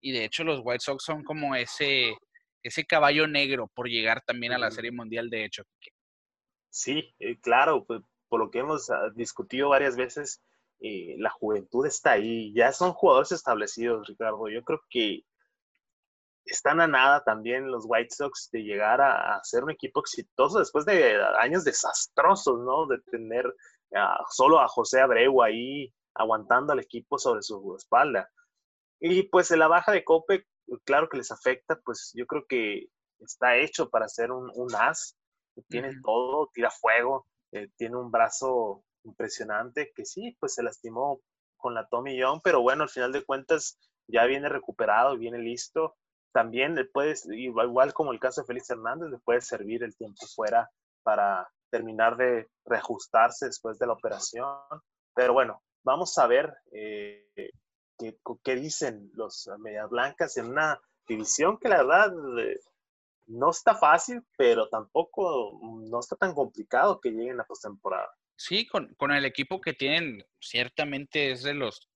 Y 0.00 0.12
de 0.12 0.24
hecho 0.24 0.44
los 0.44 0.60
White 0.62 0.84
Sox 0.84 1.04
son 1.04 1.24
como 1.24 1.54
ese, 1.54 2.14
ese 2.62 2.84
caballo 2.84 3.26
negro 3.26 3.70
por 3.74 3.88
llegar 3.88 4.22
también 4.26 4.52
a 4.52 4.58
la 4.58 4.70
Serie 4.70 4.92
Mundial, 4.92 5.30
de 5.30 5.44
hecho. 5.44 5.62
Sí, 6.70 7.14
eh, 7.18 7.38
claro, 7.40 7.84
pues, 7.86 8.02
por 8.28 8.40
lo 8.40 8.50
que 8.50 8.60
hemos 8.60 8.90
ah, 8.90 9.10
discutido 9.14 9.70
varias 9.70 9.96
veces, 9.96 10.42
eh, 10.80 11.16
la 11.18 11.30
juventud 11.30 11.86
está 11.86 12.12
ahí, 12.12 12.52
ya 12.54 12.72
son 12.72 12.92
jugadores 12.92 13.32
establecidos, 13.32 14.06
Ricardo. 14.06 14.48
Yo 14.48 14.62
creo 14.62 14.80
que 14.90 15.24
están 16.44 16.80
a 16.80 16.86
nada 16.86 17.22
también 17.24 17.70
los 17.70 17.84
White 17.86 18.14
Sox 18.14 18.48
de 18.52 18.62
llegar 18.62 19.00
a, 19.00 19.40
ser 19.42 19.64
un 19.64 19.70
equipo 19.70 20.00
exitoso 20.00 20.58
después 20.58 20.84
de 20.86 21.20
años 21.40 21.64
desastrosos, 21.64 22.60
¿no? 22.60 22.86
De 22.86 22.98
tener 23.10 23.44
solo 24.30 24.60
a 24.60 24.68
José 24.68 25.00
Abreu 25.00 25.42
ahí 25.42 25.92
aguantando 26.14 26.72
al 26.72 26.80
equipo 26.80 27.18
sobre 27.18 27.42
su 27.42 27.74
espalda. 27.76 28.30
Y 29.00 29.24
pues 29.24 29.50
en 29.50 29.60
la 29.60 29.68
baja 29.68 29.92
de 29.92 30.04
Cope, 30.04 30.46
claro 30.84 31.08
que 31.08 31.18
les 31.18 31.30
afecta, 31.30 31.80
pues 31.84 32.12
yo 32.14 32.26
creo 32.26 32.44
que 32.48 32.88
está 33.20 33.56
hecho 33.56 33.88
para 33.90 34.08
ser 34.08 34.32
un, 34.32 34.50
as, 34.74 35.16
tiene 35.68 35.92
todo, 36.02 36.50
tira 36.52 36.70
fuego, 36.70 37.26
eh, 37.52 37.68
tiene 37.76 37.96
un 37.96 38.10
brazo 38.10 38.84
impresionante 39.04 39.92
que 39.94 40.04
sí, 40.04 40.36
pues 40.40 40.54
se 40.54 40.62
lastimó 40.62 41.20
con 41.56 41.74
la 41.74 41.88
Tommy 41.88 42.16
Young, 42.16 42.40
pero 42.42 42.60
bueno, 42.62 42.84
al 42.84 42.88
final 42.88 43.12
de 43.12 43.24
cuentas 43.24 43.78
ya 44.06 44.24
viene 44.26 44.48
recuperado, 44.48 45.16
viene 45.16 45.38
listo 45.38 45.96
también 46.32 46.74
le 46.74 46.84
puedes, 46.84 47.26
igual 47.30 47.92
como 47.92 48.12
el 48.12 48.20
caso 48.20 48.40
de 48.40 48.46
Félix 48.46 48.70
Hernández, 48.70 49.10
le 49.10 49.18
puede 49.18 49.40
servir 49.40 49.82
el 49.82 49.96
tiempo 49.96 50.26
fuera 50.34 50.70
para 51.02 51.48
terminar 51.70 52.16
de 52.16 52.48
reajustarse 52.64 53.46
después 53.46 53.78
de 53.78 53.86
la 53.86 53.94
operación. 53.94 54.46
Pero 55.14 55.32
bueno, 55.32 55.62
vamos 55.82 56.16
a 56.18 56.26
ver 56.26 56.54
eh, 56.70 57.50
qué, 57.98 58.18
qué, 58.44 58.54
dicen 58.56 59.10
los 59.14 59.50
Medias 59.58 59.88
Blancas 59.90 60.36
en 60.36 60.46
una 60.46 60.80
división 61.06 61.58
que 61.58 61.68
la 61.68 61.78
verdad 61.78 62.12
eh, 62.38 62.60
no 63.28 63.50
está 63.50 63.74
fácil, 63.74 64.22
pero 64.36 64.68
tampoco 64.68 65.58
no 65.62 66.00
está 66.00 66.16
tan 66.16 66.34
complicado 66.34 67.00
que 67.00 67.10
lleguen 67.10 67.40
a 67.40 67.44
postemporada. 67.44 68.10
Sí, 68.36 68.66
con, 68.66 68.94
con 68.94 69.12
el 69.12 69.24
equipo 69.24 69.60
que 69.60 69.74
tienen, 69.74 70.24
ciertamente 70.40 71.30
es 71.30 71.42
de 71.42 71.54
los 71.54 71.88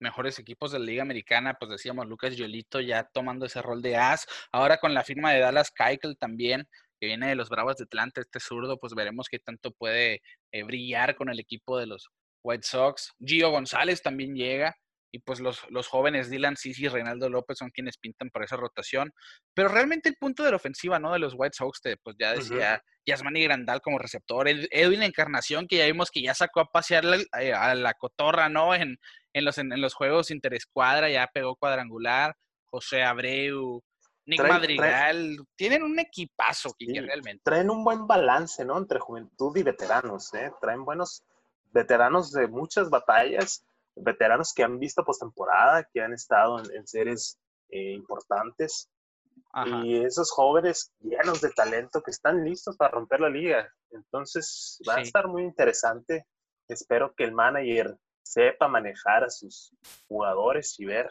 mejores 0.00 0.38
equipos 0.38 0.72
de 0.72 0.78
la 0.78 0.86
Liga 0.86 1.02
Americana, 1.02 1.54
pues 1.54 1.70
decíamos 1.70 2.06
Lucas 2.06 2.36
Yolito 2.36 2.80
ya 2.80 3.04
tomando 3.12 3.46
ese 3.46 3.62
rol 3.62 3.82
de 3.82 3.96
as. 3.96 4.26
Ahora 4.50 4.78
con 4.78 4.94
la 4.94 5.04
firma 5.04 5.32
de 5.32 5.40
Dallas 5.40 5.70
Keuchel 5.70 6.16
también, 6.18 6.66
que 6.98 7.06
viene 7.06 7.28
de 7.28 7.34
los 7.34 7.48
Bravos 7.48 7.76
de 7.76 7.84
Atlanta, 7.84 8.20
este 8.20 8.40
zurdo, 8.40 8.78
pues 8.78 8.94
veremos 8.94 9.28
qué 9.28 9.38
tanto 9.38 9.70
puede 9.72 10.22
eh, 10.52 10.62
brillar 10.64 11.16
con 11.16 11.28
el 11.28 11.38
equipo 11.38 11.78
de 11.78 11.86
los 11.86 12.08
White 12.42 12.66
Sox. 12.66 13.12
Gio 13.24 13.50
González 13.50 14.02
también 14.02 14.34
llega. 14.34 14.74
Y 15.12 15.18
pues 15.20 15.40
los, 15.40 15.68
los 15.70 15.88
jóvenes 15.88 16.30
Dylan 16.30 16.56
Sisi 16.56 16.84
y 16.84 16.88
Reinaldo 16.88 17.28
López 17.28 17.58
son 17.58 17.70
quienes 17.70 17.98
pintan 17.98 18.30
por 18.30 18.44
esa 18.44 18.56
rotación. 18.56 19.12
Pero 19.54 19.68
realmente 19.68 20.08
el 20.08 20.16
punto 20.16 20.44
de 20.44 20.50
la 20.50 20.56
ofensiva, 20.56 20.98
¿no? 20.98 21.12
De 21.12 21.18
los 21.18 21.34
White 21.36 21.56
Sox, 21.56 21.80
pues 22.02 22.16
ya 22.18 22.32
decía 22.32 22.82
Yasmani 23.06 23.42
Grandal 23.42 23.80
como 23.80 23.98
receptor, 23.98 24.46
Edwin 24.48 25.02
Encarnación, 25.02 25.66
que 25.66 25.78
ya 25.78 25.86
vimos 25.86 26.10
que 26.10 26.22
ya 26.22 26.34
sacó 26.34 26.60
a 26.60 26.70
pasear 26.70 27.04
eh, 27.40 27.52
a 27.52 27.74
la 27.74 27.94
cotorra, 27.94 28.48
¿no? 28.48 28.74
En, 28.74 28.98
en 29.32 29.44
los, 29.44 29.58
en, 29.58 29.80
los 29.80 29.94
juegos 29.94 30.30
interescuadra, 30.30 31.10
ya 31.10 31.28
pegó 31.32 31.56
cuadrangular, 31.56 32.36
José 32.64 33.02
Abreu, 33.02 33.82
Nick 34.26 34.46
Madrigal, 34.46 35.38
tienen 35.56 35.82
un 35.82 35.98
equipazo, 35.98 36.74
que 36.78 37.00
realmente. 37.00 37.42
Traen 37.44 37.70
un 37.70 37.82
buen 37.82 38.06
balance, 38.06 38.64
¿no? 38.64 38.78
Entre 38.78 39.00
juventud 39.00 39.56
y 39.56 39.62
veteranos, 39.62 40.32
¿eh? 40.34 40.52
Traen 40.60 40.84
buenos 40.84 41.24
veteranos 41.72 42.32
de 42.32 42.46
muchas 42.48 42.90
batallas, 42.90 43.64
veteranos 43.96 44.52
que 44.54 44.62
han 44.62 44.78
visto 44.78 45.04
postemporada, 45.04 45.86
que 45.92 46.00
han 46.00 46.12
estado 46.12 46.58
en, 46.58 46.86
series 46.86 47.38
eh, 47.70 47.92
importantes. 47.92 48.88
Y 49.82 50.04
esos 50.04 50.30
jóvenes 50.30 50.92
llenos 51.00 51.40
de 51.40 51.50
talento 51.50 52.02
que 52.02 52.12
están 52.12 52.44
listos 52.44 52.76
para 52.76 52.92
romper 52.92 53.20
la 53.20 53.28
liga. 53.30 53.68
Entonces 53.90 54.80
va 54.88 54.96
a 54.96 55.00
estar 55.00 55.26
muy 55.26 55.42
interesante. 55.42 56.26
Espero 56.68 57.12
que 57.16 57.24
el 57.24 57.32
manager 57.32 57.96
sepa 58.22 58.68
manejar 58.68 59.24
a 59.24 59.30
sus 59.30 59.74
jugadores 60.06 60.78
y 60.78 60.84
ver, 60.84 61.10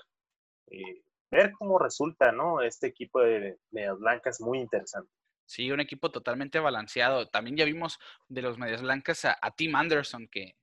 eh, 0.68 1.04
ver 1.30 1.52
cómo 1.58 1.80
resulta, 1.80 2.32
¿no? 2.32 2.62
Este 2.62 2.88
equipo 2.88 3.20
de 3.20 3.58
Medias 3.72 4.00
Blancas 4.00 4.40
muy 4.40 4.60
interesante. 4.60 5.12
Sí, 5.46 5.72
un 5.72 5.80
equipo 5.80 6.12
totalmente 6.12 6.60
balanceado. 6.60 7.28
También 7.28 7.58
ya 7.58 7.66
vimos 7.66 8.00
de 8.28 8.44
los 8.44 8.58
Medias 8.58 8.84
Blancas 8.84 9.26
a, 9.26 9.52
Tim 9.56 9.76
Anderson, 9.76 10.28
que 10.28 10.56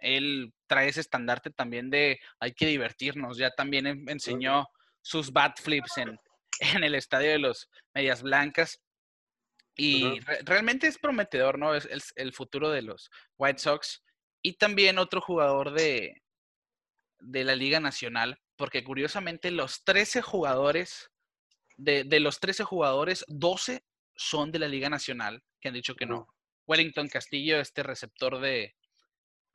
él 0.00 0.52
trae 0.66 0.88
ese 0.88 1.00
estandarte 1.00 1.50
también 1.50 1.90
de 1.90 2.20
hay 2.40 2.52
que 2.52 2.66
divertirnos. 2.66 3.38
Ya 3.38 3.50
también 3.50 3.86
enseñó 4.08 4.66
sus 5.02 5.32
bat 5.32 5.58
flips 5.60 5.98
en, 5.98 6.18
en 6.60 6.84
el 6.84 6.94
estadio 6.94 7.30
de 7.30 7.38
los 7.38 7.68
Medias 7.94 8.22
Blancas. 8.22 8.80
Y 9.80 10.18
realmente 10.44 10.88
es 10.88 10.98
prometedor, 10.98 11.56
¿no? 11.56 11.72
Es, 11.74 11.88
el 12.16 12.32
futuro 12.32 12.70
de 12.70 12.82
los 12.82 13.10
White 13.36 13.60
Sox. 13.60 14.02
Y 14.42 14.54
también 14.54 14.98
otro 14.98 15.20
jugador 15.20 15.72
de, 15.72 16.20
de 17.20 17.44
la 17.44 17.54
Liga 17.54 17.78
Nacional, 17.78 18.40
porque 18.56 18.82
curiosamente 18.82 19.52
los 19.52 19.84
13 19.84 20.20
jugadores, 20.20 21.10
de, 21.76 22.02
de 22.02 22.18
los 22.18 22.40
13 22.40 22.64
jugadores, 22.64 23.24
12 23.28 23.84
son 24.16 24.50
de 24.50 24.58
la 24.58 24.66
Liga 24.66 24.90
Nacional, 24.90 25.44
que 25.60 25.68
han 25.68 25.74
dicho 25.74 25.94
que 25.94 26.06
no. 26.06 26.26
Wellington 26.66 27.08
Castillo, 27.08 27.60
este 27.60 27.84
receptor 27.84 28.40
de 28.40 28.74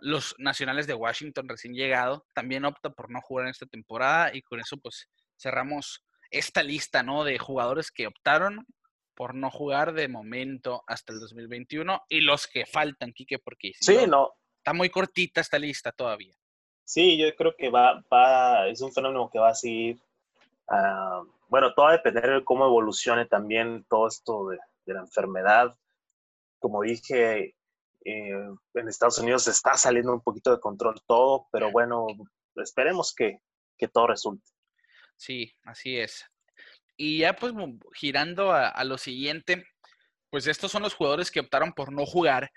los 0.04 0.36
nacionales 0.38 0.86
de 0.86 0.93
Washington 0.93 1.47
recién 1.47 1.74
llegado, 1.74 2.26
también 2.34 2.66
opta 2.66 2.89
por 2.89 3.10
no 3.10 3.22
jugar 3.22 3.45
en 3.45 3.51
esta 3.51 3.66
temporada 3.66 4.36
y 4.36 4.41
con 4.41 4.60
eso 4.60 4.78
pues 4.78 5.08
cerramos 5.38 6.04
esta 6.30 6.62
lista, 6.62 7.04
¿no? 7.04 7.24
De 7.24 7.39
jugadores 7.39 7.89
que 7.89 8.08
optaron 8.08 8.66
por 9.16 9.34
no 9.34 9.49
jugar 9.49 9.93
de 9.93 10.10
momento 10.10 10.84
hasta 10.88 11.14
el 11.14 11.20
2021 11.20 12.01
y 12.10 12.20
los 12.20 12.47
que 12.47 12.66
faltan, 12.66 13.14
Quique, 13.14 13.39
porque 13.39 13.72
sí, 13.80 13.97
no, 14.08 14.34
está 14.58 14.74
muy 14.74 14.89
cortita 14.89 15.39
esta 15.39 15.58
lista 15.58 15.91
todavía. 15.93 16.34
Sí, 16.84 17.18
yo 17.18 17.34
creo 17.36 17.56
que 17.58 17.70
va, 17.70 18.04
va 18.12 18.68
es 18.68 18.82
un 18.82 18.91
fenómeno 18.91 19.30
que 19.32 19.39
va 19.39 19.49
a 19.49 19.56
seguir. 19.56 20.01
Ah, 20.68 21.22
bueno, 21.47 21.74
todo 21.74 21.86
va 21.86 21.91
a 21.91 21.97
depender 21.97 22.30
de 22.30 22.43
cómo 22.43 22.66
evolucione 22.66 23.26
también 23.26 23.86
todo 23.88 24.08
esto 24.08 24.49
de, 24.49 24.58
de 24.86 24.93
la 24.95 24.99
enfermedad. 24.99 25.78
Como 26.60 26.82
dije, 26.82 27.56
eh, 28.06 28.32
en 28.74 28.88
Estados 28.88 29.20
Unidos 29.20 29.47
está 29.47 29.76
saliendo 29.76 30.14
un 30.14 30.22
poquito 30.22 30.51
de 30.51 30.60
control 30.60 31.01
todo, 31.08 31.47
pero 31.51 31.72
bueno, 31.72 32.08
esperemos 32.56 33.14
que, 33.16 33.39
que 33.78 33.88
todo 33.88 34.08
resulte. 34.08 34.49
Sí, 35.18 35.54
así 35.64 35.97
es. 35.97 36.26
Y 36.97 37.20
ya 37.20 37.36
pues 37.36 37.54
girando 37.93 38.51
a, 38.51 38.84
lo 38.84 38.97
siguiente, 38.97 39.66
pues 40.30 40.47
estos 40.47 40.72
son 40.72 40.84
los 40.84 40.93
jugadores 40.93 41.32
que 41.32 41.39
optaron 41.39 41.74
por 41.74 41.91
no 41.91 42.06
jugar, 42.06 42.51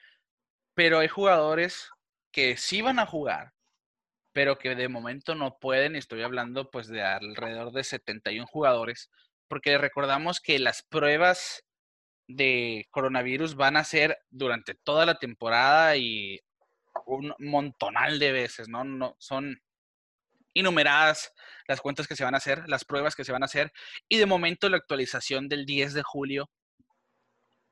pero 0.74 0.98
hay 0.98 1.08
jugadores 1.08 1.88
que 2.32 2.56
sí 2.56 2.82
van 2.82 2.98
a 2.98 3.06
jugar, 3.06 3.52
pero 4.32 4.58
que 4.58 4.74
de 4.74 4.88
momento 4.88 5.34
no 5.34 5.58
pueden, 5.58 5.96
estoy 5.96 6.22
hablando 6.22 6.70
pues 6.70 6.88
de 6.88 7.02
alrededor 7.02 7.72
de 7.72 7.84
71 7.84 8.46
jugadores, 8.46 9.10
porque 9.48 9.78
recordamos 9.78 10.40
que 10.40 10.58
las 10.58 10.82
pruebas 10.82 11.65
de 12.28 12.86
coronavirus 12.90 13.54
van 13.54 13.76
a 13.76 13.84
ser 13.84 14.18
durante 14.30 14.74
toda 14.74 15.06
la 15.06 15.18
temporada 15.18 15.96
y 15.96 16.40
un 17.06 17.34
montonal 17.38 18.18
de 18.18 18.32
veces, 18.32 18.68
¿no? 18.68 18.84
no 18.84 19.16
son 19.18 19.60
innumeradas 20.54 21.32
las 21.68 21.80
cuentas 21.80 22.08
que 22.08 22.16
se 22.16 22.24
van 22.24 22.34
a 22.34 22.38
hacer, 22.38 22.68
las 22.68 22.84
pruebas 22.84 23.14
que 23.14 23.24
se 23.24 23.32
van 23.32 23.42
a 23.42 23.46
hacer, 23.46 23.72
y 24.08 24.16
de 24.16 24.26
momento 24.26 24.68
la 24.68 24.78
actualización 24.78 25.48
del 25.48 25.66
10 25.66 25.94
de 25.94 26.02
julio 26.02 26.50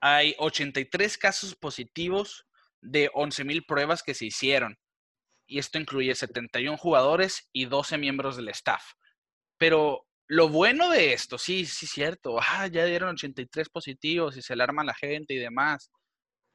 hay 0.00 0.34
83 0.38 1.16
casos 1.16 1.57
positivos 1.57 2.46
de 2.82 3.11
11.000 3.12 3.64
pruebas 3.66 4.02
que 4.02 4.12
se 4.12 4.26
hicieron. 4.26 4.78
Y 5.46 5.59
esto 5.59 5.78
incluye 5.78 6.14
71 6.14 6.76
jugadores 6.76 7.48
y 7.52 7.64
12 7.64 7.96
miembros 7.96 8.36
del 8.36 8.48
staff. 8.48 8.84
Pero 9.57 10.03
lo 10.27 10.49
bueno 10.49 10.91
de 10.91 11.12
esto, 11.12 11.39
sí, 11.39 11.66
sí, 11.66 11.87
cierto. 11.87 12.41
Ah, 12.41 12.66
ya 12.66 12.85
dieron 12.87 13.11
83 13.11 13.68
positivos 13.68 14.37
y 14.37 14.43
se 14.43 14.55
alarma 14.55 14.83
la 14.85 14.95
gente 14.95 15.35
y 15.35 15.39
demás. 15.39 15.91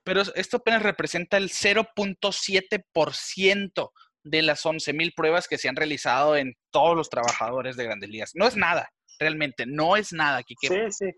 Pero 0.04 0.22
esto 0.36 0.58
apenas 0.58 0.84
representa 0.84 1.38
el 1.38 1.50
0.7% 1.50 3.92
de 4.24 4.42
las 4.42 4.66
11.000 4.66 5.14
pruebas 5.16 5.48
que 5.48 5.58
se 5.58 5.70
han 5.70 5.76
realizado 5.76 6.36
en 6.36 6.56
todos 6.72 6.96
los 6.96 7.10
trabajadores 7.10 7.78
de 7.78 7.84
grandes 7.84 8.10
ligas. 8.10 8.32
No 8.34 8.48
es 8.48 8.56
nada, 8.56 8.90
realmente, 9.20 9.66
no 9.68 9.96
es 9.96 10.12
nada. 10.14 10.42
Kike. 10.44 10.68
Sí, 10.68 10.92
sí. 10.92 11.12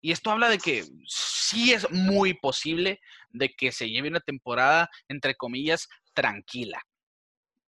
Y 0.00 0.12
esto 0.12 0.30
habla 0.30 0.48
de 0.48 0.58
que 0.58 0.84
sí 1.06 1.72
es 1.72 1.90
muy 1.90 2.34
posible 2.34 3.00
de 3.30 3.48
que 3.50 3.72
se 3.72 3.88
lleve 3.88 4.08
una 4.08 4.20
temporada, 4.20 4.88
entre 5.08 5.34
comillas, 5.36 5.88
tranquila. 6.12 6.80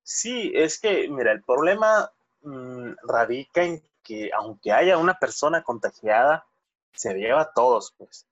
Sí, 0.03 0.53
es 0.55 0.79
que, 0.81 1.09
mira, 1.09 1.33
el 1.33 1.43
problema 1.43 2.11
mm, 2.43 2.93
radica 3.09 3.65
en 3.65 3.83
que 4.05 4.30
aunque 4.32 4.72
haya 4.72 4.98
una 4.98 5.14
persona 5.14 5.62
contagiada, 5.62 6.46
se 6.92 7.14
lleva 7.14 7.42
a 7.42 7.52
todos, 7.52 7.94
pues. 7.98 8.26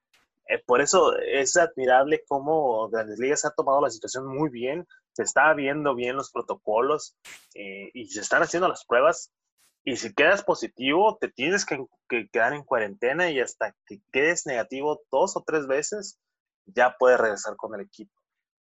Eh, 0.48 0.62
por 0.64 0.80
eso 0.80 1.16
es 1.18 1.56
admirable 1.56 2.24
cómo 2.28 2.88
Grandes 2.90 3.18
Ligas 3.18 3.44
ha 3.44 3.54
tomado 3.54 3.80
la 3.80 3.90
situación 3.90 4.26
muy 4.26 4.50
bien, 4.50 4.86
se 5.12 5.22
está 5.22 5.52
viendo 5.54 5.94
bien 5.94 6.16
los 6.16 6.30
protocolos 6.30 7.16
eh, 7.54 7.90
y 7.94 8.06
se 8.08 8.20
están 8.20 8.42
haciendo 8.42 8.68
las 8.68 8.84
pruebas. 8.84 9.32
Y 9.84 9.96
si 9.96 10.14
quedas 10.14 10.44
positivo, 10.44 11.18
te 11.20 11.28
tienes 11.28 11.64
que, 11.64 11.84
quedar 12.30 12.52
en 12.52 12.62
cuarentena 12.62 13.30
y 13.30 13.40
hasta 13.40 13.74
que 13.86 14.00
quedes 14.12 14.46
negativo 14.46 15.02
dos 15.10 15.36
o 15.36 15.42
tres 15.44 15.66
veces, 15.66 16.18
ya 16.66 16.96
puedes 16.98 17.18
regresar 17.18 17.56
con 17.56 17.74
el 17.74 17.80
equipo. 17.80 18.12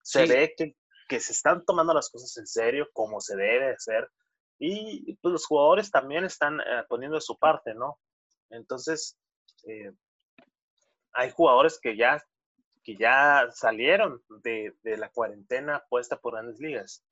Se 0.02 0.26
ve 0.26 0.54
que, 0.56 0.74
que 1.08 1.20
se 1.20 1.32
están 1.32 1.64
tomando 1.64 1.94
las 1.94 2.10
cosas 2.10 2.36
en 2.38 2.46
serio, 2.46 2.88
como 2.92 3.20
se 3.20 3.36
debe 3.36 3.72
hacer 3.72 4.08
y 4.64 5.14
pues, 5.14 5.32
los 5.32 5.46
jugadores 5.46 5.90
también 5.90 6.24
están 6.24 6.60
eh, 6.60 6.84
poniendo 6.88 7.20
su 7.20 7.36
parte, 7.36 7.74
¿no? 7.74 7.98
Entonces, 8.50 9.18
eh, 9.66 9.90
hay 11.12 11.30
jugadores 11.32 11.80
que 11.82 11.96
ya, 11.96 12.24
que 12.84 12.96
ya 12.96 13.48
salieron 13.50 14.22
de, 14.44 14.72
la 14.84 15.08
cuarentena 15.08 15.82
puesta 15.88 16.16
por 16.16 16.34
grandes 16.34 16.60
ligas. 16.60 17.04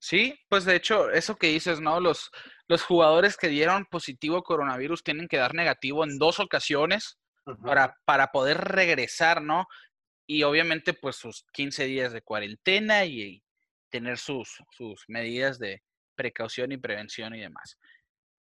Sí, 0.00 0.36
pues 0.48 0.64
de 0.64 0.74
hecho, 0.74 1.10
eso 1.10 1.36
que 1.36 1.46
dices, 1.46 1.80
¿no? 1.80 2.00
Los, 2.00 2.30
los 2.66 2.82
jugadores 2.82 3.36
que 3.36 3.46
dieron 3.46 3.86
positivo 3.86 4.42
coronavirus 4.42 5.04
tienen 5.04 5.28
que 5.28 5.36
dar 5.36 5.54
negativo 5.54 6.02
en 6.02 6.18
dos 6.18 6.40
ocasiones 6.40 7.20
para, 7.62 7.96
para 8.04 8.32
poder 8.32 8.58
regresar, 8.58 9.42
¿no? 9.42 9.68
Y 10.26 10.42
obviamente, 10.42 10.92
pues 10.92 11.14
sus 11.14 11.44
15 11.52 11.84
días 11.84 12.12
de 12.12 12.22
cuarentena 12.22 13.04
y, 13.04 13.42
tener 13.90 14.18
sus, 14.18 14.58
sus 14.70 15.04
medidas 15.08 15.58
de, 15.58 15.82
precaución 16.18 16.72
y 16.72 16.78
prevención 16.78 17.34
y 17.36 17.40
demás. 17.40 17.78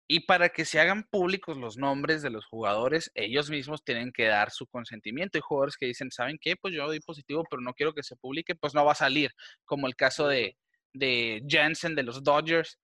Y 0.07 0.21
para 0.27 0.49
que 0.49 0.63
se 0.63 0.79
hagan 0.79 1.05
públicos 1.09 1.57
los 1.57 1.77
nombres 1.77 2.21
de 2.21 2.29
los 2.29 2.45
jugadores, 2.45 3.09
ellos 3.15 3.49
mismos 3.49 3.83
tienen 3.83 4.11
que 4.11 4.25
dar 4.25 4.51
su 4.51 4.67
consentimiento. 4.67 5.37
Hay 5.37 5.41
jugadores 5.41 5.75
que 5.75 5.87
dicen, 5.87 6.11
¿saben 6.11 6.37
qué? 6.39 6.55
Pues 6.55 6.73
yo 6.75 6.85
doy 6.85 6.99
positivo, 6.99 7.43
pero 7.49 7.61
no 7.61 7.73
quiero 7.73 7.93
que 7.93 8.03
se 8.03 8.15
publique, 8.17 8.53
pues 8.53 8.75
no 8.75 8.85
va 8.85 8.91
a 8.91 8.95
salir. 8.95 9.31
Como 9.65 9.87
el 9.87 9.95
caso 9.95 10.27
de, 10.27 10.55
de 10.93 11.41
Jansen 11.49 11.95
de 11.95 12.03
los 12.03 12.21
Dodgers, 12.23 12.77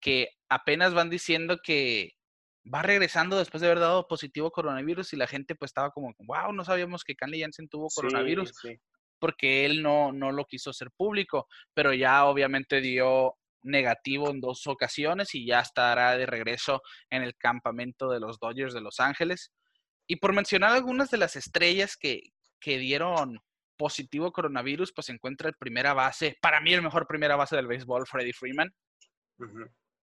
que 0.00 0.28
apenas 0.50 0.92
van 0.92 1.08
diciendo 1.08 1.58
que 1.62 2.12
va 2.72 2.82
regresando 2.82 3.38
después 3.38 3.60
de 3.60 3.68
haber 3.68 3.80
dado 3.80 4.08
positivo 4.08 4.50
coronavirus 4.50 5.12
y 5.12 5.16
la 5.16 5.26
gente 5.26 5.54
pues 5.54 5.70
estaba 5.70 5.90
como, 5.90 6.12
wow, 6.18 6.52
no 6.52 6.64
sabíamos 6.64 7.04
que 7.04 7.14
Canley 7.14 7.40
Jansen 7.40 7.68
tuvo 7.68 7.88
coronavirus. 7.94 8.52
porque 9.18 9.64
él 9.64 9.82
no, 9.82 10.12
no 10.12 10.32
lo 10.32 10.44
quiso 10.44 10.70
hacer 10.70 10.90
público, 10.90 11.46
pero 11.72 11.94
ya 11.94 12.26
obviamente 12.26 12.80
dio 12.80 13.36
negativo 13.64 14.30
en 14.30 14.40
dos 14.40 14.66
ocasiones 14.66 15.34
y 15.34 15.46
ya 15.46 15.60
estará 15.60 16.16
de 16.16 16.26
regreso 16.26 16.82
en 17.10 17.22
el 17.22 17.34
campamento 17.36 18.08
de 18.08 18.20
los 18.20 18.38
Dodgers 18.38 18.74
de 18.74 18.80
Los 18.80 19.00
Ángeles. 19.00 19.52
Y 20.06 20.16
por 20.16 20.32
mencionar 20.32 20.72
algunas 20.72 21.10
de 21.10 21.18
las 21.18 21.34
estrellas 21.34 21.96
que, 21.96 22.20
que 22.60 22.78
dieron 22.78 23.40
positivo 23.76 24.32
coronavirus, 24.32 24.92
pues 24.92 25.06
se 25.06 25.12
encuentra 25.12 25.48
el 25.48 25.56
primera 25.56 25.94
base, 25.94 26.36
para 26.40 26.60
mí 26.60 26.72
el 26.72 26.82
mejor 26.82 27.06
primera 27.06 27.36
base 27.36 27.56
del 27.56 27.66
béisbol, 27.66 28.06
Freddie 28.06 28.32
Freeman. 28.32 28.72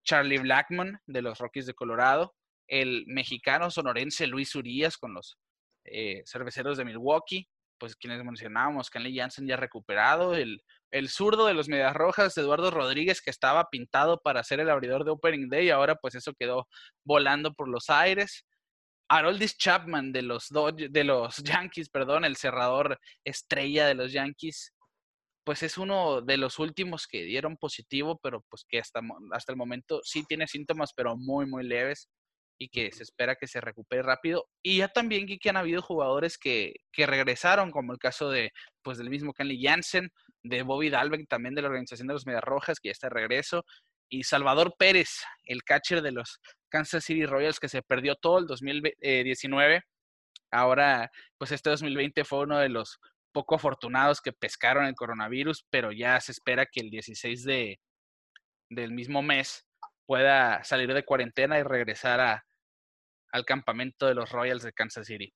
Charlie 0.04 0.40
Blackmon 0.40 1.00
de 1.06 1.22
los 1.22 1.38
Rockies 1.40 1.66
de 1.66 1.74
Colorado. 1.74 2.36
El 2.68 3.06
mexicano 3.08 3.70
sonorense 3.70 4.28
Luis 4.28 4.56
Urias 4.56 4.98
con 4.98 5.14
los 5.14 5.38
eh, 5.86 6.22
cerveceros 6.26 6.78
de 6.78 6.86
Milwaukee. 6.86 7.48
Pues 7.78 7.96
quienes 7.96 8.24
mencionábamos, 8.24 8.90
Kenley 8.90 9.16
Jansen 9.16 9.48
ya 9.48 9.58
recuperado. 9.58 10.36
El 10.36 10.62
el 10.92 11.10
zurdo 11.10 11.46
de 11.48 11.54
los 11.54 11.70
Medias 11.70 11.94
Rojas, 11.94 12.38
Eduardo 12.38 12.70
Rodríguez, 12.70 13.22
que 13.22 13.30
estaba 13.30 13.70
pintado 13.70 14.20
para 14.22 14.44
ser 14.44 14.60
el 14.60 14.70
abridor 14.70 15.06
de 15.06 15.12
Opening 15.12 15.50
Day, 15.50 15.70
ahora 15.70 15.96
pues 15.96 16.16
eso 16.16 16.34
quedó 16.34 16.68
volando 17.04 17.54
por 17.54 17.70
los 17.70 17.90
aires. 17.90 18.46
Haroldis 19.10 19.58
Chapman 19.58 20.12
de 20.12 20.22
los, 20.22 20.48
de 20.50 21.04
los 21.04 21.38
Yankees, 21.44 21.90
perdón, 21.90 22.26
el 22.26 22.38
cerrador 22.38 23.00
estrella 23.26 23.88
de 23.88 23.96
los 23.96 24.12
Yankees, 24.12 24.74
pues 25.44 25.64
es 25.64 25.78
uno 25.78 26.22
de 26.22 26.38
los 26.38 26.60
últimos 26.60 27.08
que 27.08 27.24
dieron 27.24 27.58
positivo, 27.58 28.20
pero 28.22 28.46
pues 28.50 28.64
que 28.68 28.80
hasta, 28.80 29.02
hasta 29.32 29.52
el 29.52 29.58
momento 29.58 30.02
sí 30.04 30.24
tiene 30.28 30.48
síntomas, 30.48 30.92
pero 30.96 31.18
muy, 31.18 31.46
muy 31.46 31.64
leves 31.64 32.10
y 32.60 32.70
que 32.70 32.92
se 32.92 33.02
espera 33.02 33.36
que 33.36 33.48
se 33.48 33.60
recupere 33.60 34.04
rápido. 34.04 34.48
Y 34.62 34.78
ya 34.78 34.88
también 34.88 35.26
que 35.26 35.50
han 35.50 35.58
habido 35.58 35.82
jugadores 35.82 36.38
que, 36.38 36.76
que 36.92 37.08
regresaron, 37.08 37.72
como 37.72 37.92
el 37.92 37.98
caso 37.98 38.30
de, 38.30 38.52
pues, 38.84 39.00
del 39.00 39.10
mismo 39.10 39.34
Kenley 39.34 39.64
Jansen, 39.64 40.12
de 40.44 40.64
Bobby 40.64 40.90
Dalbeck, 40.90 41.28
también 41.28 41.56
de 41.56 41.62
la 41.62 41.68
organización 41.68 42.08
de 42.08 42.14
los 42.14 42.26
Medias 42.26 42.44
Rojas, 42.44 42.80
que 42.80 42.90
ya 42.90 42.94
está 42.94 43.08
de 43.08 43.16
regreso, 43.16 43.66
y 44.10 44.24
Salvador 44.24 44.76
Pérez, 44.78 45.22
el 45.46 45.64
catcher 45.64 46.02
de 46.02 46.12
los 46.12 46.40
Kansas 46.70 47.06
City 47.06 47.26
Royals, 47.26 47.60
que 47.60 47.70
se 47.70 47.82
perdió 47.82 48.16
todo 48.16 48.40
el 48.40 48.48
2019. 48.48 49.84
Ahora, 50.52 51.10
pues 51.38 51.52
este 51.52 51.70
2020 51.70 52.26
fue 52.26 52.40
uno 52.40 52.60
de 52.60 52.70
los 52.70 53.00
poco 53.32 53.56
afortunados 53.56 54.20
que 54.20 54.34
pescaron 54.34 54.86
el 54.86 54.96
coronavirus, 54.96 55.66
pero 55.70 55.92
ya 55.92 56.20
se 56.20 56.34
espera 56.34 56.66
que 56.66 56.82
el 56.82 56.90
16 56.90 57.44
de, 57.46 57.80
del 58.70 58.92
mismo 58.92 59.22
mes 59.22 59.66
pueda 60.06 60.64
salir 60.64 60.94
de 60.94 61.06
cuarentena 61.06 61.58
y 61.58 61.64
regresar 61.64 62.20
a, 62.20 62.46
al 63.32 63.46
campamento 63.46 64.08
de 64.08 64.16
los 64.16 64.30
Royals 64.30 64.64
de 64.64 64.74
Kansas 64.74 65.08
City. 65.08 65.34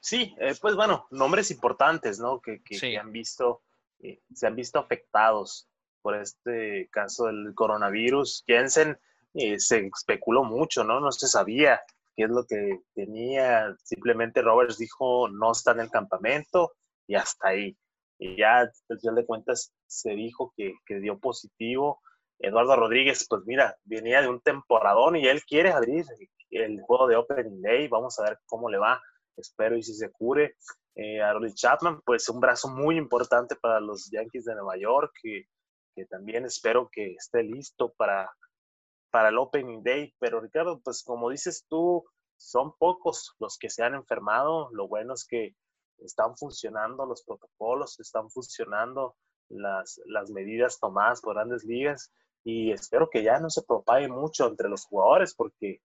Sí, 0.00 0.34
eh, 0.40 0.54
pues 0.60 0.74
bueno, 0.74 1.06
nombres 1.10 1.50
importantes, 1.50 2.18
¿no? 2.18 2.40
Que, 2.40 2.62
que, 2.62 2.98
han 2.98 3.12
visto, 3.12 3.62
eh, 4.02 4.20
se 4.34 4.46
han 4.46 4.56
visto 4.56 4.78
afectados 4.78 5.68
por 6.02 6.16
este 6.16 6.88
caso 6.90 7.26
del 7.26 7.54
coronavirus. 7.54 8.44
Jensen 8.46 8.98
eh, 9.34 9.58
se 9.58 9.86
especuló 9.94 10.44
mucho, 10.44 10.84
¿no? 10.84 11.00
No 11.00 11.12
se 11.12 11.28
sabía 11.28 11.80
qué 12.16 12.24
es 12.24 12.30
lo 12.30 12.44
que 12.46 12.80
tenía. 12.94 13.74
Simplemente 13.82 14.42
Roberts 14.42 14.78
dijo 14.78 15.28
no 15.28 15.52
está 15.52 15.72
en 15.72 15.80
el 15.80 15.90
campamento 15.90 16.72
y 17.06 17.14
hasta 17.14 17.48
ahí. 17.48 17.76
Y 18.18 18.36
ya 18.36 18.60
al 18.60 19.00
final 19.00 19.16
de 19.16 19.26
cuentas 19.26 19.72
se 19.86 20.10
dijo 20.10 20.52
que, 20.56 20.74
que 20.86 21.00
dio 21.00 21.18
positivo. 21.18 22.00
Eduardo 22.38 22.76
Rodríguez, 22.76 23.26
pues 23.28 23.42
mira, 23.44 23.76
venía 23.84 24.22
de 24.22 24.28
un 24.28 24.40
temporadón 24.40 25.16
y 25.16 25.26
él 25.26 25.42
quiere 25.44 25.70
abrir 25.70 26.06
el 26.50 26.80
juego 26.82 27.06
de 27.06 27.16
Opening 27.16 27.60
Day. 27.62 27.88
Vamos 27.88 28.18
a 28.18 28.24
ver 28.24 28.38
cómo 28.46 28.70
le 28.70 28.78
va. 28.78 29.00
Espero 29.40 29.76
y 29.76 29.82
si 29.82 29.94
se 29.94 30.10
cure. 30.10 30.56
Eh, 30.94 31.22
a 31.22 31.34
Chapman, 31.54 32.00
pues 32.04 32.28
un 32.28 32.40
brazo 32.40 32.68
muy 32.68 32.96
importante 32.96 33.56
para 33.56 33.80
los 33.80 34.10
Yankees 34.10 34.44
de 34.44 34.54
Nueva 34.54 34.76
York, 34.76 35.12
que, 35.22 35.46
que 35.94 36.06
también 36.06 36.44
espero 36.44 36.88
que 36.90 37.12
esté 37.12 37.42
listo 37.42 37.92
para, 37.96 38.30
para 39.10 39.30
el 39.30 39.38
Opening 39.38 39.82
Day. 39.82 40.14
Pero 40.18 40.40
Ricardo, 40.40 40.80
pues 40.84 41.02
como 41.02 41.30
dices 41.30 41.64
tú, 41.68 42.04
son 42.36 42.76
pocos 42.76 43.34
los 43.38 43.58
que 43.58 43.70
se 43.70 43.82
han 43.82 43.94
enfermado. 43.94 44.70
Lo 44.72 44.88
bueno 44.88 45.14
es 45.14 45.26
que 45.26 45.54
están 45.98 46.36
funcionando 46.36 47.06
los 47.06 47.22
protocolos, 47.22 48.00
están 48.00 48.30
funcionando 48.30 49.16
las, 49.48 50.00
las 50.06 50.30
medidas 50.30 50.78
tomadas 50.78 51.20
por 51.20 51.34
grandes 51.34 51.64
ligas 51.64 52.12
y 52.44 52.72
espero 52.72 53.10
que 53.10 53.22
ya 53.22 53.38
no 53.38 53.50
se 53.50 53.62
propague 53.62 54.08
mucho 54.08 54.46
entre 54.46 54.68
los 54.68 54.86
jugadores 54.86 55.34
porque 55.34 55.82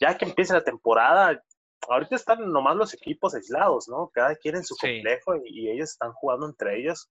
ya 0.00 0.16
que 0.16 0.24
empiece 0.24 0.52
la 0.52 0.64
temporada, 0.64 1.42
ahorita 1.88 2.16
están 2.16 2.50
nomás 2.50 2.76
los 2.76 2.94
equipos 2.94 3.34
aislados, 3.34 3.88
¿no? 3.88 4.10
Cada 4.12 4.34
quien 4.36 4.56
en 4.56 4.64
su 4.64 4.76
complejo 4.76 5.34
y, 5.44 5.70
ellos 5.70 5.90
están 5.90 6.12
jugando 6.12 6.46
entre 6.46 6.78
ellos, 6.78 7.08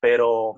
pero 0.00 0.54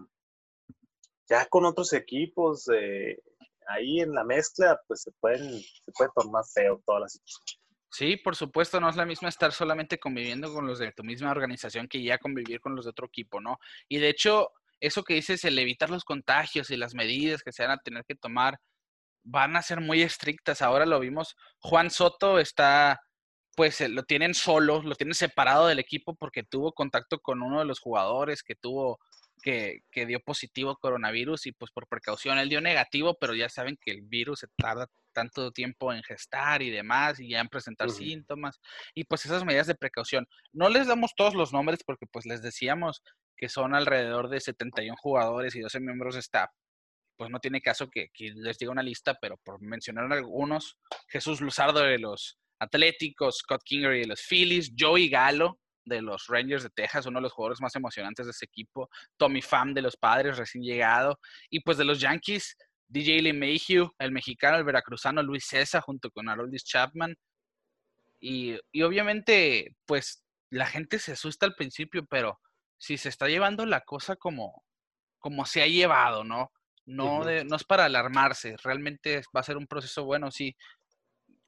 ya 1.28 1.46
con 1.46 1.64
otros 1.64 1.92
equipos 1.92 2.68
eh, 2.74 3.20
ahí 3.68 4.00
en 4.00 4.12
la 4.12 4.24
mezcla, 4.24 4.80
pues 4.86 5.02
se 5.02 5.12
pueden, 5.20 5.60
se 5.60 5.92
puede 5.92 6.10
tomar 6.14 6.44
feo 6.52 6.82
toda 6.84 7.00
la 7.00 7.08
situación. 7.08 7.62
Sí, 7.90 8.16
por 8.16 8.36
supuesto, 8.36 8.80
no 8.80 8.88
es 8.88 8.96
la 8.96 9.04
misma 9.04 9.28
estar 9.28 9.52
solamente 9.52 9.98
conviviendo 9.98 10.52
con 10.52 10.66
los 10.66 10.78
de 10.78 10.92
tu 10.92 11.04
misma 11.04 11.30
organización 11.30 11.88
que 11.88 12.02
ya 12.02 12.16
convivir 12.16 12.60
con 12.60 12.74
los 12.74 12.86
de 12.86 12.90
otro 12.90 13.06
equipo, 13.06 13.40
¿no? 13.40 13.58
Y 13.86 13.98
de 13.98 14.08
hecho, 14.08 14.50
eso 14.80 15.04
que 15.04 15.14
dices, 15.14 15.44
el 15.44 15.58
evitar 15.58 15.90
los 15.90 16.04
contagios 16.04 16.70
y 16.70 16.76
las 16.78 16.94
medidas 16.94 17.42
que 17.42 17.52
se 17.52 17.62
van 17.62 17.72
a 17.72 17.82
tener 17.82 18.04
que 18.06 18.14
tomar, 18.14 18.58
van 19.24 19.56
a 19.56 19.62
ser 19.62 19.80
muy 19.80 20.02
estrictas. 20.02 20.62
Ahora 20.62 20.86
lo 20.86 20.98
vimos, 21.00 21.36
Juan 21.58 21.90
Soto 21.90 22.38
está, 22.38 23.00
pues 23.54 23.80
eh, 23.80 23.88
lo 23.88 24.04
tienen 24.04 24.34
solo, 24.34 24.82
lo 24.82 24.94
tienen 24.94 25.14
separado 25.14 25.66
del 25.66 25.78
equipo 25.78 26.14
porque 26.14 26.42
tuvo 26.42 26.72
contacto 26.72 27.20
con 27.20 27.42
uno 27.42 27.60
de 27.60 27.64
los 27.64 27.80
jugadores 27.80 28.42
que 28.42 28.54
tuvo, 28.54 28.98
que, 29.42 29.80
que 29.90 30.06
dio 30.06 30.20
positivo 30.20 30.76
coronavirus 30.76 31.46
y 31.46 31.52
pues 31.52 31.70
por 31.70 31.88
precaución 31.88 32.38
él 32.38 32.48
dio 32.48 32.60
negativo, 32.60 33.16
pero 33.20 33.34
ya 33.34 33.48
saben 33.48 33.78
que 33.80 33.90
el 33.90 34.02
virus 34.02 34.40
se 34.40 34.48
tarda 34.56 34.88
tanto 35.12 35.52
tiempo 35.52 35.92
en 35.92 36.02
gestar 36.02 36.62
y 36.62 36.70
demás 36.70 37.20
y 37.20 37.28
ya 37.28 37.40
en 37.40 37.48
presentar 37.48 37.90
síntomas 37.90 38.60
y 38.94 39.04
pues 39.04 39.26
esas 39.26 39.44
medidas 39.44 39.66
de 39.66 39.74
precaución. 39.74 40.26
No 40.52 40.68
les 40.68 40.86
damos 40.86 41.12
todos 41.14 41.34
los 41.34 41.52
nombres 41.52 41.80
porque 41.84 42.06
pues 42.06 42.24
les 42.24 42.42
decíamos 42.42 43.02
que 43.36 43.48
son 43.48 43.74
alrededor 43.74 44.28
de 44.28 44.40
71 44.40 44.96
jugadores 44.96 45.54
y 45.54 45.60
12 45.60 45.80
miembros 45.80 46.14
de 46.14 46.20
staff 46.20 46.50
pues 47.22 47.30
no 47.30 47.38
tiene 47.38 47.60
caso 47.60 47.88
que, 47.88 48.10
les 48.18 48.58
diga 48.58 48.72
una 48.72 48.82
lista, 48.82 49.16
pero 49.20 49.36
por 49.36 49.60
mencionar 49.60 50.12
algunos, 50.12 50.76
Jesús 51.08 51.40
Luzardo 51.40 51.78
de 51.80 51.98
los 51.98 52.38
Atléticos, 52.62 53.38
Scott 53.38 53.62
Kingery 53.64 54.00
de 54.00 54.06
los 54.06 54.20
Phillies, 54.20 54.72
Joey 54.78 55.08
Galo 55.08 55.58
de 55.84 56.00
los 56.00 56.26
Rangers 56.28 56.62
de 56.62 56.70
Texas, 56.70 57.06
uno 57.06 57.18
de 57.18 57.22
los 57.22 57.32
jugadores 57.32 57.60
más 57.60 57.74
emocionantes 57.74 58.26
de 58.26 58.30
ese 58.30 58.44
equipo, 58.44 58.88
Tommy 59.16 59.42
Pham 59.42 59.74
de 59.74 59.82
los 59.82 59.96
Padres 59.96 60.36
recién 60.36 60.62
llegado, 60.62 61.18
y 61.50 61.60
pues 61.60 61.76
de 61.76 61.84
los 61.84 62.00
Yankees, 62.00 62.56
DJ 62.86 63.22
Lee 63.22 63.32
Mayhew, 63.32 63.90
el 63.98 64.12
mexicano, 64.12 64.58
el 64.58 64.64
veracruzano 64.64 65.22
Luis 65.22 65.46
César 65.46 65.82
junto 65.82 66.10
con 66.10 66.28
Haroldis 66.28 66.64
Chapman. 66.64 67.16
Y, 68.20 68.56
y 68.70 68.82
obviamente, 68.82 69.74
pues 69.86 70.22
la 70.50 70.66
gente 70.66 70.98
se 70.98 71.12
asusta 71.12 71.46
al 71.46 71.54
principio, 71.54 72.04
pero 72.04 72.38
si 72.78 72.98
se 72.98 73.08
está 73.08 73.28
llevando 73.28 73.64
la 73.64 73.80
cosa 73.80 74.14
como, 74.16 74.62
como 75.18 75.46
se 75.46 75.62
ha 75.62 75.66
llevado, 75.66 76.22
¿no? 76.22 76.52
No, 76.84 77.24
no 77.24 77.56
es 77.56 77.64
para 77.64 77.84
alarmarse, 77.84 78.56
realmente 78.62 79.22
va 79.34 79.40
a 79.40 79.44
ser 79.44 79.56
un 79.56 79.66
proceso 79.66 80.04
bueno, 80.04 80.30
sí. 80.30 80.54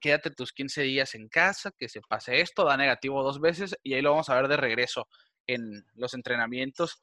Quédate 0.04 0.30
tus 0.30 0.52
15 0.52 0.82
días 0.82 1.14
en 1.14 1.30
casa, 1.30 1.70
que 1.78 1.88
se 1.88 2.02
pase 2.02 2.42
esto, 2.42 2.66
da 2.66 2.76
negativo 2.76 3.22
dos 3.22 3.40
veces 3.40 3.74
y 3.82 3.94
ahí 3.94 4.02
lo 4.02 4.10
vamos 4.10 4.28
a 4.28 4.34
ver 4.34 4.48
de 4.48 4.58
regreso 4.58 5.08
en 5.46 5.82
los 5.94 6.12
entrenamientos, 6.12 7.02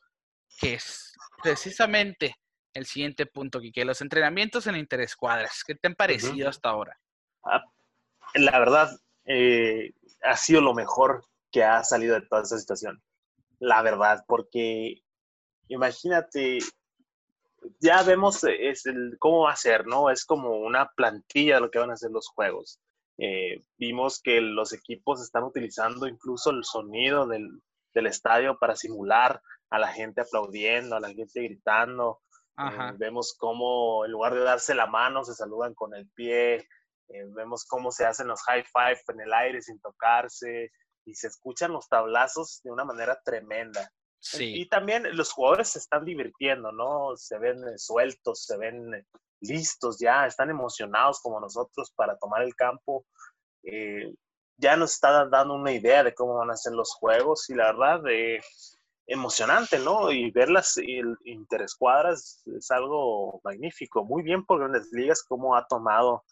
que 0.59 0.75
es 0.75 1.11
precisamente 1.41 2.35
el 2.75 2.85
siguiente 2.85 3.25
punto, 3.25 3.59
que 3.73 3.85
los 3.85 4.01
entrenamientos 4.01 4.67
en 4.67 4.75
interescuadras, 4.75 5.63
¿qué 5.65 5.73
te 5.73 5.87
han 5.87 5.95
parecido 5.95 6.47
hasta 6.47 6.69
ahora? 6.69 6.95
Ah, 7.43 7.63
la 8.35 8.59
verdad, 8.59 8.95
eh, 9.25 9.93
ha 10.21 10.37
sido 10.37 10.61
lo 10.61 10.75
mejor 10.75 11.25
que 11.51 11.63
ha 11.63 11.83
salido 11.83 12.13
de 12.13 12.27
toda 12.27 12.43
esta 12.43 12.59
situación. 12.59 13.01
La 13.57 13.81
verdad, 13.81 14.23
porque 14.27 15.01
imagínate 15.69 16.59
ya 17.79 18.03
vemos 18.03 18.43
eh, 18.43 18.69
es 18.69 18.85
el, 18.85 19.17
cómo 19.17 19.45
va 19.45 19.53
a 19.53 19.55
ser, 19.55 19.87
¿no? 19.87 20.11
Es 20.11 20.23
como 20.23 20.51
una 20.59 20.91
plantilla 20.91 21.55
de 21.55 21.61
lo 21.61 21.71
que 21.71 21.79
van 21.79 21.89
a 21.89 21.97
ser 21.97 22.11
los 22.11 22.27
juegos. 22.27 22.79
Eh, 23.23 23.63
vimos 23.77 24.19
que 24.19 24.41
los 24.41 24.73
equipos 24.73 25.21
están 25.21 25.43
utilizando 25.43 26.07
incluso 26.07 26.49
el 26.49 26.63
sonido 26.63 27.27
del, 27.27 27.61
del, 27.93 28.07
estadio 28.07 28.57
para 28.57 28.75
simular 28.75 29.39
a 29.69 29.77
la 29.77 29.89
gente 29.89 30.21
aplaudiendo, 30.21 30.95
a 30.95 30.99
la 30.99 31.09
gente 31.09 31.43
gritando. 31.43 32.19
Eh, 32.57 32.93
vemos 32.97 33.35
cómo 33.37 34.05
en 34.05 34.11
lugar 34.11 34.33
de 34.33 34.39
darse 34.39 34.73
la 34.73 34.87
mano 34.87 35.23
se 35.23 35.35
saludan 35.35 35.75
con 35.75 35.93
el 35.93 36.09
pie. 36.15 36.67
vemos 37.35 37.63
cómo 37.65 37.91
se 37.91 38.05
hacen 38.05 38.27
los 38.27 38.41
high 38.41 38.63
five 38.63 38.99
en 39.09 39.21
el 39.21 39.33
aire 39.33 39.61
sin 39.61 39.79
tocarse 39.79 40.71
y 41.05 41.13
se 41.13 41.27
escuchan 41.27 41.71
los 41.71 41.87
tablazos 41.87 42.61
de 42.63 42.71
una 42.71 42.85
manera 42.85 43.21
tremenda. 43.23 43.91
Y 44.39 44.67
también 44.67 45.03
los 45.15 45.31
jugadores 45.31 45.69
se 45.69 45.79
están 45.79 46.05
divirtiendo, 46.05 46.71
¿no? 46.71 47.15
Se 47.15 47.39
ven 47.39 47.57
eh, 47.67 47.77
sueltos, 47.77 48.45
se 48.45 48.57
ven 48.57 48.93
eh, 48.93 49.05
listos 49.41 49.97
ya, 49.99 50.27
están 50.27 50.49
emocionados 50.51 51.19
como 51.21 51.39
nosotros 51.39 51.91
para 51.95 52.17
tomar 52.17 52.43
el 52.43 52.55
campo. 52.55 53.05
Eh, 53.63 54.13
ya 54.57 54.77
nos 54.77 54.93
está 54.93 55.25
dando 55.25 55.55
una 55.55 55.71
idea 55.71 56.03
de 56.03 56.13
cómo 56.13 56.35
van 56.35 56.51
a 56.51 56.55
ser 56.55 56.73
los 56.73 56.93
juegos 56.93 57.49
y 57.49 57.55
la 57.55 57.73
verdad, 57.73 58.01
emocionante, 59.07 59.79
¿no? 59.79 60.11
Y 60.11 60.29
ver 60.29 60.49
las 60.51 60.77
interescuadras 61.25 62.43
es 62.45 62.69
algo 62.69 63.41
magnífico. 63.43 64.05
Muy 64.05 64.21
bien 64.21 64.45
por 64.45 64.59
Grandes 64.59 64.89
Ligas 64.91 65.23
cómo 65.27 65.55
ha 65.55 65.65
tomado 65.65 66.23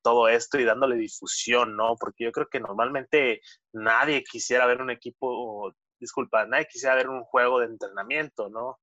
todo 0.00 0.26
esto 0.28 0.58
y 0.58 0.64
dándole 0.64 0.96
difusión, 0.96 1.76
¿no? 1.76 1.96
Porque 1.96 2.24
yo 2.24 2.32
creo 2.32 2.48
que 2.50 2.60
normalmente 2.60 3.42
nadie 3.74 4.24
quisiera 4.24 4.64
ver 4.64 4.80
un 4.80 4.90
equipo 4.90 5.74
disculpa, 6.00 6.46
nadie 6.46 6.66
quisiera 6.66 6.94
ver 6.94 7.08
un 7.08 7.22
juego 7.24 7.60
de 7.60 7.66
entrenamiento, 7.66 8.48
¿no? 8.48 8.78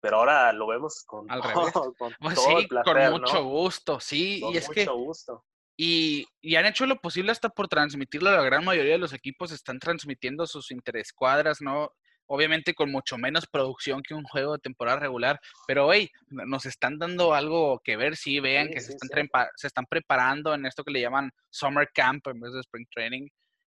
Pero 0.00 0.18
ahora 0.18 0.52
lo 0.52 0.66
vemos 0.66 1.04
con, 1.06 1.30
Al 1.30 1.40
con 1.98 2.12
pues 2.20 2.38
sí, 2.40 2.68
con 2.68 3.10
mucho 3.12 3.44
gusto, 3.44 4.00
sí, 4.00 4.42
y 4.52 4.56
es 4.56 4.68
mucho 4.68 4.96
gusto. 4.96 5.44
Y, 5.76 6.26
y, 6.40 6.54
han 6.54 6.66
hecho 6.66 6.86
lo 6.86 6.96
posible 6.96 7.32
hasta 7.32 7.48
por 7.48 7.66
transmitirlo. 7.66 8.30
La 8.30 8.42
gran 8.42 8.64
mayoría 8.64 8.92
de 8.92 8.98
los 8.98 9.12
equipos 9.12 9.50
están 9.50 9.80
transmitiendo 9.80 10.46
sus 10.46 10.70
interescuadras, 10.70 11.60
¿no? 11.60 11.90
Obviamente 12.26 12.74
con 12.74 12.92
mucho 12.92 13.18
menos 13.18 13.46
producción 13.46 14.00
que 14.02 14.14
un 14.14 14.24
juego 14.24 14.52
de 14.52 14.60
temporada 14.60 15.00
regular, 15.00 15.38
pero 15.66 15.92
hey, 15.92 16.08
nos 16.28 16.64
están 16.64 16.98
dando 16.98 17.34
algo 17.34 17.80
que 17.82 17.96
ver, 17.96 18.16
sí, 18.16 18.40
vean 18.40 18.68
que 18.68 18.80
se, 18.80 18.92
están 18.92 19.28
se 19.56 19.66
están 19.66 19.84
preparando 19.86 20.54
en 20.54 20.64
esto 20.64 20.84
que 20.84 20.92
le 20.92 21.00
llaman 21.00 21.30
Summer 21.50 21.88
Camp 21.92 22.26
en 22.28 22.40
vez 22.40 22.52
de 22.52 22.60
Spring 22.60 22.86
Training. 22.94 23.28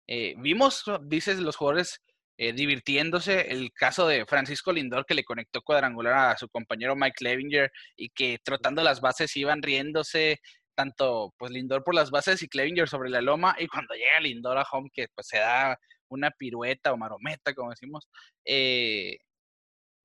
Eh, 0.06 0.34
vimos, 0.38 0.84
dices, 1.02 1.38
los 1.40 1.56
jugadores 1.56 2.00
eh, 2.38 2.52
divirtiéndose. 2.52 3.52
El 3.52 3.72
caso 3.72 4.06
de 4.06 4.24
Francisco 4.24 4.72
Lindor 4.72 5.04
que 5.04 5.14
le 5.14 5.24
conectó 5.24 5.60
cuadrangular 5.60 6.30
a 6.30 6.38
su 6.38 6.48
compañero 6.48 6.96
Mike 6.96 7.22
Levinger 7.22 7.70
y 7.96 8.10
que 8.10 8.38
trotando 8.42 8.82
las 8.82 9.00
bases 9.00 9.36
iban 9.36 9.60
riéndose 9.60 10.40
tanto 10.76 11.34
pues 11.36 11.50
Lindor 11.50 11.82
por 11.82 11.96
las 11.96 12.12
bases 12.12 12.40
y 12.40 12.48
Clevinger 12.48 12.88
sobre 12.88 13.10
la 13.10 13.20
loma 13.20 13.56
y 13.58 13.66
cuando 13.66 13.94
llega 13.94 14.20
Lindor 14.20 14.58
a 14.58 14.66
home 14.70 14.88
que 14.92 15.08
pues 15.12 15.26
se 15.26 15.38
da 15.38 15.76
una 16.08 16.30
pirueta 16.30 16.92
o 16.92 16.96
marometa 16.96 17.52
como 17.52 17.70
decimos 17.70 18.08
eh, 18.44 19.18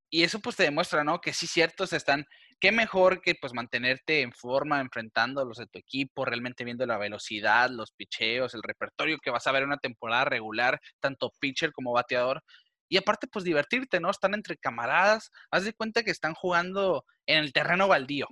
y 0.10 0.24
eso 0.24 0.40
pues 0.40 0.56
te 0.56 0.64
demuestra 0.64 1.04
no 1.04 1.22
que 1.22 1.32
sí 1.32 1.46
cierto 1.46 1.86
se 1.86 1.98
están 1.98 2.26
qué 2.64 2.72
mejor 2.72 3.20
que 3.20 3.36
pues 3.36 3.54
mantenerte 3.54 4.22
en 4.22 4.32
forma 4.32 4.80
enfrentando 4.80 5.42
a 5.42 5.44
los 5.44 5.58
de 5.58 5.68
tu 5.68 5.80
equipo, 5.80 6.24
realmente 6.24 6.64
viendo 6.64 6.86
la 6.86 6.98
velocidad, 6.98 7.70
los 7.70 7.92
picheos, 7.92 8.54
el 8.54 8.64
repertorio 8.64 9.18
que 9.22 9.32
vas 9.32 9.46
a 9.46 9.52
ver 9.52 9.64
en 9.64 9.68
una 9.68 9.80
temporada 9.80 10.24
regular, 10.24 10.80
tanto 11.02 11.34
pitcher 11.42 11.74
como 11.74 11.92
bateador. 11.92 12.42
Y 12.88 12.96
aparte, 12.96 13.28
pues 13.28 13.44
divertirte, 13.44 14.00
¿no? 14.00 14.10
Están 14.10 14.34
entre 14.34 14.56
camaradas. 14.56 15.30
Haz 15.52 15.66
de 15.66 15.74
cuenta 15.74 16.04
que 16.04 16.12
están 16.12 16.36
jugando 16.36 17.04
en 17.26 17.40
el 17.40 17.52
terreno 17.52 17.90
baldío. 17.90 18.28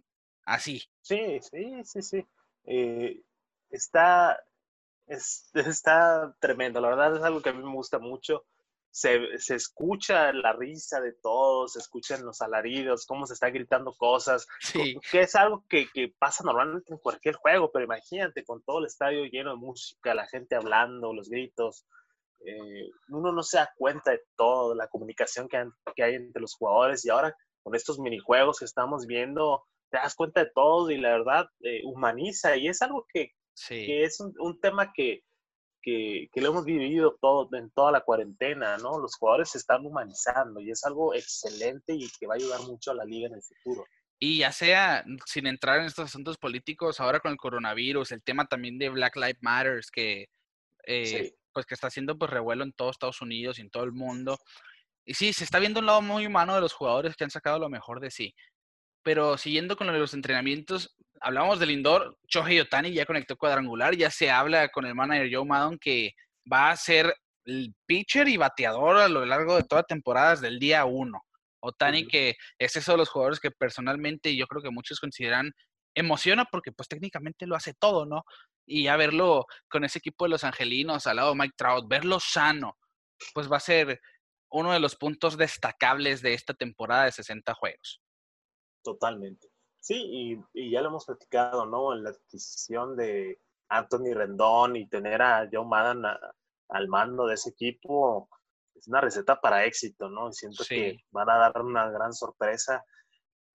Así. 0.45 0.81
Sí, 1.01 1.39
sí, 1.41 1.81
sí, 1.83 2.01
sí. 2.01 2.25
Eh, 2.63 3.21
está, 3.69 4.39
está 5.07 6.33
tremendo. 6.39 6.79
La 6.79 6.87
verdad 6.87 7.17
es 7.17 7.23
algo 7.23 7.41
que 7.41 7.49
a 7.49 7.53
mí 7.53 7.61
me 7.61 7.73
gusta 7.73 7.99
mucho. 7.99 8.45
Se, 8.91 9.37
se, 9.39 9.55
escucha 9.55 10.33
la 10.33 10.53
risa 10.53 10.99
de 10.99 11.13
todos, 11.13 11.73
se 11.73 11.79
escuchan 11.79 12.25
los 12.25 12.41
alaridos, 12.41 13.05
cómo 13.05 13.25
se 13.25 13.33
está 13.33 13.49
gritando 13.49 13.93
cosas, 13.93 14.45
Sí. 14.59 14.97
que 15.09 15.21
es 15.21 15.35
algo 15.35 15.63
que, 15.69 15.87
que, 15.93 16.13
pasa 16.19 16.43
normalmente 16.43 16.93
en 16.93 16.99
cualquier 16.99 17.35
juego, 17.35 17.71
pero 17.71 17.85
imagínate 17.85 18.43
con 18.43 18.61
todo 18.63 18.79
el 18.79 18.85
estadio 18.85 19.23
lleno 19.25 19.51
de 19.51 19.57
música, 19.57 20.13
la 20.13 20.27
gente 20.27 20.55
hablando, 20.55 21.13
los 21.13 21.29
gritos, 21.29 21.85
eh, 22.45 22.89
uno 23.09 23.31
no 23.31 23.43
se 23.43 23.57
da 23.57 23.71
cuenta 23.77 24.11
de 24.11 24.21
todo, 24.35 24.75
la 24.75 24.87
comunicación 24.87 25.47
que, 25.47 25.57
han, 25.57 25.73
que, 25.95 26.03
hay 26.03 26.15
entre 26.15 26.41
los 26.41 26.55
jugadores 26.55 27.05
y 27.05 27.09
ahora 27.09 27.35
con 27.63 27.75
estos 27.75 27.99
minijuegos 27.99 28.59
que 28.59 28.65
estamos 28.65 29.05
viendo, 29.05 29.63
te 29.89 29.97
das 29.97 30.15
cuenta 30.15 30.43
de 30.43 30.51
todo 30.53 30.89
y 30.89 30.97
la 30.97 31.09
verdad 31.11 31.45
eh, 31.61 31.81
humaniza 31.85 32.57
y 32.57 32.67
es 32.67 32.81
algo 32.81 33.05
que, 33.13 33.31
sí. 33.53 33.85
que 33.85 34.03
es 34.03 34.19
un, 34.19 34.33
un 34.39 34.59
tema 34.59 34.91
que, 34.91 35.23
que, 35.81 36.29
que, 36.31 36.41
lo 36.41 36.49
hemos 36.49 36.65
vivido 36.65 37.17
todo, 37.19 37.49
en 37.53 37.69
toda 37.71 37.91
la 37.91 38.01
cuarentena, 38.01 38.77
¿no? 38.77 38.99
Los 38.99 39.15
jugadores 39.15 39.49
se 39.49 39.57
están 39.57 39.85
humanizando 39.85 40.59
y 40.59 40.71
es 40.71 40.83
algo 40.85 41.13
excelente 41.13 41.93
y 41.93 42.09
que 42.19 42.27
va 42.27 42.35
a 42.35 42.37
ayudar 42.37 42.61
mucho 42.61 42.91
a 42.91 42.95
la 42.95 43.05
liga 43.05 43.27
en 43.27 43.35
el 43.35 43.41
futuro. 43.41 43.85
Y 44.19 44.37
ya 44.37 44.51
sea, 44.51 45.03
sin 45.25 45.47
entrar 45.47 45.79
en 45.79 45.85
estos 45.85 46.05
asuntos 46.05 46.37
políticos, 46.37 46.99
ahora 46.99 47.19
con 47.19 47.31
el 47.31 47.37
coronavirus, 47.37 48.11
el 48.11 48.21
tema 48.21 48.45
también 48.45 48.77
de 48.77 48.89
Black 48.89 49.15
Lives 49.15 49.41
Matter, 49.41 49.81
que, 49.91 50.29
eh, 50.85 51.05
sí. 51.05 51.35
pues 51.51 51.65
que 51.65 51.73
está 51.73 51.87
haciendo 51.87 52.17
pues 52.17 52.29
revuelo 52.29 52.63
en 52.63 52.71
todos 52.71 52.91
Estados 52.91 53.21
Unidos 53.21 53.57
y 53.57 53.61
en 53.61 53.71
todo 53.71 53.83
el 53.83 53.93
mundo. 53.93 54.37
Y 55.05 55.15
sí, 55.15 55.33
se 55.33 55.43
está 55.43 55.57
viendo 55.57 55.79
un 55.79 55.87
lado 55.87 56.03
muy 56.03 56.27
humano 56.27 56.53
de 56.53 56.61
los 56.61 56.73
jugadores 56.73 57.15
que 57.15 57.23
han 57.23 57.31
sacado 57.31 57.57
lo 57.57 57.69
mejor 57.69 57.99
de 57.99 58.11
sí. 58.11 58.35
Pero 59.01 59.37
siguiendo 59.39 59.75
con 59.75 59.87
los 59.87 60.13
entrenamientos, 60.13 60.95
hablamos 61.21 61.59
del 61.59 61.71
indoor, 61.71 62.17
Shohei 62.27 62.59
Otani 62.59 62.91
ya 62.91 63.05
conectó 63.05 63.37
cuadrangular, 63.37 63.95
ya 63.95 64.09
se 64.09 64.29
habla 64.29 64.69
con 64.69 64.85
el 64.85 64.95
manager 64.95 65.29
Joe 65.31 65.45
Maddon 65.45 65.77
que 65.77 66.13
va 66.51 66.71
a 66.71 66.75
ser 66.75 67.13
el 67.45 67.73
pitcher 67.85 68.27
y 68.27 68.37
bateador 68.37 68.97
a 68.97 69.07
lo 69.07 69.25
largo 69.25 69.55
de 69.55 69.63
toda 69.63 69.83
temporada 69.83 70.31
desde 70.31 70.47
el 70.47 70.59
día 70.59 70.85
uno. 70.85 71.21
Otani, 71.63 72.03
uh 72.03 72.05
-huh. 72.05 72.09
que 72.09 72.35
es 72.57 72.75
eso 72.75 72.93
de 72.93 72.97
los 72.97 73.09
jugadores 73.09 73.39
que 73.39 73.51
personalmente 73.51 74.35
yo 74.35 74.47
creo 74.47 74.63
que 74.63 74.71
muchos 74.71 74.99
consideran 74.99 75.51
emociona 75.95 76.45
porque 76.45 76.71
pues 76.71 76.87
técnicamente 76.87 77.45
lo 77.45 77.55
hace 77.55 77.73
todo, 77.73 78.05
¿no? 78.05 78.23
Y 78.65 78.83
ya 78.83 78.95
verlo 78.95 79.45
con 79.69 79.83
ese 79.83 79.99
equipo 79.99 80.25
de 80.25 80.29
los 80.29 80.43
angelinos 80.43 81.05
al 81.05 81.17
lado 81.17 81.29
de 81.29 81.35
Mike 81.35 81.55
Trout, 81.57 81.87
verlo 81.87 82.19
sano, 82.19 82.77
pues 83.33 83.51
va 83.51 83.57
a 83.57 83.59
ser 83.59 83.99
uno 84.49 84.71
de 84.71 84.79
los 84.79 84.95
puntos 84.95 85.37
destacables 85.37 86.21
de 86.21 86.33
esta 86.33 86.53
temporada 86.53 87.05
de 87.05 87.11
60 87.11 87.53
juegos. 87.53 88.01
Totalmente. 88.83 89.50
Sí, 89.81 89.95
y, 89.95 90.43
y, 90.53 90.71
ya 90.71 90.81
lo 90.81 90.89
hemos 90.89 91.05
platicado, 91.05 91.65
¿no? 91.65 91.93
En 91.93 92.03
la 92.03 92.11
adquisición 92.11 92.95
de 92.95 93.41
Anthony 93.67 94.13
Rendón 94.13 94.75
y 94.75 94.87
tener 94.87 95.21
a 95.21 95.49
Joe 95.51 95.65
Madden 95.65 96.05
a, 96.05 96.19
al 96.69 96.87
mando 96.87 97.25
de 97.25 97.33
ese 97.33 97.49
equipo 97.49 98.29
es 98.75 98.87
una 98.87 99.01
receta 99.01 99.39
para 99.39 99.65
éxito, 99.65 100.09
¿no? 100.09 100.29
Y 100.29 100.33
siento 100.33 100.63
sí. 100.63 100.75
que 100.75 100.97
van 101.11 101.29
a 101.29 101.37
dar 101.37 101.61
una 101.61 101.89
gran 101.89 102.13
sorpresa. 102.13 102.83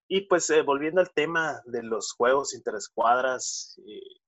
Y 0.08 0.22
pues 0.22 0.48
eh, 0.50 0.62
volviendo 0.62 1.00
al 1.00 1.12
tema 1.12 1.60
de 1.64 1.82
los 1.82 2.12
juegos 2.12 2.54
interescuadras, 2.54 3.80
eh, 3.86 4.20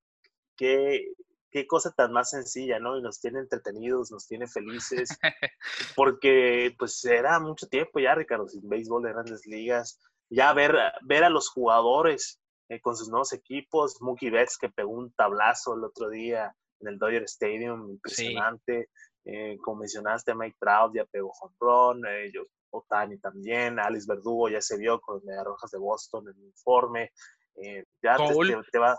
qué, 0.56 1.12
qué 1.50 1.66
cosa 1.66 1.92
tan 1.92 2.12
más 2.12 2.30
sencilla, 2.30 2.80
¿no? 2.80 2.98
Y 2.98 3.02
nos 3.02 3.20
tiene 3.20 3.40
entretenidos, 3.40 4.10
nos 4.10 4.26
tiene 4.26 4.48
felices, 4.48 5.08
porque 5.96 6.74
pues 6.78 7.04
era 7.04 7.38
mucho 7.38 7.68
tiempo 7.68 8.00
ya, 8.00 8.14
Ricardo, 8.14 8.48
sin 8.48 8.68
béisbol 8.68 9.04
de 9.04 9.12
grandes 9.12 9.46
ligas 9.46 10.00
ya 10.30 10.52
ver, 10.52 10.76
ver 11.02 11.24
a 11.24 11.30
los 11.30 11.48
jugadores 11.48 12.40
eh, 12.68 12.80
con 12.80 12.96
sus 12.96 13.08
nuevos 13.08 13.32
equipos, 13.32 14.00
Mookie 14.00 14.30
Betts 14.30 14.58
que 14.58 14.68
pegó 14.68 14.90
un 14.90 15.12
tablazo 15.12 15.74
el 15.74 15.84
otro 15.84 16.10
día 16.10 16.54
en 16.80 16.88
el 16.88 16.98
Dodger 16.98 17.24
Stadium, 17.24 17.90
impresionante. 17.90 18.88
Sí. 18.92 19.30
Eh, 19.30 19.58
como 19.62 19.80
mencionaste, 19.80 20.34
Mike 20.34 20.56
Trout 20.58 20.94
ya 20.94 21.04
pegó 21.04 21.32
run, 21.60 22.02
eh, 22.06 22.32
Otani 22.70 23.18
también, 23.18 23.78
Alex 23.78 24.06
Verdugo 24.06 24.48
ya 24.48 24.60
se 24.60 24.78
vio 24.78 25.00
con 25.00 25.20
las 25.24 25.44
Rojas 25.44 25.70
de 25.70 25.78
Boston 25.78 26.28
en 26.28 26.36
el 26.36 26.46
informe. 26.46 27.12
Eh, 27.56 27.84
ya 28.02 28.16
te, 28.16 28.34
te, 28.34 28.56
te, 28.72 28.78
va. 28.78 28.98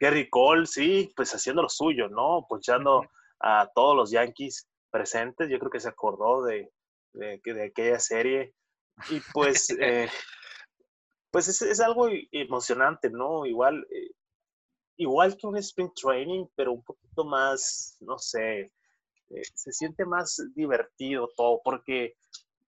Gary 0.00 0.28
Cole, 0.28 0.66
sí, 0.66 1.12
pues 1.14 1.34
haciendo 1.34 1.62
lo 1.62 1.68
suyo, 1.68 2.08
¿no? 2.08 2.46
Ponchando 2.48 2.98
uh 2.98 3.02
-huh. 3.02 3.08
a 3.40 3.70
todos 3.74 3.96
los 3.96 4.10
Yankees 4.10 4.68
presentes. 4.90 5.48
Yo 5.48 5.58
creo 5.58 5.70
que 5.70 5.80
se 5.80 5.88
acordó 5.88 6.42
de, 6.42 6.70
de, 7.14 7.40
de 7.44 7.64
aquella 7.64 7.98
serie. 7.98 8.54
Y 9.10 9.20
pues 9.32 9.70
eh, 9.78 10.08
pues 11.30 11.48
es, 11.48 11.62
es, 11.62 11.80
algo 11.80 12.08
emocionante, 12.32 13.10
¿no? 13.10 13.44
Igual, 13.46 13.86
eh, 13.90 14.10
igual 14.96 15.36
que 15.36 15.46
un 15.46 15.56
sprint 15.58 15.92
training, 15.94 16.46
pero 16.54 16.72
un 16.72 16.82
poquito 16.82 17.24
más, 17.24 17.96
no 18.00 18.18
sé, 18.18 18.72
eh, 19.30 19.42
se 19.54 19.72
siente 19.72 20.04
más 20.06 20.42
divertido 20.54 21.28
todo, 21.36 21.60
porque 21.62 22.14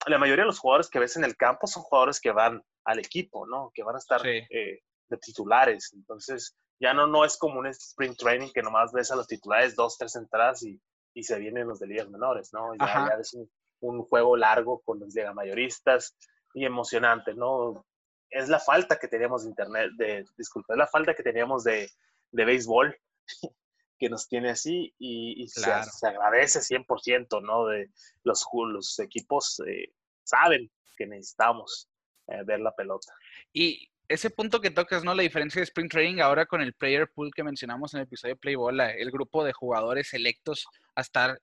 la 0.06 0.18
mayoría 0.18 0.44
de 0.44 0.48
los 0.48 0.58
jugadores 0.58 0.88
que 0.88 0.98
ves 0.98 1.16
en 1.16 1.24
el 1.24 1.36
campo 1.36 1.66
son 1.66 1.82
jugadores 1.82 2.20
que 2.20 2.32
van 2.32 2.62
al 2.84 2.98
equipo, 2.98 3.46
¿no? 3.46 3.70
Que 3.74 3.82
van 3.82 3.96
a 3.96 3.98
estar 3.98 4.20
sí. 4.20 4.42
eh, 4.50 4.80
de 5.08 5.16
titulares. 5.18 5.92
Entonces, 5.94 6.56
ya 6.78 6.94
no, 6.94 7.06
no 7.06 7.24
es 7.24 7.36
como 7.36 7.60
un 7.60 7.66
sprint 7.66 8.18
training 8.18 8.50
que 8.52 8.62
nomás 8.62 8.92
ves 8.92 9.10
a 9.10 9.16
los 9.16 9.26
titulares 9.26 9.74
dos, 9.74 9.96
tres 9.98 10.16
entradas 10.16 10.62
y, 10.62 10.80
y 11.14 11.22
se 11.22 11.38
vienen 11.38 11.68
los 11.68 11.80
de 11.80 11.86
ligas 11.86 12.08
menores, 12.08 12.50
¿no? 12.52 12.74
Ya, 12.74 13.08
ya 13.08 13.16
es 13.20 13.34
un, 13.34 13.50
un, 13.80 14.02
juego 14.02 14.36
largo 14.36 14.80
con 14.80 15.00
los 15.00 15.14
mayoristas 15.34 16.16
y 16.54 16.64
emocionante, 16.64 17.34
¿no? 17.34 17.84
es 18.30 18.48
la 18.48 18.60
falta 18.60 18.98
que 18.98 19.08
teníamos 19.08 19.42
de 19.42 19.50
internet, 19.50 19.90
de, 19.96 20.24
disculpa, 20.38 20.74
es 20.74 20.78
la 20.78 20.86
falta 20.86 21.14
que 21.14 21.22
teníamos 21.22 21.64
de, 21.64 21.90
de 22.30 22.44
béisbol 22.44 22.96
que 23.98 24.08
nos 24.08 24.28
tiene 24.28 24.50
así 24.50 24.94
y, 24.98 25.42
y 25.42 25.48
claro. 25.50 25.84
se, 25.84 25.90
se, 25.90 26.06
agradece 26.06 26.60
100%, 26.60 27.42
¿no? 27.42 27.66
De 27.66 27.90
los, 28.24 28.46
los 28.72 28.98
equipos 29.00 29.60
eh, 29.66 29.92
saben 30.22 30.70
que 30.96 31.06
necesitamos 31.06 31.88
eh, 32.28 32.42
ver 32.44 32.60
la 32.60 32.74
pelota. 32.74 33.12
Y 33.52 33.90
ese 34.08 34.30
punto 34.30 34.60
que 34.60 34.70
tocas, 34.70 35.04
¿no? 35.04 35.14
La 35.14 35.22
diferencia 35.22 35.60
de 35.60 35.64
Spring 35.64 35.88
Training 35.88 36.20
ahora 36.20 36.46
con 36.46 36.62
el 36.62 36.72
Player 36.72 37.10
Pool 37.10 37.32
que 37.34 37.44
mencionamos 37.44 37.92
en 37.92 38.00
el 38.00 38.06
episodio 38.06 38.34
de 38.34 38.40
Play 38.40 38.54
Bola, 38.54 38.90
el 38.90 39.10
grupo 39.10 39.44
de 39.44 39.52
jugadores 39.52 40.08
selectos 40.08 40.66
a 40.94 41.00
estar 41.00 41.40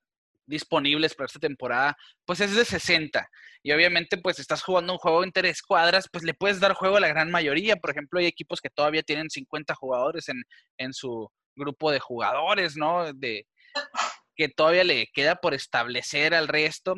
disponibles 0.48 1.14
para 1.14 1.26
esta 1.26 1.38
temporada, 1.38 1.96
pues 2.24 2.40
es 2.40 2.54
de 2.54 2.64
60. 2.64 3.28
Y 3.62 3.72
obviamente, 3.72 4.18
pues 4.18 4.38
estás 4.38 4.62
jugando 4.62 4.94
un 4.94 4.98
juego 4.98 5.22
entre 5.22 5.48
escuadras, 5.48 6.08
pues 6.10 6.24
le 6.24 6.34
puedes 6.34 6.58
dar 6.58 6.72
juego 6.74 6.96
a 6.96 7.00
la 7.00 7.08
gran 7.08 7.30
mayoría. 7.30 7.76
Por 7.76 7.90
ejemplo, 7.90 8.18
hay 8.18 8.26
equipos 8.26 8.60
que 8.60 8.70
todavía 8.70 9.02
tienen 9.02 9.30
50 9.30 9.74
jugadores 9.74 10.28
en, 10.28 10.42
en 10.78 10.92
su 10.92 11.30
grupo 11.54 11.90
de 11.90 12.00
jugadores, 12.00 12.76
¿no? 12.76 13.12
De, 13.12 13.46
que 14.36 14.48
todavía 14.48 14.84
le 14.84 15.08
queda 15.12 15.36
por 15.36 15.54
establecer 15.54 16.34
al 16.34 16.48
resto. 16.48 16.96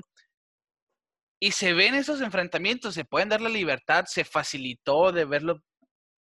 Y 1.43 1.53
se 1.53 1.73
ven 1.73 1.95
esos 1.95 2.21
enfrentamientos, 2.21 2.95
se 2.95 3.07
pueden 3.07 3.31
dar 3.31 3.41
la 3.41 3.49
libertad, 3.49 4.05
se 4.07 4.25
facilitó 4.25 5.11
de 5.11 5.25
verlo 5.25 5.63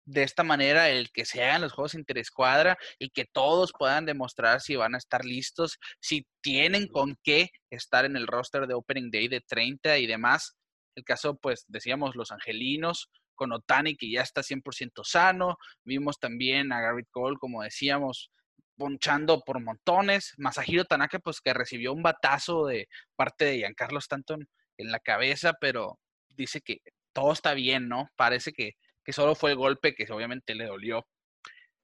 de 0.05 0.23
esta 0.23 0.43
manera 0.43 0.89
el 0.89 1.11
que 1.11 1.25
se 1.25 1.43
hagan 1.43 1.61
los 1.61 1.73
juegos 1.73 1.95
interescuadra 1.95 2.77
y 2.99 3.09
que 3.09 3.25
todos 3.25 3.73
puedan 3.77 4.05
demostrar 4.05 4.61
si 4.61 4.75
van 4.75 4.95
a 4.95 4.99
estar 4.99 5.25
listos, 5.25 5.79
si 5.99 6.27
tienen 6.41 6.87
con 6.87 7.17
qué 7.23 7.49
estar 7.71 8.05
en 8.05 8.15
el 8.15 8.27
roster 8.27 8.67
de 8.67 8.75
Opening 8.75 9.09
Day 9.11 9.27
de 9.27 9.41
30 9.41 9.97
y 9.97 10.07
demás. 10.07 10.55
El 10.95 11.03
caso, 11.03 11.35
pues, 11.37 11.65
decíamos, 11.67 12.15
los 12.15 12.31
angelinos 12.31 13.09
con 13.33 13.51
Otani, 13.51 13.95
que 13.97 14.09
ya 14.09 14.21
está 14.21 14.43
100% 14.43 15.03
sano. 15.03 15.57
Vimos 15.83 16.19
también 16.19 16.71
a 16.71 16.81
Garrett 16.81 17.09
Cole, 17.11 17.37
como 17.37 17.63
decíamos, 17.63 18.31
ponchando 18.77 19.41
por 19.41 19.61
montones. 19.61 20.33
Masahiro 20.37 20.85
Tanaka, 20.85 21.19
pues, 21.19 21.41
que 21.41 21.53
recibió 21.53 21.91
un 21.93 22.03
batazo 22.03 22.67
de 22.67 22.87
parte 23.15 23.45
de 23.45 23.57
Giancarlo 23.57 23.99
Stanton 23.99 24.47
en 24.77 24.91
la 24.91 24.99
cabeza, 24.99 25.53
pero 25.59 25.99
dice 26.29 26.61
que 26.61 26.79
todo 27.13 27.33
está 27.33 27.53
bien, 27.53 27.87
¿no? 27.89 28.09
Parece 28.15 28.51
que 28.53 28.73
que 29.05 29.13
solo 29.13 29.35
fue 29.35 29.51
el 29.51 29.57
golpe 29.57 29.93
que 29.93 30.11
obviamente 30.11 30.55
le 30.55 30.65
dolió. 30.65 31.05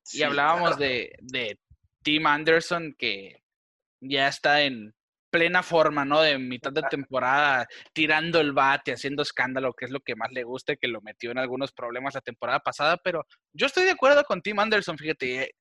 Sí, 0.04 0.20
y 0.20 0.24
hablábamos 0.24 0.76
claro. 0.76 0.84
de, 0.84 1.16
de, 1.22 1.60
Tim 2.04 2.26
Anderson, 2.26 2.96
que 2.98 3.44
ya 4.02 4.28
está 4.28 4.64
en 4.64 4.94
plena 5.30 5.64
forma, 5.64 6.04
¿no? 6.04 6.22
De 6.22 6.38
mitad 6.40 6.72
de 6.72 6.82
temporada, 6.84 7.68
tirando 7.94 8.42
el 8.42 8.52
bate, 8.52 8.92
haciendo 8.92 9.22
escándalo, 9.22 9.74
que 9.74 9.86
es 9.86 9.92
lo 9.92 10.02
que 10.02 10.16
más 10.16 10.32
le 10.32 10.44
gusta, 10.44 10.76
que 10.76 10.88
lo 10.88 11.02
metió 11.02 11.32
en 11.32 11.38
algunos 11.38 11.72
problemas 11.72 12.16
la 12.16 12.22
temporada 12.22 12.60
pasada, 12.60 12.98
pero 12.98 13.26
yo 13.54 13.68
estoy 13.68 13.86
de 13.86 13.92
acuerdo 13.92 14.24
con 14.24 14.42
Tim 14.42 14.60
Anderson, 14.60 14.98
fíjate, 14.98 15.44
eh, 15.44 15.52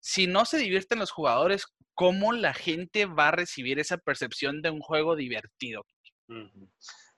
si 0.00 0.26
no 0.26 0.44
se 0.44 0.58
divierten 0.58 1.00
los 1.00 1.10
jugadores, 1.10 1.66
¿cómo 1.94 2.32
la 2.32 2.54
gente 2.54 3.06
va 3.06 3.28
a 3.28 3.32
recibir 3.32 3.78
esa 3.78 3.98
percepción 3.98 4.62
de 4.62 4.70
un 4.70 4.80
juego 4.80 5.16
divertido? 5.16 5.84
Uh 6.28 6.34
-huh. 6.34 6.70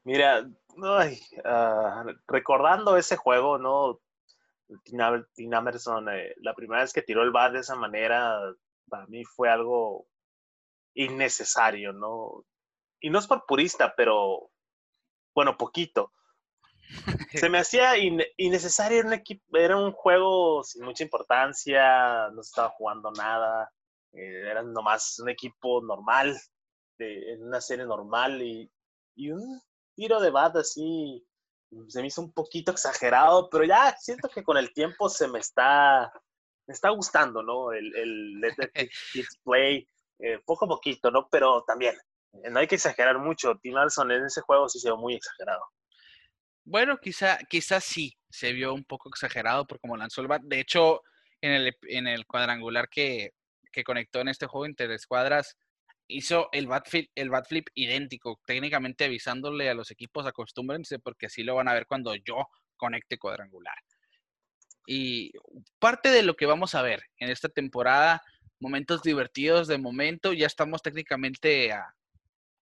Mira, 0.05 0.49
ay, 0.83 1.21
uh, 1.45 2.13
recordando 2.27 2.97
ese 2.97 3.17
juego, 3.17 3.59
¿no? 3.59 4.01
Tim 4.85 5.53
Emerson, 5.53 6.09
eh, 6.09 6.35
la 6.39 6.55
primera 6.55 6.83
vez 6.83 6.93
que 6.93 7.03
tiró 7.03 7.23
el 7.23 7.33
bat 7.33 7.53
de 7.53 7.61
esa 7.61 7.75
manera, 7.75 8.39
para 8.89 9.07
mí 9.07 9.25
fue 9.25 9.51
algo 9.51 10.07
innecesario, 10.95 11.93
¿no? 11.93 12.45
Y 13.01 13.11
no 13.11 13.19
es 13.19 13.27
por 13.27 13.45
purista, 13.47 13.95
pero, 13.97 14.51
bueno, 15.35 15.57
poquito. 15.57 16.13
Se 17.35 17.49
me 17.49 17.59
hacía 17.59 17.97
in 17.99 18.23
innecesario, 18.37 19.01
era 19.01 19.09
un, 19.09 19.15
equipo, 19.15 19.57
era 19.57 19.77
un 19.77 19.93
juego 19.93 20.63
sin 20.65 20.85
mucha 20.85 21.05
importancia, 21.05 22.31
no 22.31 22.43
se 22.43 22.49
estaba 22.49 22.71
jugando 22.71 23.11
nada, 23.13 23.71
eh, 24.13 24.43
era 24.51 24.63
nomás 24.63 25.19
un 25.19 25.29
equipo 25.29 25.83
normal, 25.83 26.39
de, 26.99 27.33
en 27.33 27.45
una 27.45 27.61
serie 27.61 27.87
normal, 27.87 28.43
y 28.43 28.71
y 29.21 29.31
un 29.31 29.61
tiro 29.95 30.21
de 30.21 30.31
bat 30.31 30.57
así 30.57 31.27
se 31.89 32.01
me 32.01 32.09
hizo 32.09 32.23
un 32.23 32.33
poquito 32.33 32.73
exagerado, 32.73 33.49
pero 33.49 33.65
ya 33.65 33.97
siento 33.99 34.29
que 34.29 34.43
con 34.43 34.57
el 34.57 34.73
tiempo 34.73 35.09
se 35.09 35.29
me 35.29 35.39
está, 35.39 36.13
me 36.67 36.75
está 36.75 36.91
gustando, 36.91 37.43
¿no? 37.43 37.73
El, 37.73 37.95
el 37.95 38.41
Let 38.41 38.55
the 38.57 38.71
Kids 39.13 39.41
Play, 39.45 39.89
eh, 40.19 40.41
poco 40.45 40.65
a 40.65 40.69
poquito, 40.69 41.11
¿no? 41.11 41.29
Pero 41.31 41.63
también, 41.65 41.97
no 42.51 42.59
hay 42.59 42.67
que 42.67 42.75
exagerar 42.75 43.19
mucho. 43.19 43.57
Tim 43.63 43.77
Alson 43.77 44.11
en 44.11 44.25
ese 44.25 44.41
juego 44.41 44.69
sí 44.69 44.81
se 44.81 44.91
ve 44.91 44.97
muy 44.97 45.15
exagerado. 45.15 45.63
Bueno, 46.65 46.99
quizá, 46.99 47.39
quizá 47.49 47.81
sí 47.81 48.17
se 48.29 48.53
vio 48.53 48.75
un 48.75 48.85
poco 48.85 49.09
exagerado 49.09 49.67
por 49.67 49.81
cómo 49.81 49.97
lanzó 49.97 50.21
el 50.21 50.29
bat. 50.29 50.43
De 50.43 50.61
hecho, 50.61 51.03
en 51.41 51.53
el, 51.53 51.77
en 51.83 52.07
el 52.07 52.27
cuadrangular 52.27 52.89
que, 52.89 53.33
que 53.73 53.85
conectó 53.85 54.21
en 54.21 54.29
este 54.29 54.47
juego 54.47 54.67
entre 54.67 54.93
escuadras, 54.95 55.57
hizo 56.11 56.49
el 56.53 56.67
bat, 56.67 56.89
flip, 56.89 57.11
el 57.15 57.31
idéntico, 57.75 58.41
técnicamente 58.47 59.05
avisándole 59.05 59.71
a 59.71 59.75
los 59.75 59.91
equipos 59.91 60.27
acostúmbrense 60.27 60.99
porque 60.99 61.27
así 61.27 61.43
lo 61.43 61.55
van 61.55 61.69
a 61.69 61.75
ver 61.75 61.87
cuando 61.87 62.15
yo 62.17 62.49
conecte 62.77 63.19
cuadrangular. 63.19 63.77
Y 64.87 65.33
parte 65.79 66.11
de 66.11 66.23
lo 66.23 66.35
que 66.35 66.47
vamos 66.47 66.75
a 66.75 66.83
ver 66.83 67.03
en 67.19 67.31
esta 67.31 67.49
temporada, 67.49 68.23
momentos 68.59 69.03
divertidos 69.03 69.69
de 69.69 69.79
momento, 69.79 70.33
ya 70.33 70.47
estamos 70.47 70.83
técnicamente 70.83 71.73
a 71.73 71.95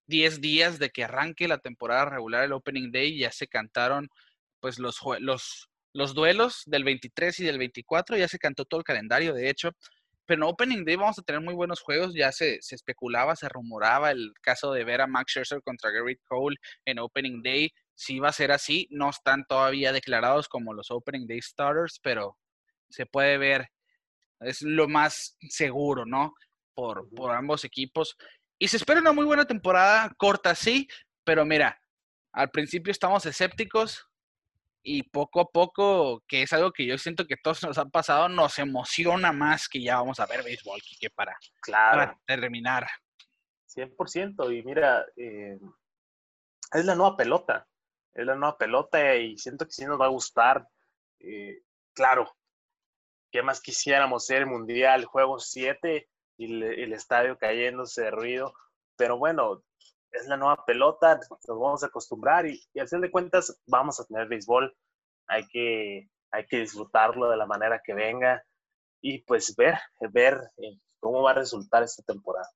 10 0.07 0.41
días 0.41 0.79
de 0.79 0.91
que 0.91 1.05
arranque 1.05 1.49
la 1.49 1.59
temporada 1.59 2.07
regular, 2.07 2.45
el 2.45 2.53
Opening 2.53 2.91
Day, 2.91 3.19
ya 3.19 3.31
se 3.31 3.47
cantaron 3.47 4.09
pues 4.61 4.79
los, 4.79 5.01
los, 5.21 5.69
los 5.93 6.15
duelos 6.15 6.63
del 6.67 6.85
23 6.85 7.41
y 7.41 7.45
del 7.45 7.59
24, 7.59 8.17
ya 8.17 8.29
se 8.29 8.39
cantó 8.39 8.65
todo 8.65 8.81
el 8.81 8.85
calendario, 8.85 9.33
de 9.35 9.49
hecho, 9.49 9.71
pero 10.29 10.45
en 10.45 10.51
Opening 10.51 10.85
Day 10.85 10.97
vamos 10.97 11.19
a 11.19 11.23
tener 11.23 11.41
muy 11.41 11.55
buenos 11.55 11.81
juegos. 11.81 12.13
Ya 12.15 12.31
se, 12.33 12.61
se, 12.61 12.75
especulaba, 12.75 13.35
se 13.35 13.49
rumoraba 13.49 14.11
el 14.11 14.35
caso 14.43 14.73
de 14.73 14.85
ver 14.85 15.01
a 15.01 15.07
Max 15.07 15.33
Scherzer 15.33 15.63
contra 15.63 15.91
Garrett 15.91 16.21
Cole 16.29 16.59
en 16.85 16.99
Opening 16.99 17.43
Day. 17.43 17.73
Si 17.95 18.19
va 18.19 18.29
a 18.29 18.33
ser 18.33 18.53
así, 18.53 18.87
no 18.91 19.09
están 19.09 19.47
todavía 19.49 19.91
declarados 19.91 20.47
como 20.47 20.75
los 20.75 20.91
Opening 20.91 21.27
Day 21.27 21.41
starters, 21.41 21.99
pero 22.03 22.37
se 22.91 23.07
puede 23.07 23.39
ver. 23.39 23.71
Es 24.41 24.61
lo 24.61 24.87
más 24.87 25.39
seguro, 25.49 26.05
¿no? 26.05 26.35
Por, 26.75 27.09
por 27.09 27.35
ambos 27.35 27.65
equipos. 27.65 28.15
Y 28.59 28.69
se 28.69 28.77
espera 28.77 29.01
una 29.01 29.13
muy 29.13 29.25
buena 29.25 29.47
temporada, 29.47 30.13
corta 30.19 30.55
sí, 30.55 30.89
pero 31.25 31.47
mira, 31.47 31.81
al 32.35 32.51
principio 32.51 32.91
estamos 32.91 33.25
escépticos, 33.25 34.08
y 34.91 35.03
poco 35.03 35.41
a 35.41 35.51
poco, 35.51 36.25
que 36.27 36.43
es 36.43 36.53
algo 36.55 36.73
que 36.73 36.87
yo 36.87 36.97
siento 36.97 37.27
que 37.27 37.37
todos 37.37 37.63
nos 37.69 37.77
han 37.77 37.91
pasado, 37.91 38.29
nos 38.29 38.59
emociona 38.59 39.33
más 39.33 39.69
que 39.69 39.83
ya 39.83 39.97
vamos 39.97 40.19
a 40.19 40.27
ver 40.27 40.43
béisbol, 40.43 40.81
que 40.99 41.11
para, 41.11 41.37
claro. 41.61 42.19
terminar. 42.27 42.87
100%, 43.69 44.59
y 44.59 44.63
mira, 44.63 45.05
eh, 45.17 45.59
es 46.73 46.85
la 46.87 46.95
nueva 46.95 47.17
pelota, 47.19 47.69
es 48.15 48.25
la 48.25 48.35
nueva 48.35 48.57
pelota 48.57 49.15
y 49.15 49.37
siento 49.37 49.67
que 49.67 49.73
sí 49.73 49.85
nos 49.85 50.01
va 50.01 50.07
a 50.07 50.11
gustar. 50.11 50.67
Eh, 51.21 51.61
claro, 51.95 52.35
¿qué 53.31 53.43
más 53.43 53.61
quisiéramos 53.61 54.25
ser 54.25 54.47
mundial, 54.47 55.05
juego 55.05 55.39
7 55.39 56.09
y 56.39 56.63
el 56.63 56.93
estadio 56.95 57.37
cayéndose 57.37 58.05
de 58.05 58.11
ruido? 58.11 58.55
Pero 58.97 59.19
bueno, 59.19 59.63
es 60.13 60.27
la 60.27 60.37
nueva 60.37 60.65
pelota, 60.65 61.17
nos 61.17 61.59
vamos 61.59 61.83
a 61.83 61.87
acostumbrar 61.87 62.47
y, 62.47 62.61
al 62.79 62.89
fin 62.89 63.01
de 63.01 63.11
cuentas 63.11 63.61
vamos 63.67 64.01
a 64.01 64.05
tener 64.05 64.29
béisbol. 64.29 64.75
Hay 65.27 65.47
que, 65.49 66.09
hay 66.31 66.47
que 66.47 66.61
disfrutarlo 66.61 67.31
de 67.31 67.37
la 67.37 67.47
manera 67.47 67.81
que 67.85 67.95
venga 67.95 68.43
y 69.01 69.23
pues 69.23 69.55
ver, 69.57 69.79
ver 70.13 70.41
eh, 70.57 70.79
cómo 70.99 71.23
va 71.23 71.33
a 71.33 71.35
resultar 71.35 71.83
esta 71.83 72.03
temporada. 72.03 72.49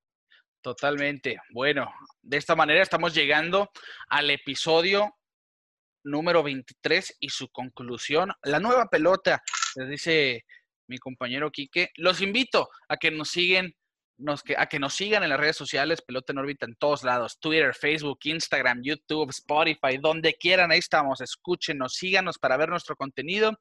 Totalmente. 0.62 1.38
Bueno, 1.52 1.92
de 2.22 2.36
esta 2.36 2.54
manera 2.54 2.82
estamos 2.82 3.14
llegando 3.14 3.70
al 4.08 4.30
episodio 4.30 5.16
número 6.04 6.42
23 6.42 7.16
y 7.20 7.28
su 7.28 7.48
conclusión, 7.48 8.32
la 8.42 8.58
nueva 8.58 8.86
pelota, 8.86 9.42
les 9.76 9.88
dice 9.88 10.44
mi 10.88 10.98
compañero 10.98 11.50
Quique. 11.50 11.90
Los 11.96 12.20
invito 12.20 12.68
a 12.88 12.96
que 12.96 13.10
nos 13.10 13.30
siguen 13.30 13.74
a 14.56 14.66
que 14.66 14.78
nos 14.78 14.94
sigan 14.94 15.22
en 15.22 15.30
las 15.30 15.40
redes 15.40 15.56
sociales, 15.56 16.02
Pelota 16.02 16.32
en 16.32 16.38
órbita 16.38 16.66
en 16.66 16.76
todos 16.76 17.04
lados, 17.04 17.38
Twitter, 17.38 17.74
Facebook, 17.74 18.18
Instagram, 18.24 18.82
YouTube, 18.82 19.30
Spotify, 19.30 19.98
donde 20.00 20.34
quieran, 20.34 20.70
ahí 20.70 20.78
estamos, 20.78 21.20
escúchenos, 21.20 21.94
síganos 21.94 22.38
para 22.38 22.56
ver 22.56 22.68
nuestro 22.68 22.96
contenido. 22.96 23.58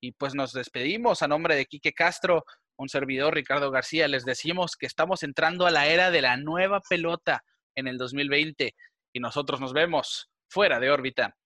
Y 0.00 0.12
pues 0.12 0.34
nos 0.34 0.52
despedimos 0.52 1.22
a 1.22 1.28
nombre 1.28 1.54
de 1.54 1.66
Quique 1.66 1.92
Castro, 1.92 2.44
un 2.76 2.88
servidor 2.88 3.34
Ricardo 3.34 3.70
García, 3.70 4.08
les 4.08 4.24
decimos 4.24 4.76
que 4.76 4.86
estamos 4.86 5.22
entrando 5.22 5.66
a 5.66 5.70
la 5.70 5.86
era 5.86 6.10
de 6.10 6.22
la 6.22 6.38
nueva 6.38 6.80
pelota 6.80 7.44
en 7.74 7.86
el 7.86 7.98
2020 7.98 8.74
y 9.12 9.20
nosotros 9.20 9.60
nos 9.60 9.72
vemos 9.74 10.30
fuera 10.48 10.80
de 10.80 10.90
órbita. 10.90 11.36